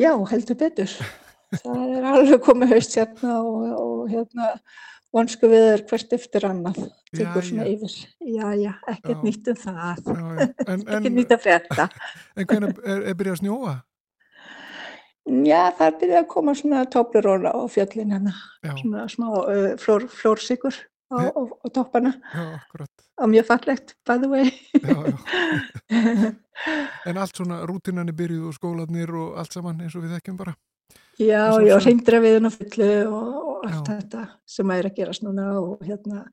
Já, 0.00 0.12
heldur 0.30 0.58
betur. 0.60 0.92
Það 1.54 1.96
er 1.96 2.06
alveg 2.10 2.42
komið 2.42 2.74
haust 2.74 2.96
hérna 2.98 3.38
og, 3.38 3.64
og 3.78 4.06
hérna 4.10 4.52
vonsku 5.14 5.48
við 5.50 5.66
er 5.72 5.84
hvert 5.88 6.14
eftir 6.16 6.46
annað 6.48 6.80
tekur 7.14 7.46
svona 7.46 7.66
yfir. 7.70 7.94
Já 8.20 8.46
já, 8.58 8.72
ekkert 8.90 9.26
nýtt 9.26 9.50
um 9.52 9.60
það. 9.60 10.08
Ekkert 10.72 11.12
nýtt 11.14 11.36
að 11.36 11.44
frétta. 11.44 11.88
En 12.36 12.48
hvernig 12.48 12.82
er, 12.82 13.04
er 13.12 13.18
byrjað 13.18 13.38
að 13.38 13.42
snjóa? 13.44 13.76
Já, 15.26 15.62
það 15.78 15.86
er 15.86 15.96
byrjað 16.02 16.20
að 16.20 16.28
koma 16.34 16.56
svona 16.58 16.84
tópluróla 16.90 17.54
á 17.54 17.60
fjöllin 17.70 18.12
hérna. 18.14 18.34
Svona 18.82 19.06
smá 19.10 19.30
uh, 19.38 19.72
flór, 19.82 20.06
flórsikur 20.10 20.76
á, 21.10 21.18
á, 21.30 21.40
á 21.42 21.66
toppana. 21.74 22.12
Og 23.16 23.30
mjög 23.32 23.48
fallegt 23.48 23.96
by 24.06 24.18
the 24.22 24.30
way. 24.30 24.50
Já, 24.82 24.96
já. 25.06 26.32
En 27.06 27.18
allt 27.20 27.36
svona 27.36 27.58
rútinan 27.68 28.08
er 28.08 28.16
byrjuð 28.16 28.46
og 28.48 28.54
skólanir 28.56 29.10
og 29.12 29.34
allt 29.38 29.52
saman 29.52 29.82
eins 29.84 29.94
og 29.94 30.06
við 30.06 30.14
þekkjum 30.16 30.38
bara 30.38 30.54
Já, 31.16 31.48
já, 31.64 31.78
hún 31.80 32.46
á 32.46 32.52
fullu 32.52 32.90
og, 33.08 33.28
og 33.48 33.64
allt 33.64 33.88
já. 33.88 33.94
þetta 33.96 34.22
sem 34.44 34.70
er 34.74 34.88
að 34.88 34.96
gerast 34.98 35.24
núna 35.24 35.46
og 35.56 35.80
hérna 35.80 36.26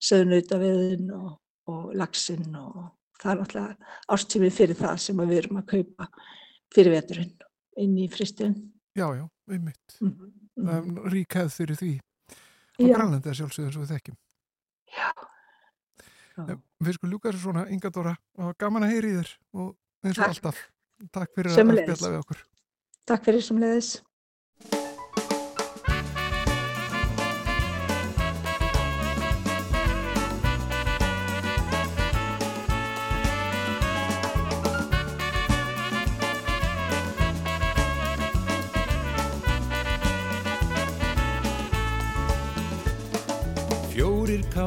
söðnauta 0.00 0.56
viðin 0.62 1.10
og, 1.12 1.34
og 1.68 1.92
lagsinn 1.92 2.56
og 2.56 2.88
það 3.20 3.32
er 3.32 3.40
náttúrulega 3.42 3.92
ástímið 4.16 4.56
fyrir 4.56 4.80
það 4.80 4.96
sem 5.04 5.20
við 5.20 5.36
erum 5.42 5.60
að 5.60 5.68
kaupa 5.74 6.08
fyrir 6.72 6.96
veturinn 6.96 7.34
inn 7.84 7.98
í 8.00 8.08
fristin. 8.08 8.56
Já, 8.96 9.06
já, 9.16 9.28
einmitt. 9.50 10.00
Mm 10.00 10.16
-hmm. 10.56 11.10
Ríkæð 11.12 11.52
fyrir 11.52 11.76
því. 11.76 11.92
Og 12.80 12.94
grannlandi 12.96 13.28
er 13.28 13.34
sjálfsögðan 13.36 13.72
svo 13.72 13.82
við 13.84 13.92
þekkjum. 13.94 14.16
Já. 14.96 15.10
já. 16.36 16.60
Við 16.80 16.94
skulum 16.94 17.12
ljúka 17.12 17.28
þessu 17.28 17.42
svona, 17.42 17.68
Inga 17.68 17.90
Dóra, 17.90 18.16
og 18.38 18.56
gaman 18.58 18.82
að 18.82 18.92
heyri 18.94 19.16
þér 19.20 19.38
og 19.52 19.76
eins 20.04 20.18
og 20.18 20.28
alltaf. 20.28 20.68
Takk 21.12 21.34
fyrir 21.34 21.50
að 21.50 21.60
spjalla 21.60 22.12
við 22.14 22.22
okkur. 22.24 22.46
Takk 23.04 23.24
fyrir 23.24 23.42
sem 23.42 23.60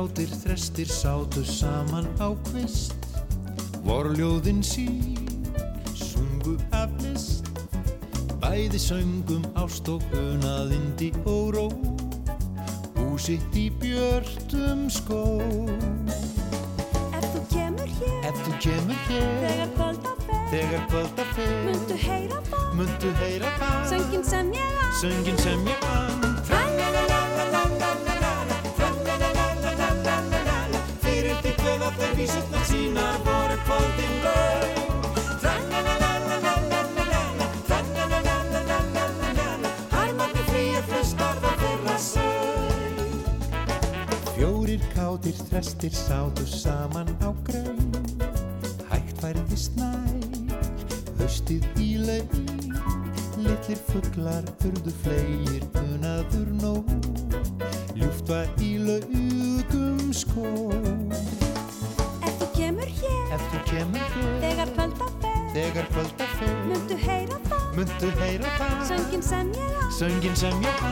kátir 0.04 0.28
þrestir 0.28 0.90
sátu 0.92 1.46
saman 1.48 2.04
á 2.20 2.36
kvist. 2.50 2.92
Vorljóðin 3.88 4.60
sín 4.60 5.16
sungu 5.96 6.58
af 6.76 6.92
list. 7.00 7.48
Bæði 8.44 8.80
söngum 8.84 9.46
ást 9.56 9.88
og 9.88 10.04
unaðindi 10.12 11.14
og 11.24 11.56
ró 11.56 11.68
Húsitt 12.98 13.56
í 13.56 13.70
björnum 13.80 14.90
skó. 14.92 15.40
Ef 17.16 17.24
þú 17.24 17.46
kemur 17.54 17.96
hér 18.02 18.28
Ef 18.28 18.44
þú 18.44 18.60
kemur 18.60 19.00
hér 19.08 19.40
Þegar 19.48 19.72
kvölda 19.78 20.14
fer 20.28 20.46
Þegar 20.52 20.86
kvölda 20.92 21.30
fer 21.32 21.56
Muntu 21.70 22.04
heyra 22.04 22.44
það. 22.52 22.70
Muntu 22.82 23.16
heyra 23.24 23.56
það. 23.64 23.82
Söngin 23.96 24.30
sem 24.34 24.54
ég 24.60 24.78
an 24.84 24.96
Söngin 25.00 25.44
sem 25.48 25.68
ég 25.72 26.33
an 32.00 32.12
vísurnar 32.18 32.66
sínar 32.70 33.18
voru 33.26 33.58
kvöldin 33.66 34.16
laug 34.26 34.72
Harmarni 39.94 40.44
flýja 40.50 40.82
hlustar 40.90 41.36
það 41.44 41.56
þeirra 41.64 41.98
sög 42.08 43.12
Fjórir 44.34 44.84
kátir 44.96 45.38
þrestir 45.50 45.94
sátu 45.94 46.46
saman 46.50 47.10
á 47.22 47.30
gröun 47.46 47.94
Hægt 48.94 49.22
færði 49.22 49.58
snæ, 49.58 49.92
höstið 51.18 51.64
í 51.82 51.94
laug. 52.02 52.36
Littlir 53.44 53.80
fugglar 53.90 54.46
urðu 54.68 54.94
flegir 55.04 55.66
unaður 55.82 56.50
nóg. 56.62 56.94
Ljúft 57.98 58.30
var 58.30 58.50
í 58.62 58.76
laugum 58.82 60.14
skó 60.14 60.73
Þegar 65.94 66.10
kvölda 66.10 66.26
fer 66.40 66.54
Muntu 66.66 66.96
heyra 66.98 67.36
það 67.46 67.76
Muntu 67.78 68.08
heyra 68.18 68.50
það 68.58 68.80
Söngin 68.90 69.22
sem 69.28 69.52
ég 69.54 69.74
á 69.78 69.86
Söngin 69.98 70.36
sem 70.42 70.64
ég 70.66 70.78
á 70.82 70.84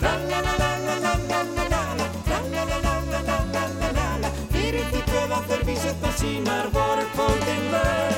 Tralalalalalalalala 0.00 2.06
Tralalalalalalalala 2.28 4.28
Fyrir 4.54 4.86
því 4.94 5.02
köða 5.10 5.38
þær 5.50 5.62
vísetta 5.68 6.10
sínar 6.22 6.66
voru 6.78 7.04
kvöldin 7.12 7.62
laug 7.74 8.17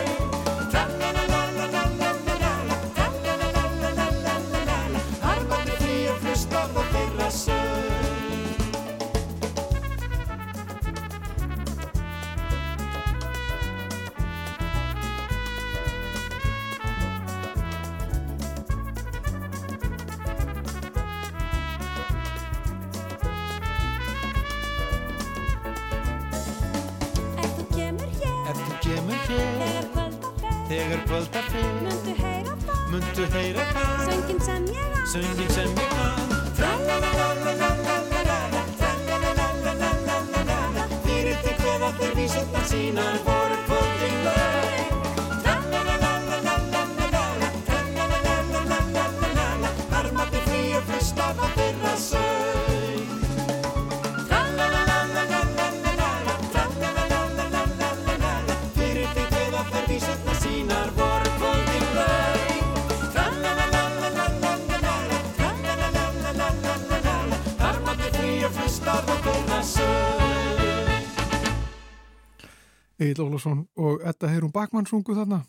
Egil 73.01 73.23
Ólafsson 73.25 73.65
og 73.81 74.03
Edda 74.05 74.29
Heirum 74.29 74.53
Bakmann 74.53 74.89
sungu 74.89 75.15
þarna. 75.17 75.41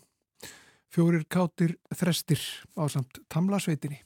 Fjórir 0.92 1.26
kátir 1.28 1.76
þrestir 1.92 2.40
á 2.76 2.88
samt 2.88 3.20
tamlasveitinni. 3.32 4.00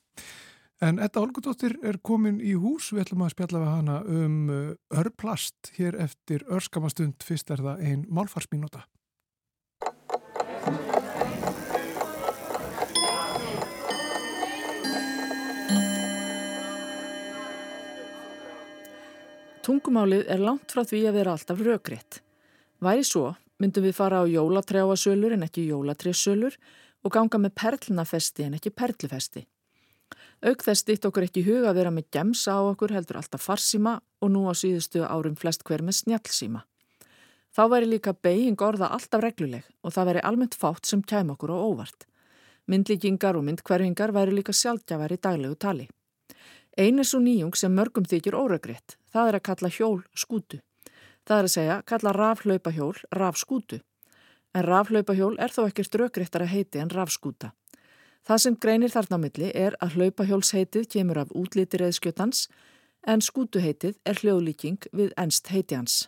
En 0.82 0.99
Edda 1.01 1.22
Olgudóttir 1.22 1.78
er 1.86 1.97
komin 2.05 2.40
í 2.42 2.53
hús, 2.59 2.90
við 2.92 3.07
ætlum 3.07 3.22
að 3.24 3.32
spjalla 3.36 3.62
við 3.62 3.70
hana 3.70 4.01
um 4.03 4.34
uh, 4.51 4.99
örplast 4.99 5.70
hér 5.78 5.97
eftir 6.05 6.44
örskamastund, 6.53 7.22
fyrst 7.24 7.55
er 7.55 7.62
það 7.64 7.86
ein 7.86 8.05
málfarsmínúta. 8.11 8.84
Tungumálið 19.66 20.28
er 20.30 20.44
langt 20.44 20.70
frá 20.70 20.84
því 20.86 21.07
að 21.09 21.20
vera 21.22 21.32
alltaf 21.34 21.66
rökriðt. 21.66 22.22
Væri 22.85 23.05
svo, 23.09 23.35
myndum 23.59 23.87
við 23.87 23.97
fara 23.97 24.20
á 24.20 24.24
jólatrjáasölur 24.29 25.33
en 25.37 25.47
ekki 25.47 25.68
jólatrésölur 25.70 26.57
og 27.05 27.12
ganga 27.12 27.39
með 27.41 27.55
perlnafesti 27.57 28.45
en 28.45 28.57
ekki 28.59 28.72
perlufesti. 28.74 29.47
Auk 30.45 30.62
þess 30.62 30.85
ditt 30.85 31.07
okkur 31.09 31.24
ekki 31.24 31.47
huga 31.47 31.70
að 31.70 31.79
vera 31.81 31.91
með 31.95 32.11
gemsa 32.12 32.59
á 32.59 32.62
okkur 32.68 32.93
heldur 32.93 33.16
alltaf 33.22 33.47
farsíma 33.47 33.97
og 34.20 34.33
nú 34.35 34.45
á 34.45 34.53
síðustu 34.53 35.07
árum 35.09 35.39
flest 35.41 35.64
hver 35.64 35.81
með 35.83 36.03
snjálsíma. 36.03 36.61
Þá 37.57 37.62
væri 37.72 37.89
líka 37.89 38.12
beiging 38.12 38.61
orða 38.61 38.91
alltaf 38.93 39.24
regluleg 39.24 39.64
og 39.81 39.97
það 39.97 40.09
væri 40.11 40.24
almennt 40.29 40.59
fátt 40.61 40.85
sem 40.85 41.01
kæm 41.01 41.33
okkur 41.33 41.55
á 41.57 41.57
óvart. 41.57 42.05
Myndlíkingar 42.68 43.39
og 43.39 43.47
myndkverfingar 43.47 44.12
væri 44.12 44.37
líka 44.37 44.53
sjálfgjafar 44.53 45.16
í 45.16 45.22
daglegu 45.22 45.57
tali. 45.57 45.89
Ein 46.77 47.01
er 47.01 47.09
svo 47.09 47.22
nýjung 47.24 47.57
sem 47.57 47.72
mörgum 47.72 48.05
þykir 48.05 48.37
óröggrétt, 48.37 48.99
það 49.09 49.29
er 49.31 49.39
að 49.39 49.47
kalla 49.49 49.72
hjól 49.72 50.03
skútu. 50.12 50.61
Það 51.27 51.39
er 51.39 51.49
að 51.49 51.55
segja 51.55 51.77
kalla 51.91 52.12
rafhlaupahjól 52.14 52.97
rafskútu. 53.18 53.81
En 54.55 54.64
rafhlaupahjól 54.64 55.35
er 55.43 55.51
þó 55.51 55.64
ekkert 55.66 55.99
röggréttara 55.99 56.47
heiti 56.47 56.79
en 56.79 56.93
rafskúta. 56.93 57.51
Það 58.27 58.43
sem 58.43 58.57
greinir 58.62 58.91
þarna 58.95 59.18
á 59.18 59.24
milli 59.24 59.51
er 59.55 59.77
að 59.83 59.99
hlaupahjólsheitið 59.99 60.89
kemur 60.95 61.22
af 61.22 61.35
útliti 61.35 61.83
reyðskjötans 61.83 62.47
en 63.07 63.22
skútuheitið 63.22 63.99
er 64.07 64.22
hljóðlíking 64.22 64.91
við 64.93 65.14
ennst 65.18 65.51
heiti 65.51 65.79
hans. 65.79 66.07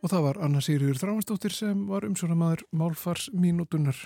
Og 0.00 0.08
það 0.08 0.22
var 0.24 0.38
Anna 0.46 0.62
Sýriður 0.64 1.00
Þráinsdóttir 1.00 1.52
sem 1.52 1.80
var 1.88 2.06
umsjónamaður 2.08 2.64
málfars 2.72 3.28
mínútunar. 3.36 3.98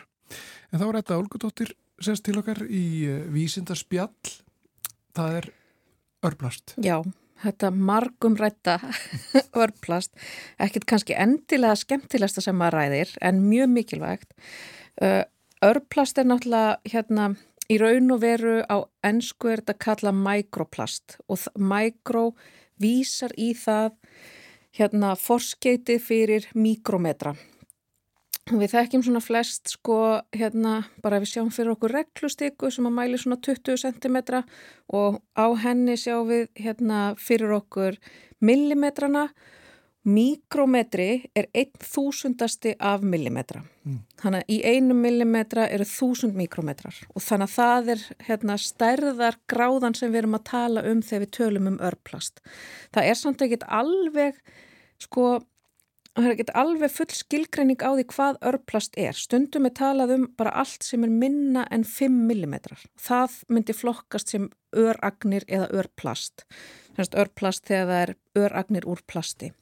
En 0.72 0.80
þá 0.80 0.86
var 0.88 0.98
þetta 0.98 1.18
Olgudóttir 1.20 1.74
semst 2.02 2.24
til 2.26 2.38
okkar 2.40 2.64
í 2.66 2.84
uh, 3.06 3.20
vísindarspjall. 3.30 4.32
Það 5.14 5.38
er 5.38 5.48
örplast. 6.26 6.74
Já, 6.82 6.98
þetta 7.44 7.70
margum 7.70 8.34
rætta 8.40 8.80
örplast. 9.64 10.10
Ekkert 10.58 10.88
kannski 10.90 11.14
endilega 11.14 11.78
skemmtilegsta 11.78 12.42
sem 12.42 12.58
maður 12.58 12.80
ræðir 12.80 13.14
en 13.22 13.44
mjög 13.46 13.74
mikilvægt. 13.78 14.34
Uh, 14.98 15.22
örplast 15.62 16.18
er 16.18 16.26
náttúrulega 16.26 16.78
hérna 16.90 17.30
í 17.70 17.78
raun 17.80 18.10
og 18.12 18.24
veru 18.24 18.58
á 18.66 18.82
ennsku 19.06 19.52
er 19.52 19.62
þetta 19.62 19.78
kalla 19.86 20.12
mikroplast 20.16 21.20
og 21.30 21.46
mikro 21.54 22.32
vísar 22.82 23.32
í 23.38 23.52
það 23.56 23.94
hérna 24.74 25.14
forskeiti 25.18 25.98
fyrir 26.02 26.48
mikrometra. 26.54 27.34
Við 28.44 28.74
þekkjum 28.74 29.02
svona 29.06 29.20
flest 29.24 29.70
sko 29.72 29.96
hérna 30.36 30.82
bara 31.00 31.16
við 31.22 31.30
sjáum 31.30 31.48
fyrir 31.54 31.72
okkur 31.72 31.94
reglustyku 31.96 32.68
sem 32.74 32.84
að 32.84 32.96
mæli 32.98 33.20
svona 33.20 33.38
20 33.40 33.78
cm 33.80 34.18
og 34.92 35.22
á 35.32 35.46
henni 35.62 35.96
sjáum 35.96 36.28
við 36.28 36.50
hérna 36.60 37.14
fyrir 37.16 37.54
okkur 37.56 37.96
millimetrana. 38.44 39.30
Mikrometri 40.04 41.30
er 41.32 41.46
einn 41.56 41.72
þúsundasti 41.80 42.74
af 42.76 43.04
millimetra. 43.08 43.62
Mm. 43.88 44.02
Þannig 44.20 44.42
að 44.42 44.52
í 44.52 44.58
einu 44.68 44.96
millimetra 44.98 45.64
eru 45.72 45.86
þúsund 45.88 46.36
mikrometrar 46.36 46.98
og 47.08 47.24
þannig 47.24 47.48
að 47.48 47.54
það 47.54 47.88
er 47.94 48.04
hérna 48.26 48.58
stærðar 48.60 49.38
gráðan 49.48 49.96
sem 49.96 50.12
við 50.12 50.22
erum 50.22 50.36
að 50.36 50.44
tala 50.50 50.84
um 50.90 51.00
þegar 51.00 51.24
við 51.24 51.32
tölum 51.38 51.72
um 51.72 51.80
örplast. 51.88 52.44
Það 52.92 53.10
er 53.10 53.20
samt 53.20 53.46
ekkit 53.46 53.64
alveg 53.80 54.38
sko, 55.00 55.26
það 56.12 56.28
er 56.28 56.36
ekkert 56.36 56.54
alveg 56.64 56.94
full 56.98 57.10
skilgreining 57.22 57.80
á 57.80 57.90
því 57.96 58.06
hvað 58.12 58.40
örplast 58.52 59.00
er. 59.00 59.16
Stundum 59.16 59.70
er 59.70 59.76
talað 59.80 60.16
um 60.18 60.30
bara 60.36 60.52
allt 60.64 60.84
sem 60.84 61.08
er 61.08 61.16
minna 61.24 61.64
en 61.72 61.88
5 61.88 62.20
mm. 62.28 62.60
Það 63.00 63.40
myndi 63.48 63.80
flokkast 63.80 64.36
sem 64.36 64.50
öragnir 64.76 65.48
eða 65.48 65.72
örplast. 65.80 66.44
Örplast 66.98 67.66
þegar 67.68 67.90
það 67.90 68.02
er 68.02 68.14
öragnir 68.46 68.88
úr 68.88 69.02
plasti. 69.06 69.52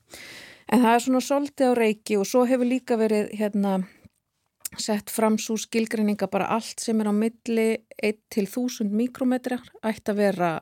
En 0.72 0.84
það 0.84 0.94
er 0.94 1.04
svona 1.04 1.24
svolítið 1.24 1.72
á 1.72 1.78
reiki 1.78 2.16
og 2.20 2.28
svo 2.28 2.44
hefur 2.48 2.68
líka 2.68 2.96
verið 3.00 3.32
hérna 3.38 3.82
sett 4.80 5.10
fram 5.12 5.36
svo 5.40 5.58
skilgreininga 5.60 6.28
bara 6.32 6.48
allt 6.54 6.80
sem 6.80 7.00
er 7.00 7.10
á 7.10 7.14
milli 7.14 7.68
1 7.98 8.20
til 8.32 8.46
1000 8.46 8.92
mikrometrar 8.96 9.64
ætti 9.84 10.12
að 10.14 10.20
vera 10.22 10.52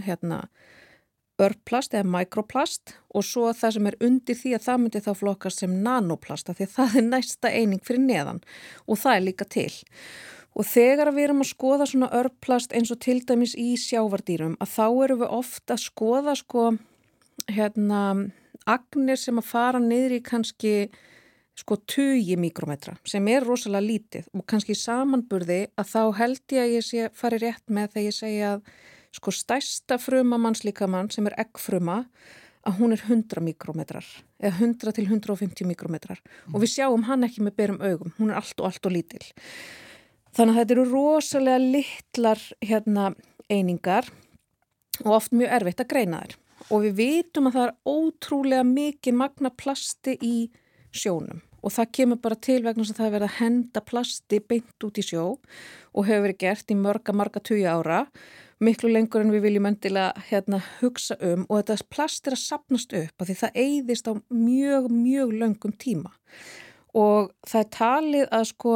hérna 0.00 0.40
örplast 1.40 1.94
eða 1.94 2.08
mikroplast 2.10 2.94
og 3.14 3.24
svo 3.24 3.52
það 3.56 3.76
sem 3.76 3.88
er 3.88 3.96
undir 4.04 4.36
því 4.36 4.52
að 4.56 4.66
það 4.66 4.82
myndi 4.82 5.04
þá 5.04 5.12
flokkast 5.22 5.62
sem 5.62 5.78
nanoplasta 5.84 6.54
því 6.56 6.66
að 6.66 6.74
það 6.74 6.98
er 7.00 7.06
næsta 7.08 7.52
eining 7.52 7.84
fyrir 7.86 8.04
neðan 8.04 8.42
og 8.86 9.00
það 9.00 9.16
er 9.16 9.26
líka 9.28 9.48
til. 9.48 9.70
Og 9.70 10.39
þegar 10.66 11.12
við 11.14 11.28
erum 11.28 11.44
að 11.44 11.52
skoða 11.52 11.86
svona 11.88 12.10
örplast 12.20 12.74
eins 12.76 12.90
og 12.92 13.00
til 13.02 13.20
dæmis 13.26 13.54
í 13.58 13.74
sjávardýrum 13.80 14.58
að 14.60 14.74
þá 14.74 14.86
erum 15.04 15.22
við 15.22 15.36
ofta 15.38 15.76
að 15.76 15.84
skoða 15.84 16.34
sko 16.38 16.64
hérna 17.50 18.00
agnir 18.68 19.20
sem 19.20 19.38
að 19.40 19.48
fara 19.48 19.80
niður 19.82 20.18
í 20.18 20.20
kannski 20.26 20.74
sko 21.60 21.76
20 21.90 22.40
mikrometra 22.40 22.96
sem 23.08 23.26
er 23.32 23.44
rosalega 23.46 23.86
lítið 23.86 24.28
og 24.34 24.46
kannski 24.48 24.76
samanburði 24.78 25.62
að 25.80 25.90
þá 25.92 26.02
held 26.20 26.54
ég 26.56 26.62
að 26.62 26.74
ég 26.76 26.86
sé 26.86 27.08
fari 27.16 27.40
rétt 27.42 27.66
með 27.68 27.94
þegar 27.94 28.06
ég 28.06 28.16
segja 28.16 28.52
að 28.56 28.70
sko 29.16 29.34
stærsta 29.34 29.98
fruma 29.98 30.38
mannslíkamann 30.38 31.10
sem 31.10 31.26
er 31.26 31.36
eggfruma 31.42 32.04
að 32.66 32.76
hún 32.78 32.94
er 32.94 33.02
100 33.02 33.42
mikrometrar 33.44 34.06
eða 34.40 34.52
100 34.60 34.96
til 34.96 35.06
150 35.08 35.68
mikrometrar 35.68 36.20
mm. 36.20 36.54
og 36.54 36.62
við 36.62 36.74
sjáum 36.76 37.06
hann 37.08 37.24
ekki 37.26 37.44
með 37.44 37.56
berum 37.56 37.80
augum, 37.80 38.12
hún 38.18 38.32
er 38.32 38.40
allt 38.40 38.60
og 38.60 38.68
allt 38.68 38.86
og 38.86 38.94
lítil. 38.94 39.22
Þannig 40.36 40.54
að 40.54 40.60
þetta 40.60 40.74
eru 40.76 40.86
rosalega 40.90 41.60
litlar 41.62 42.42
hérna, 42.62 43.10
einingar 43.50 44.10
og 45.04 45.14
oft 45.16 45.34
mjög 45.34 45.54
erfitt 45.58 45.82
að 45.82 45.90
greina 45.90 46.22
þær. 46.22 46.36
Og 46.70 46.84
við 46.84 46.98
vitum 47.00 47.48
að 47.48 47.56
það 47.56 47.64
er 47.66 47.76
ótrúlega 47.88 48.66
mikið 48.68 49.16
magna 49.16 49.50
plasti 49.50 50.14
í 50.22 50.34
sjónum. 50.94 51.40
Og 51.60 51.74
það 51.74 51.90
kemur 51.96 52.20
bara 52.22 52.38
til 52.40 52.60
vegna 52.64 52.86
sem 52.86 52.96
það 52.96 53.08
er 53.08 53.14
verið 53.16 53.28
að 53.28 53.40
henda 53.40 53.82
plasti 53.84 54.40
beint 54.40 54.86
út 54.86 55.00
í 55.00 55.04
sjó 55.04 55.24
og 55.34 56.06
hefur 56.06 56.24
verið 56.28 56.38
gert 56.44 56.72
í 56.72 56.78
mörga, 56.78 57.16
marga 57.16 57.42
tugi 57.42 57.66
ára. 57.68 58.04
Miklu 58.60 58.92
lengur 58.92 59.24
en 59.24 59.32
við 59.32 59.46
viljum 59.48 59.68
endilega 59.68 60.24
hérna, 60.30 60.60
hugsa 60.78 61.16
um. 61.24 61.46
Og 61.48 61.60
þetta 61.60 61.90
plast 61.92 62.28
er 62.28 62.36
að 62.36 62.44
sapnast 62.44 62.94
upp 62.96 63.22
af 63.24 63.28
því 63.28 63.38
það 63.42 63.60
eigðist 63.64 64.08
á 64.08 64.12
mjög, 64.28 64.90
mjög 64.92 65.36
löngum 65.42 65.76
tíma. 65.80 66.12
Og 66.96 67.32
það 67.48 67.62
er 67.64 67.70
talið 67.76 68.26
að 68.36 68.50
sko 68.54 68.74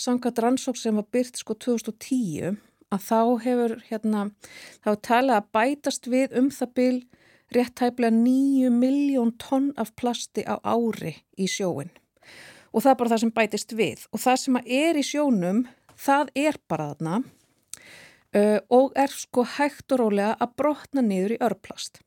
samkvæmt 0.00 0.40
rannsók 0.44 0.78
sem 0.80 0.96
var 0.98 1.06
byrt 1.12 1.40
sko 1.40 1.56
2010 1.66 2.56
að 2.94 3.06
þá 3.08 3.20
hefur 3.44 3.76
hérna, 3.88 4.24
þá 4.84 4.90
er 4.92 5.00
talið 5.08 5.36
að 5.36 5.48
bætast 5.58 6.10
við 6.10 6.36
um 6.38 6.50
það 6.54 6.74
byl 6.78 6.98
rétt 7.54 7.76
tæplega 7.78 8.14
9 8.14 8.74
miljón 8.74 9.32
tonn 9.42 9.72
af 9.76 9.94
plasti 9.98 10.46
á 10.46 10.58
ári 10.62 11.16
í 11.38 11.48
sjóin 11.50 11.90
og 12.72 12.82
það 12.82 12.92
er 12.92 13.00
bara 13.00 13.12
það 13.14 13.24
sem 13.24 13.34
bætist 13.40 13.74
við 13.78 14.06
og 14.12 14.22
það 14.22 14.38
sem 14.42 14.60
er 14.64 14.98
í 15.00 15.04
sjónum 15.06 15.64
það 15.96 16.32
er 16.36 16.60
bara 16.68 16.92
þarna 16.92 17.22
uh, 18.36 18.58
og 18.72 18.92
er 18.98 19.12
sko 19.12 19.44
hægt 19.56 19.92
og 19.94 20.02
rólega 20.02 20.36
að 20.40 20.54
brotna 20.60 21.04
niður 21.04 21.36
í 21.36 21.42
örplast. 21.48 22.02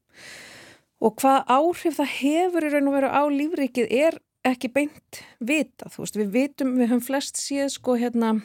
Og 0.99 1.15
hvað 1.21 1.45
áhrif 1.47 1.99
það 1.99 2.15
hefur 2.17 2.67
í 2.67 2.71
raun 2.73 2.89
og 2.91 2.97
veru 2.97 3.11
á 3.11 3.23
lífrikið 3.31 3.93
er 3.95 4.19
ekki 4.53 4.71
beint 4.73 5.19
vita, 5.39 5.89
þú 5.89 6.03
veist, 6.03 6.19
við 6.19 6.31
vitum, 6.33 6.75
við 6.79 6.91
höfum 6.91 7.05
flest 7.05 7.39
síð 7.41 7.69
sko 7.73 7.95
hérna 7.99 8.37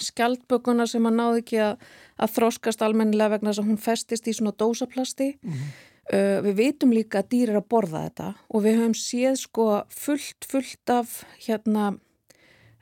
skjaldbökuna 0.00 0.86
sem 0.88 1.06
að 1.08 1.16
náði 1.18 1.42
ekki 1.42 1.60
að, 1.64 1.86
að 2.20 2.34
þróskast 2.36 2.84
almennilega 2.84 3.36
vegna 3.36 3.52
þess 3.52 3.62
að 3.62 3.70
hún 3.70 3.80
festist 3.80 4.28
í 4.30 4.34
svona 4.36 4.54
dósaplasti. 4.56 5.32
Mm 5.42 5.52
-hmm. 5.52 5.72
uh, 6.14 6.38
við 6.46 6.54
vitum 6.62 6.94
líka 6.94 7.20
að 7.20 7.30
dýr 7.34 7.50
er 7.50 7.60
að 7.60 7.68
borða 7.68 8.04
þetta 8.08 8.28
og 8.48 8.62
við 8.64 8.78
höfum 8.80 8.94
síð 8.94 9.36
sko 9.36 9.66
fullt, 9.88 10.46
fullt 10.48 10.90
af 10.90 11.24
hérna 11.46 11.92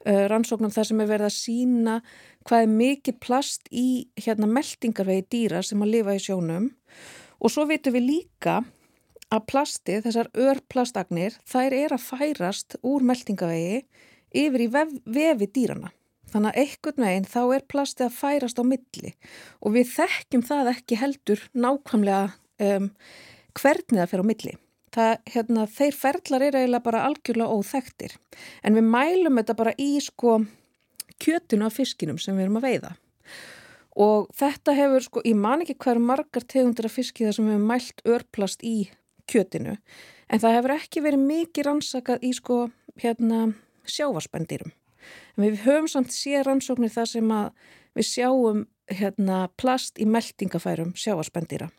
uh, 0.06 0.24
rannsóknum 0.30 0.70
þar 0.70 0.86
sem 0.86 1.00
er 1.00 1.12
verið 1.12 1.26
að 1.26 1.38
sína 1.38 2.00
hvað 2.44 2.62
er 2.62 2.74
mikið 2.78 3.20
plast 3.20 3.68
í 3.70 4.08
hérna 4.16 4.46
meldingarvegi 4.46 5.26
dýra 5.30 5.62
sem 5.62 5.82
að 5.82 5.92
lifa 5.96 6.14
í 6.14 6.22
sjónum 6.22 6.70
og 7.38 7.50
svo 7.50 7.66
veitum 7.68 7.92
við 7.92 8.08
líka 8.08 8.62
að 9.34 9.44
plasti, 9.50 9.98
þessar 10.04 10.30
örplastagnir, 10.36 11.36
þær 11.48 11.76
er 11.76 11.94
að 11.96 12.04
færast 12.06 12.76
úr 12.86 13.04
meldingavegi 13.06 13.82
yfir 14.36 14.64
í 14.64 14.68
vef, 14.72 14.92
vefi 15.04 15.48
dýrana. 15.52 15.92
Þannig 16.28 16.52
að 16.52 16.60
einhvern 16.62 17.04
veginn 17.06 17.28
þá 17.28 17.40
er 17.56 17.66
plastið 17.72 18.06
að 18.08 18.16
færast 18.18 18.60
á 18.60 18.64
milli 18.68 19.12
og 19.64 19.74
við 19.76 19.92
þekkjum 19.94 20.44
það 20.44 20.72
ekki 20.74 20.98
heldur 21.00 21.44
nákvæmlega 21.56 22.24
um, 22.68 22.90
hvernig 23.56 24.00
það 24.02 24.10
fer 24.12 24.24
á 24.24 24.30
milli. 24.30 24.54
Það, 24.92 25.10
hérna, 25.32 25.64
þeir 25.68 25.96
ferlar 25.96 26.44
er 26.44 26.56
eiginlega 26.56 26.84
bara 26.84 27.04
algjörlega 27.08 27.56
óþektir 27.56 28.14
en 28.64 28.76
við 28.76 28.86
mælum 28.88 29.40
þetta 29.40 29.56
bara 29.56 29.74
í 29.76 29.90
sko 30.00 30.38
kjötinu 31.20 31.68
af 31.68 31.76
fiskinum 31.76 32.20
sem 32.20 32.36
við 32.36 32.46
erum 32.46 32.60
að 32.60 32.68
veiða 32.68 32.92
og 33.98 34.28
þetta 34.38 34.74
hefur 34.78 35.04
sko, 35.04 35.22
ég 35.26 35.36
man 35.36 35.64
ekki 35.64 35.76
hverju 35.82 36.04
margar 36.08 36.46
tegundir 36.46 36.88
af 36.88 36.94
fiski 36.94 37.26
þar 37.26 37.36
sem 37.36 37.48
við 37.48 37.56
hefum 37.56 37.68
mælt 37.72 38.02
örplast 38.06 38.64
í 38.66 38.76
kjötinu. 39.28 39.76
En 40.28 40.42
það 40.42 40.58
hefur 40.58 40.74
ekki 40.76 41.04
verið 41.04 41.24
mikið 41.28 41.68
rannsakað 41.68 42.24
í 42.26 42.32
sko 42.36 42.58
hérna 43.00 43.52
sjávarspendýrum. 43.88 44.72
En 45.36 45.44
við 45.44 45.62
höfum 45.64 45.88
samt 45.88 46.12
séð 46.12 46.46
rannsóknir 46.48 46.92
þar 46.92 47.10
sem 47.12 47.30
að 47.32 47.52
við 47.96 48.08
sjáum 48.10 48.64
hérna 48.88 49.46
plast 49.60 50.00
í 50.00 50.06
meldingafærum 50.08 50.94
sjávarspendýra. 50.98 51.70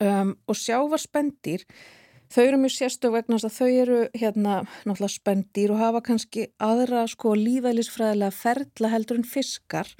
Um, 0.00 0.34
og 0.46 0.58
sjávarspendir 0.58 1.64
þau 2.30 2.42
eru 2.44 2.60
mjög 2.60 2.74
sérstök 2.76 3.14
vegna 3.14 3.38
að 3.40 3.56
þau 3.56 3.68
eru 3.68 3.98
hérna 4.14 4.60
náttúrulega 4.84 5.14
spendir 5.14 5.72
og 5.74 5.80
hafa 5.80 6.02
kannski 6.06 6.46
aðra 6.62 7.06
sko 7.10 7.34
lífælisfræðilega 7.38 8.36
ferla 8.36 8.92
heldur 8.92 9.20
en 9.20 9.26
fiskar. 9.26 9.90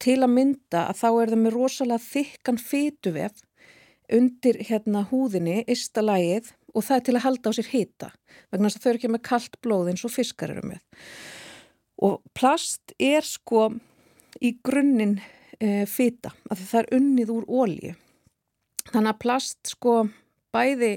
Til 0.00 0.22
að 0.24 0.32
mynda 0.32 0.86
að 0.88 1.02
þá 1.02 1.08
er 1.10 1.32
það 1.32 1.42
með 1.44 1.56
rosalega 1.58 2.06
þykkan 2.06 2.60
fytuvef 2.64 3.42
undir 4.14 4.58
hérna 4.68 5.04
húðinni, 5.10 5.62
ysta 5.70 6.02
lægið 6.04 6.52
og 6.74 6.86
það 6.86 6.96
er 6.96 7.04
til 7.06 7.16
að 7.16 7.24
halda 7.26 7.50
á 7.50 7.56
sér 7.56 7.70
hita 7.70 8.10
vegna 8.52 8.70
að 8.70 8.78
þau 8.78 8.90
eru 8.90 9.00
ekki 9.00 9.12
með 9.12 9.26
kallt 9.26 9.60
blóð 9.64 9.92
eins 9.92 10.06
og 10.06 10.14
fiskar 10.14 10.54
eru 10.54 10.66
með. 10.70 10.82
Og 12.00 12.20
plast 12.36 12.94
er 12.98 13.26
sko 13.26 13.68
í 14.40 14.54
grunninn 14.64 15.18
e, 15.60 15.84
fita 15.90 16.32
að 16.50 16.64
það 16.64 16.82
er 16.82 16.92
unnið 16.98 17.32
úr 17.34 17.48
ólíu 17.48 17.94
þannig 18.90 19.12
að 19.12 19.22
plast 19.22 19.72
sko 19.74 19.96
bæði 20.54 20.94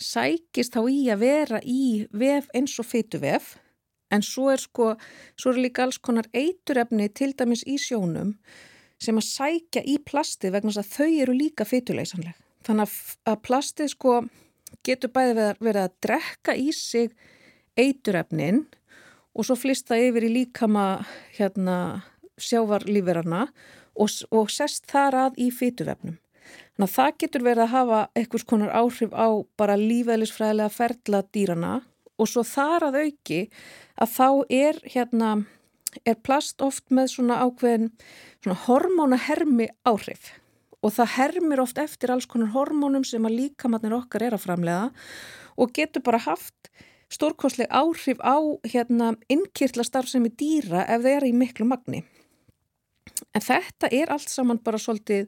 sækist 0.00 0.76
þá 0.76 0.82
í 0.88 1.00
að 1.12 1.24
vera 1.24 1.60
í 1.62 1.82
vef 2.12 2.48
eins 2.56 2.78
og 2.80 2.88
fytuvef 2.88 3.54
en 4.10 4.24
svo 4.26 4.48
er 4.54 4.62
sko, 4.62 4.94
svo 5.38 5.52
er 5.52 5.62
líka 5.66 5.84
alls 5.84 6.00
konar 6.02 6.26
eiturefni 6.32 7.10
til 7.14 7.32
dæmis 7.36 7.62
í 7.68 7.76
sjónum 7.78 8.34
sem 9.00 9.16
að 9.16 9.28
sækja 9.28 9.82
í 9.88 9.96
plastið 10.04 10.54
vegna 10.56 10.74
þess 10.74 10.84
að 10.84 10.94
þau 10.96 11.22
eru 11.24 11.36
líka 11.36 11.66
fytuleysanleg. 11.68 12.36
Þannig 12.66 12.94
að 13.30 13.42
plastið 13.46 13.92
sko 13.94 14.16
getur 14.86 15.12
bæði 15.14 15.50
verið 15.58 15.82
að 15.86 15.96
drekka 16.04 16.56
í 16.56 16.70
sig 16.76 17.14
eiturefnin 17.80 18.66
og 19.34 19.46
svo 19.46 19.56
flista 19.58 19.98
yfir 19.98 20.26
í 20.26 20.32
líkama 20.34 20.86
hérna 21.36 21.76
sjávarlífirana 22.40 23.46
og, 23.94 24.10
og 24.32 24.50
sest 24.52 24.88
þar 24.90 25.18
að 25.26 25.40
í 25.46 25.50
fytuvefnum. 25.54 26.18
Þannig 26.74 26.88
að 26.88 26.96
það 26.96 27.16
getur 27.22 27.46
verið 27.46 27.64
að 27.66 27.74
hafa 27.74 28.00
einhvers 28.18 28.46
konar 28.48 28.74
áhrif 28.74 29.14
á 29.14 29.28
bara 29.60 29.78
lífæðlisfræðilega 29.78 30.74
ferla 30.74 31.22
dýrana 31.34 31.72
og 32.20 32.28
svo 32.28 32.44
þar 32.46 32.88
að 32.88 32.98
auki 33.04 33.40
að 34.00 34.14
þá 34.14 34.28
er 34.56 34.80
hérna, 34.94 35.30
er 36.04 36.18
plast 36.22 36.62
oft 36.64 36.86
með 36.94 37.14
svona 37.14 37.40
ákveðin 37.44 37.90
svona 38.42 38.58
hormónahermi 38.66 39.70
áhrif 39.88 40.32
og 40.80 40.94
það 40.96 41.14
hermir 41.16 41.62
oft 41.62 41.80
eftir 41.80 42.12
alls 42.12 42.28
konar 42.30 42.52
hormónum 42.54 43.04
sem 43.04 43.24
að 43.28 43.36
líkamannir 43.40 43.96
okkar 43.98 44.24
er 44.28 44.36
að 44.36 44.46
framlega 44.46 44.88
og 45.60 45.74
getur 45.76 46.04
bara 46.06 46.22
haft 46.24 46.70
stórkosleg 47.10 47.68
áhrif 47.68 48.20
á 48.22 48.38
hérna 48.64 49.12
innkýrla 49.28 49.84
starfsemi 49.84 50.30
dýra 50.30 50.86
ef 50.86 51.04
þeir 51.04 51.16
eru 51.18 51.30
í 51.30 51.36
miklu 51.36 51.66
magni. 51.68 52.04
En 53.34 53.42
þetta 53.42 53.90
er 53.92 54.12
allt 54.14 54.30
saman 54.30 54.62
bara 54.62 54.78
svolítið 54.80 55.26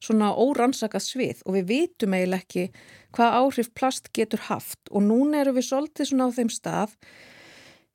svona 0.00 0.32
órannsakað 0.34 1.04
svið 1.04 1.42
og 1.46 1.58
við 1.58 1.68
vitum 1.70 2.16
eiginlega 2.16 2.42
ekki 2.44 2.64
hvað 3.16 3.36
áhrif 3.40 3.68
plast 3.76 4.08
getur 4.16 4.42
haft 4.48 4.90
og 4.90 5.04
núna 5.04 5.42
eru 5.42 5.54
við 5.56 5.68
svolítið 5.68 6.10
svona 6.10 6.28
á 6.32 6.36
þeim 6.36 6.52
stað 6.52 6.96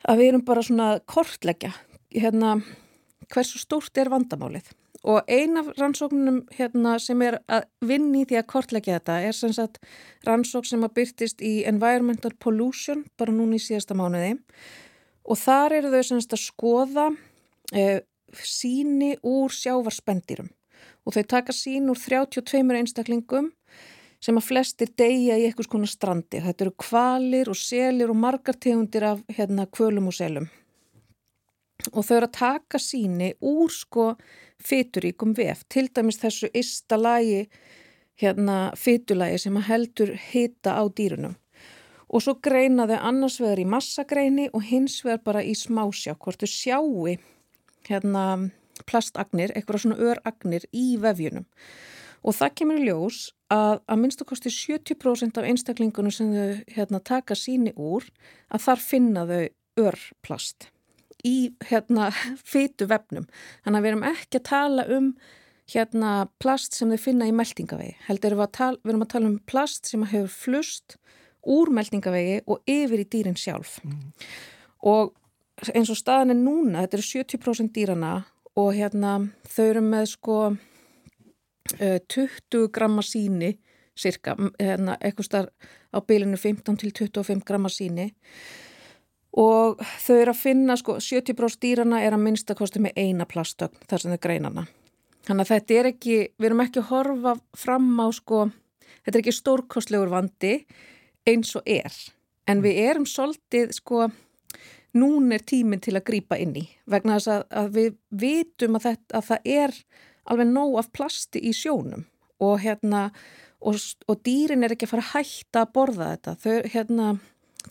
að 0.06 0.22
við 0.22 0.30
erum 0.30 0.46
bara 0.46 0.66
svona 0.66 0.90
kortleggja 1.10 1.74
hérna 2.16 2.58
hversu 3.32 3.62
stórt 3.62 3.98
er 3.98 4.12
vandamálið 4.14 4.72
og 5.06 5.28
eina 5.30 5.62
af 5.62 5.68
rannsóknunum 5.78 6.40
hérna 6.58 6.96
sem 7.02 7.22
er 7.22 7.38
að 7.52 7.68
vinni 7.86 8.24
því 8.26 8.40
að 8.40 8.48
kortleggja 8.50 8.98
þetta 8.98 9.20
er 9.28 9.38
sem 9.38 9.54
sagt 9.54 9.78
rannsók 10.26 10.66
sem 10.66 10.84
að 10.86 10.96
byrtist 10.98 11.44
í 11.46 11.60
Environmental 11.70 12.34
Pollution 12.42 13.06
bara 13.20 13.36
núna 13.36 13.60
í 13.60 13.62
síðasta 13.62 13.98
mánuði 13.98 14.34
og 15.26 15.42
þar 15.42 15.78
eru 15.80 15.94
þau 15.94 16.04
sem 16.10 16.22
sagt 16.24 16.38
að 16.38 16.46
skoða 16.46 17.08
eh, 17.74 18.02
síni 18.42 19.14
úr 19.22 19.54
sjávarspendirum 19.54 20.50
og 21.06 21.14
þau 21.14 21.24
taka 21.36 21.54
sín 21.54 21.92
úr 21.94 22.02
32 22.02 22.66
einstaklingum 22.80 23.52
sem 24.26 24.38
að 24.40 24.48
flestir 24.48 24.90
deyja 24.98 25.38
í 25.38 25.46
eitthvað 25.46 25.68
svona 25.70 25.90
strandi. 25.90 26.42
Þetta 26.42 26.66
eru 26.66 26.74
kvalir 26.82 27.52
og 27.52 27.58
selir 27.60 28.10
og 28.10 28.18
margar 28.18 28.58
tegundir 28.58 29.06
af 29.06 29.22
hérna 29.38 29.68
kvölum 29.70 30.10
og 30.10 30.16
selum. 30.18 30.48
Og 31.92 32.06
þau 32.08 32.18
eru 32.18 32.28
að 32.30 32.38
taka 32.38 32.80
síni 32.82 33.34
úr 33.44 33.72
sko 33.74 34.14
fyturíkum 34.64 35.36
vef, 35.38 35.66
til 35.70 35.90
dæmis 35.94 36.22
þessu 36.22 36.50
ysta 36.56 36.98
lagi, 36.98 37.46
hérna 38.22 38.72
fytulagi 38.80 39.42
sem 39.44 39.58
heldur 39.68 40.14
hita 40.32 40.78
á 40.80 40.84
dýrunum. 40.88 41.36
Og 42.08 42.24
svo 42.24 42.38
greina 42.40 42.86
þau 42.88 43.00
annars 43.10 43.40
vegar 43.42 43.60
í 43.60 43.68
massagreini 43.68 44.48
og 44.54 44.64
hins 44.70 45.02
vegar 45.04 45.24
bara 45.26 45.44
í 45.44 45.56
smásjá, 45.58 46.16
hvort 46.16 46.40
þau 46.40 46.52
sjáu 46.52 47.18
hérna 47.90 48.26
plastagnir, 48.88 49.52
eitthvað 49.56 49.84
svona 49.84 50.00
öragnir 50.00 50.66
í 50.76 50.96
vefjunum. 51.02 51.46
Og 52.26 52.34
það 52.34 52.56
kemur 52.60 52.80
í 52.80 52.88
ljós 52.88 53.20
að 53.54 53.82
að 53.86 54.00
minnstu 54.02 54.26
kosti 54.26 54.50
70% 54.50 55.38
af 55.38 55.50
einstaklingunum 55.50 56.14
sem 56.14 56.32
þau 56.34 56.64
hérna, 56.78 57.04
taka 57.04 57.38
síni 57.38 57.76
úr 57.76 58.08
að 58.50 58.66
þar 58.66 58.82
finna 58.82 59.26
þau 59.30 59.44
örplast 59.86 60.72
í 61.26 61.38
hérna 61.70 62.12
fytu 62.54 62.88
vefnum 62.92 63.26
þannig 63.66 63.80
að 63.80 63.84
við 63.86 63.92
erum 63.92 64.08
ekki 64.12 64.42
að 64.42 64.48
tala 64.52 64.88
um 64.98 65.10
hérna 65.72 66.12
plast 66.42 66.78
sem 66.78 66.92
þau 66.94 67.02
finna 67.02 67.28
í 67.30 67.34
meldingavegi 67.34 67.96
heldur 68.06 68.38
við, 68.38 68.80
við 68.84 68.94
erum 68.94 69.06
að 69.06 69.14
tala 69.16 69.32
um 69.32 69.40
plast 69.50 69.90
sem 69.90 70.06
hefur 70.06 70.34
flust 70.34 70.98
úr 71.46 71.72
meldingavegi 71.74 72.42
og 72.50 72.62
yfir 72.70 73.02
í 73.04 73.10
dýrin 73.10 73.38
sjálf. 73.38 73.78
Mm. 73.86 74.14
og 74.86 75.14
eins 75.72 75.90
og 75.90 75.98
staðan 75.98 76.34
er 76.34 76.40
núna, 76.40 76.84
þetta 76.84 76.98
eru 76.98 77.06
70% 77.08 77.74
dýrana 77.74 78.14
og 78.60 78.74
hérna 78.76 79.18
þau 79.48 79.66
eru 79.66 79.84
með 79.86 80.10
sko 80.12 80.40
20 81.80 82.26
eh, 82.26 82.68
gramma 82.74 83.04
síni 83.06 83.56
cirka, 83.96 84.36
hérna 84.60 84.98
eitthvað 85.00 85.30
starf 85.30 85.72
á 85.96 85.98
bylinu 86.04 86.38
15 86.38 86.78
til 86.82 86.92
25 86.92 87.46
gramma 87.48 87.72
síni 87.72 88.12
og 88.12 88.65
þau 89.36 90.16
eru 90.16 90.32
að 90.32 90.40
finna 90.40 90.78
sko 90.80 90.98
70% 91.04 91.60
dýrana 91.66 92.02
er 92.06 92.16
að 92.16 92.24
minnstakosti 92.24 92.80
með 92.84 93.00
eina 93.02 93.28
plastögn 93.28 93.84
þar 93.90 94.02
sem 94.02 94.14
þau 94.16 94.22
greinana. 94.24 94.66
Þannig 95.26 95.46
að 95.48 95.52
þetta 95.52 95.80
er 95.80 95.90
ekki, 95.90 96.18
við 96.38 96.48
erum 96.50 96.62
ekki 96.64 96.82
að 96.84 96.92
horfa 96.92 97.34
fram 97.58 97.90
á 98.00 98.08
sko, 98.16 98.44
þetta 99.04 99.18
er 99.18 99.24
ekki 99.24 99.34
stórkostlegur 99.36 100.14
vandi 100.14 100.54
eins 101.28 101.56
og 101.58 101.66
er. 101.68 101.92
En 102.48 102.62
við 102.62 102.80
erum 102.86 103.08
svolítið 103.10 103.74
sko 103.76 104.06
nún 104.96 105.34
er 105.36 105.44
tíminn 105.44 105.82
til 105.84 105.96
að 105.98 106.06
grýpa 106.10 106.38
inn 106.40 106.56
í. 106.62 106.66
Vegna 106.88 107.18
þess 107.18 107.32
að, 107.34 107.46
að 107.62 107.72
við 107.76 107.96
vitum 108.24 108.78
að, 108.78 108.90
þetta, 108.90 109.18
að 109.18 109.30
það 109.32 109.50
er 109.56 109.80
alveg 110.32 110.52
nóg 110.52 110.78
af 110.82 110.92
plasti 110.96 111.42
í 111.42 111.54
sjónum. 111.56 112.06
Og, 112.44 112.60
hérna, 112.64 113.08
og, 113.64 113.80
og 114.08 114.22
dýrin 114.28 114.66
er 114.66 114.76
ekki 114.76 114.88
að 114.88 114.94
fara 114.94 115.08
að 115.08 115.14
hætta 115.16 115.66
að 115.66 115.74
borða 115.76 116.12
þetta. 116.14 116.36
Þau, 116.44 116.56
hérna, 116.76 117.10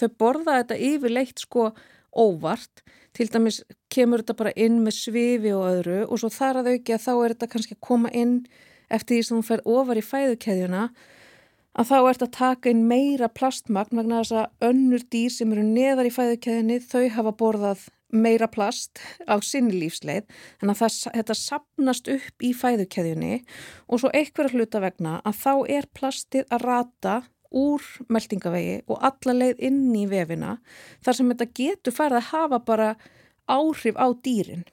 þau 0.00 0.10
borða 0.20 0.58
þetta 0.60 0.80
yfirleitt 0.90 1.42
sko 1.44 1.70
óvart. 2.14 2.84
Til 3.14 3.28
dæmis 3.30 3.62
kemur 3.92 4.22
þetta 4.22 4.38
bara 4.38 4.54
inn 4.58 4.80
með 4.82 4.98
svifi 4.98 5.52
og 5.54 5.66
öðru 5.70 5.98
og 6.08 6.20
svo 6.20 6.30
þar 6.34 6.62
að 6.62 6.70
auki 6.74 6.94
að 6.94 7.04
þá 7.06 7.12
er 7.14 7.34
þetta 7.34 7.50
kannski 7.52 7.76
að 7.76 7.84
koma 7.88 8.10
inn 8.14 8.38
eftir 8.90 9.16
því 9.16 9.26
sem 9.26 9.38
þú 9.38 9.46
fer 9.48 9.66
ofar 9.70 10.00
í 10.00 10.04
fæðukeðjuna 10.04 10.86
að 11.74 11.90
þá 11.90 11.96
ert 11.98 12.22
að 12.22 12.34
taka 12.36 12.70
inn 12.70 12.86
meira 12.90 13.28
plastmagn 13.30 13.98
vegna 13.98 14.22
þess 14.22 14.36
að 14.38 14.70
önnur 14.70 15.04
dýr 15.10 15.34
sem 15.34 15.52
eru 15.54 15.66
neðar 15.66 16.08
í 16.10 16.14
fæðukeðinni 16.14 16.80
þau 16.86 17.04
hafa 17.16 17.34
borðað 17.38 17.86
meira 18.14 18.46
plast 18.46 19.00
á 19.26 19.34
sinni 19.42 19.74
lífsleið. 19.80 20.28
En 20.62 20.70
að 20.70 20.84
það, 20.84 20.98
þetta 21.18 21.36
sapnast 21.38 22.10
upp 22.14 22.46
í 22.46 22.52
fæðukeðjunni 22.54 23.40
og 23.88 24.02
svo 24.02 24.10
eitthvað 24.14 24.54
hluta 24.54 24.82
vegna 24.84 25.16
að 25.26 25.40
þá 25.42 25.54
er 25.80 25.88
plastið 25.98 26.46
að 26.54 26.66
rata 26.68 27.16
úr 27.54 27.82
meldingavegi 28.12 28.82
og 28.90 29.02
alla 29.08 29.34
leið 29.38 29.62
inn 29.68 29.94
í 29.96 30.04
vefina 30.10 30.58
þar 31.04 31.18
sem 31.18 31.32
þetta 31.32 31.50
getur 31.60 31.96
farið 31.96 32.20
að 32.20 32.30
hafa 32.32 32.60
bara 32.66 32.88
áhrif 33.50 33.98
á 34.00 34.06
dýrin. 34.24 34.64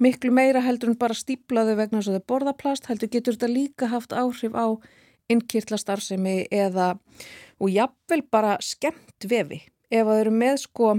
Miklu 0.00 0.32
meira 0.32 0.62
heldur 0.64 0.92
en 0.92 1.00
bara 1.00 1.16
stíplaðu 1.16 1.76
vegna 1.76 2.00
þess 2.00 2.12
að 2.12 2.18
það 2.18 2.28
borða 2.32 2.56
plast 2.56 2.88
heldur 2.88 3.12
getur 3.12 3.36
þetta 3.36 3.52
líka 3.52 3.90
haft 3.92 4.16
áhrif 4.16 4.56
á 4.56 4.66
innkýrtlastarfsemi 5.30 6.46
eða 6.50 6.94
og 7.60 7.70
jafnvel 7.70 8.22
bara 8.32 8.56
skemmt 8.64 9.28
vefi 9.28 9.60
ef 9.90 10.06
það 10.06 10.20
eru 10.22 10.32
með 10.34 10.56
sko 10.64 10.94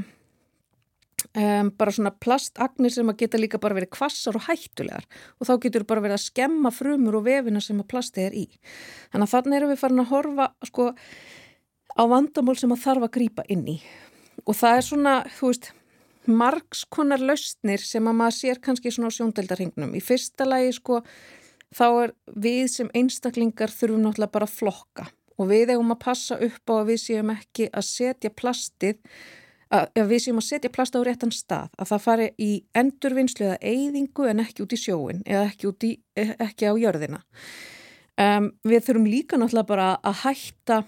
um, 1.38 1.72
bara 1.78 1.94
svona 1.96 2.14
plastagnir 2.24 2.94
sem 2.94 3.10
að 3.12 3.20
geta 3.24 3.40
líka 3.40 3.60
bara 3.62 3.78
verið 3.78 3.94
kvassar 3.96 4.38
og 4.40 4.48
hættulegar 4.48 5.08
og 5.40 5.50
þá 5.50 5.54
getur 5.66 5.88
bara 5.90 6.04
verið 6.04 6.20
að 6.20 6.26
skemma 6.28 6.72
frumur 6.76 7.20
og 7.22 7.28
vefina 7.28 7.62
sem 7.64 7.80
að 7.82 7.90
plasti 7.94 8.26
er 8.28 8.38
í. 8.38 8.48
Þannig 9.12 9.28
að 9.28 9.36
þannig 9.36 9.60
erum 9.60 9.74
við 9.74 9.84
farin 9.84 10.04
að 10.04 10.12
horfa 10.12 10.50
sko 10.70 10.88
á 11.92 12.04
vandamál 12.08 12.58
sem 12.60 12.74
að 12.74 12.84
þarf 12.86 13.08
að 13.08 13.14
grýpa 13.20 13.46
inn 13.52 13.68
í 13.68 13.78
og 14.48 14.58
það 14.58 14.78
er 14.78 14.86
svona, 14.88 15.14
þú 15.38 15.52
veist, 15.52 15.72
margskonar 16.30 17.22
lausnir 17.22 17.82
sem 17.84 18.08
að 18.08 18.18
maður 18.18 18.38
sér 18.38 18.62
kannski 18.62 18.92
svona 18.94 19.10
á 19.10 19.18
sjóndeldarhingnum. 19.18 19.96
Í 19.98 20.02
fyrsta 20.06 20.46
lagi 20.46 20.76
sko 20.78 21.02
þá 21.74 21.86
er 21.88 22.14
við 22.46 22.64
sem 22.74 22.92
einstaklingar 22.98 23.74
þurfum 23.74 24.06
náttúrulega 24.06 24.36
bara 24.36 24.48
að 24.50 24.56
flokka 24.60 25.08
og 25.42 25.50
við 25.50 25.74
eigum 25.74 25.94
að 25.96 26.02
passa 26.04 26.38
upp 26.38 26.70
á 26.70 26.74
að 26.78 26.90
við 26.92 27.00
séum 27.06 27.32
ekki 27.34 27.70
að 27.72 27.88
setja 27.88 28.34
plastið 28.38 29.00
að 29.72 30.10
við 30.10 30.24
séum 30.26 30.42
að 30.42 30.48
setja 30.50 30.72
plast 30.74 30.96
á 30.96 31.00
réttan 31.06 31.32
stað 31.32 31.72
að 31.80 31.92
það 31.94 32.04
fari 32.06 32.28
í 32.42 32.52
endurvinnslu 32.76 33.48
eða 33.48 33.60
eyðingu 33.72 34.28
en 34.28 34.44
ekki 34.44 34.66
út 34.66 34.76
í 34.76 34.80
sjóin 34.80 35.22
eða 35.26 35.46
ekki, 35.48 35.72
í, 35.88 35.92
ekki 36.20 36.68
á 36.68 36.74
jörðina. 36.76 37.22
Um, 38.20 38.52
við 38.68 38.86
þurfum 38.88 39.08
líka 39.08 39.40
náttúrulega 39.40 39.70
bara 39.72 39.90
að 40.04 40.24
hætta 40.26 40.82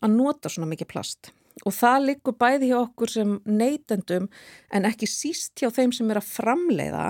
að 0.00 0.14
nota 0.16 0.50
svona 0.50 0.70
mikið 0.70 0.90
plast. 0.90 1.32
Og 1.62 1.74
það 1.76 2.06
likur 2.08 2.36
bæði 2.40 2.70
hjá 2.72 2.78
okkur 2.80 3.12
sem 3.12 3.34
neytendum 3.46 4.30
en 4.74 4.88
ekki 4.88 5.06
síst 5.08 5.60
hjá 5.60 5.68
þeim 5.74 5.92
sem 5.94 6.08
er 6.10 6.18
að 6.18 6.32
framleiða 6.32 7.04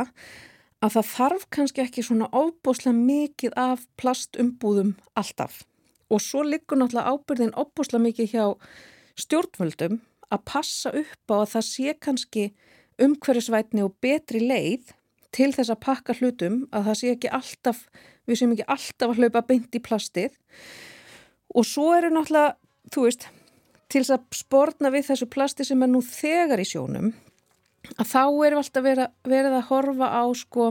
að 0.84 0.96
það 0.98 1.12
þarf 1.12 1.46
kannski 1.56 1.84
ekki 1.84 2.04
svona 2.04 2.28
óbúslega 2.34 2.98
mikið 2.98 3.54
af 3.56 3.86
plastumbúðum 4.00 4.92
alltaf. 5.16 5.62
Og 6.12 6.20
svo 6.20 6.42
likur 6.44 6.76
náttúrulega 6.76 7.14
ábyrðin 7.14 7.54
óbúslega 7.56 8.04
mikið 8.04 8.34
hjá 8.34 8.44
stjórnvöldum 9.24 10.02
að 10.32 10.44
passa 10.48 10.92
upp 10.94 11.32
á 11.32 11.36
að 11.40 11.50
það 11.54 11.66
sé 11.68 11.94
kannski 12.06 12.44
umhverfisvætni 13.04 13.84
og 13.84 13.96
betri 14.04 14.42
leið 14.44 14.92
til 15.34 15.50
þess 15.54 15.72
að 15.72 15.82
pakka 15.82 16.16
hlutum 16.20 16.60
að 16.70 16.90
það 16.90 16.98
sé 17.00 17.14
ekki 17.14 17.32
alltaf, 17.38 17.80
við 18.28 18.40
séum 18.40 18.54
ekki 18.54 18.68
alltaf 18.76 19.10
að 19.10 19.22
hlaupa 19.22 19.42
beint 19.48 19.74
í 19.74 19.82
plastið. 19.82 20.36
Og 21.54 21.66
svo 21.66 21.90
eru 21.96 22.12
náttúrulega, 22.14 22.54
þú 22.94 23.06
veist, 23.08 23.26
til 23.90 24.02
þess 24.02 24.14
að 24.16 24.38
spórna 24.38 24.90
við 24.94 25.08
þessu 25.10 25.28
plasti 25.30 25.66
sem 25.66 25.82
er 25.84 25.90
nú 25.90 26.00
þegar 26.06 26.62
í 26.62 26.68
sjónum 26.68 27.12
að 28.00 28.08
þá 28.08 28.22
erum 28.46 28.60
alltaf 28.62 28.84
verið, 28.84 29.10
verið 29.28 29.56
að 29.58 29.66
horfa 29.68 30.08
á 30.08 30.24
sko 30.38 30.70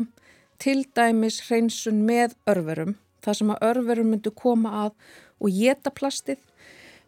til 0.63 0.79
dæmis 0.97 1.41
hreinsun 1.47 2.01
með 2.07 2.33
örverum, 2.49 2.95
það 3.21 3.37
sem 3.39 3.53
að 3.53 3.65
örverum 3.69 4.09
myndu 4.13 4.33
koma 4.33 4.71
að 4.85 4.95
og 5.43 5.53
geta 5.53 5.91
plastið 5.93 6.41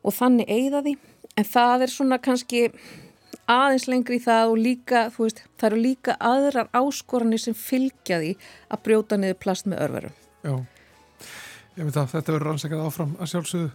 og 0.06 0.16
þannig 0.16 0.52
eigða 0.52 0.84
því 0.86 0.96
en 1.36 1.50
það 1.50 1.86
er 1.86 1.92
svona 1.92 2.22
kannski 2.22 2.62
aðeins 3.52 3.88
lengri 3.90 4.20
í 4.20 4.24
það 4.24 4.54
og 4.54 4.62
líka, 4.62 5.02
veist, 5.18 5.44
það 5.60 5.68
eru 5.72 5.82
líka 5.82 6.16
aðrar 6.24 6.72
áskoranir 6.76 7.42
sem 7.42 7.58
fylgja 7.58 8.22
því 8.22 8.32
að 8.72 8.82
brjóta 8.88 9.20
niður 9.20 9.38
plast 9.44 9.70
með 9.70 9.84
örverum. 9.86 10.16
Já, 10.46 10.56
ég 11.76 11.90
veit 11.90 12.00
að 12.00 12.10
þetta 12.16 12.34
verður 12.34 12.48
rannsakað 12.50 12.84
áfram 12.88 13.14
að 13.20 13.32
sjálfsögðu. 13.34 13.70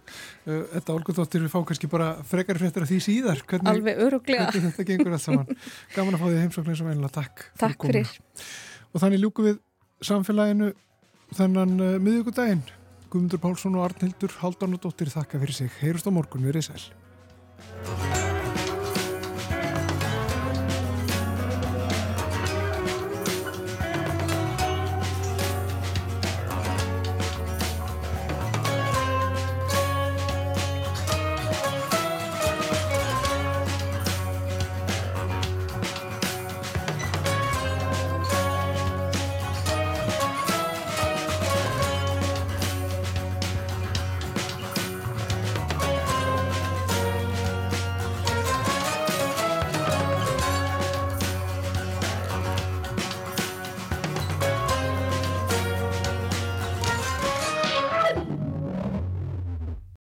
Þetta 0.73 0.95
Olgundóttir 0.97 1.45
við 1.45 1.53
fá 1.53 1.59
kannski 1.69 1.91
bara 1.91 2.11
frekar 2.27 2.59
fréttir 2.59 2.85
af 2.85 2.91
því 2.91 2.99
síðar. 3.05 3.43
Hvernig, 3.47 3.71
Alveg 3.71 4.03
öruglega. 4.07 4.49
Hvernig 4.49 4.75
þetta 4.75 4.87
gengur 4.91 5.17
allt 5.17 5.27
saman. 5.27 5.63
Gaman 5.95 6.17
að 6.17 6.23
fá 6.23 6.27
því 6.27 6.43
heimsóknir 6.43 6.81
sem 6.81 6.91
einlega. 6.91 7.15
Takk. 7.21 7.47
Takk 7.61 7.87
fyrir. 7.87 8.11
fyrir. 8.11 8.51
Og 8.91 9.03
þannig 9.05 9.23
ljúku 9.23 9.47
við 9.47 9.59
samfélaginu 10.03 10.71
þennan 11.37 11.77
uh, 11.79 11.97
miðugudaginn. 12.03 12.65
Guðmundur 13.11 13.41
Pálsson 13.43 13.75
og 13.75 13.89
Arnhildur 13.89 14.31
Haldunadóttir 14.39 15.11
þakka 15.11 15.41
fyrir 15.43 15.57
sig. 15.57 15.71
Heyrust 15.81 16.07
á 16.07 16.11
morgun. 16.15 16.47
Thank 17.83 18.15
you. 18.15 18.20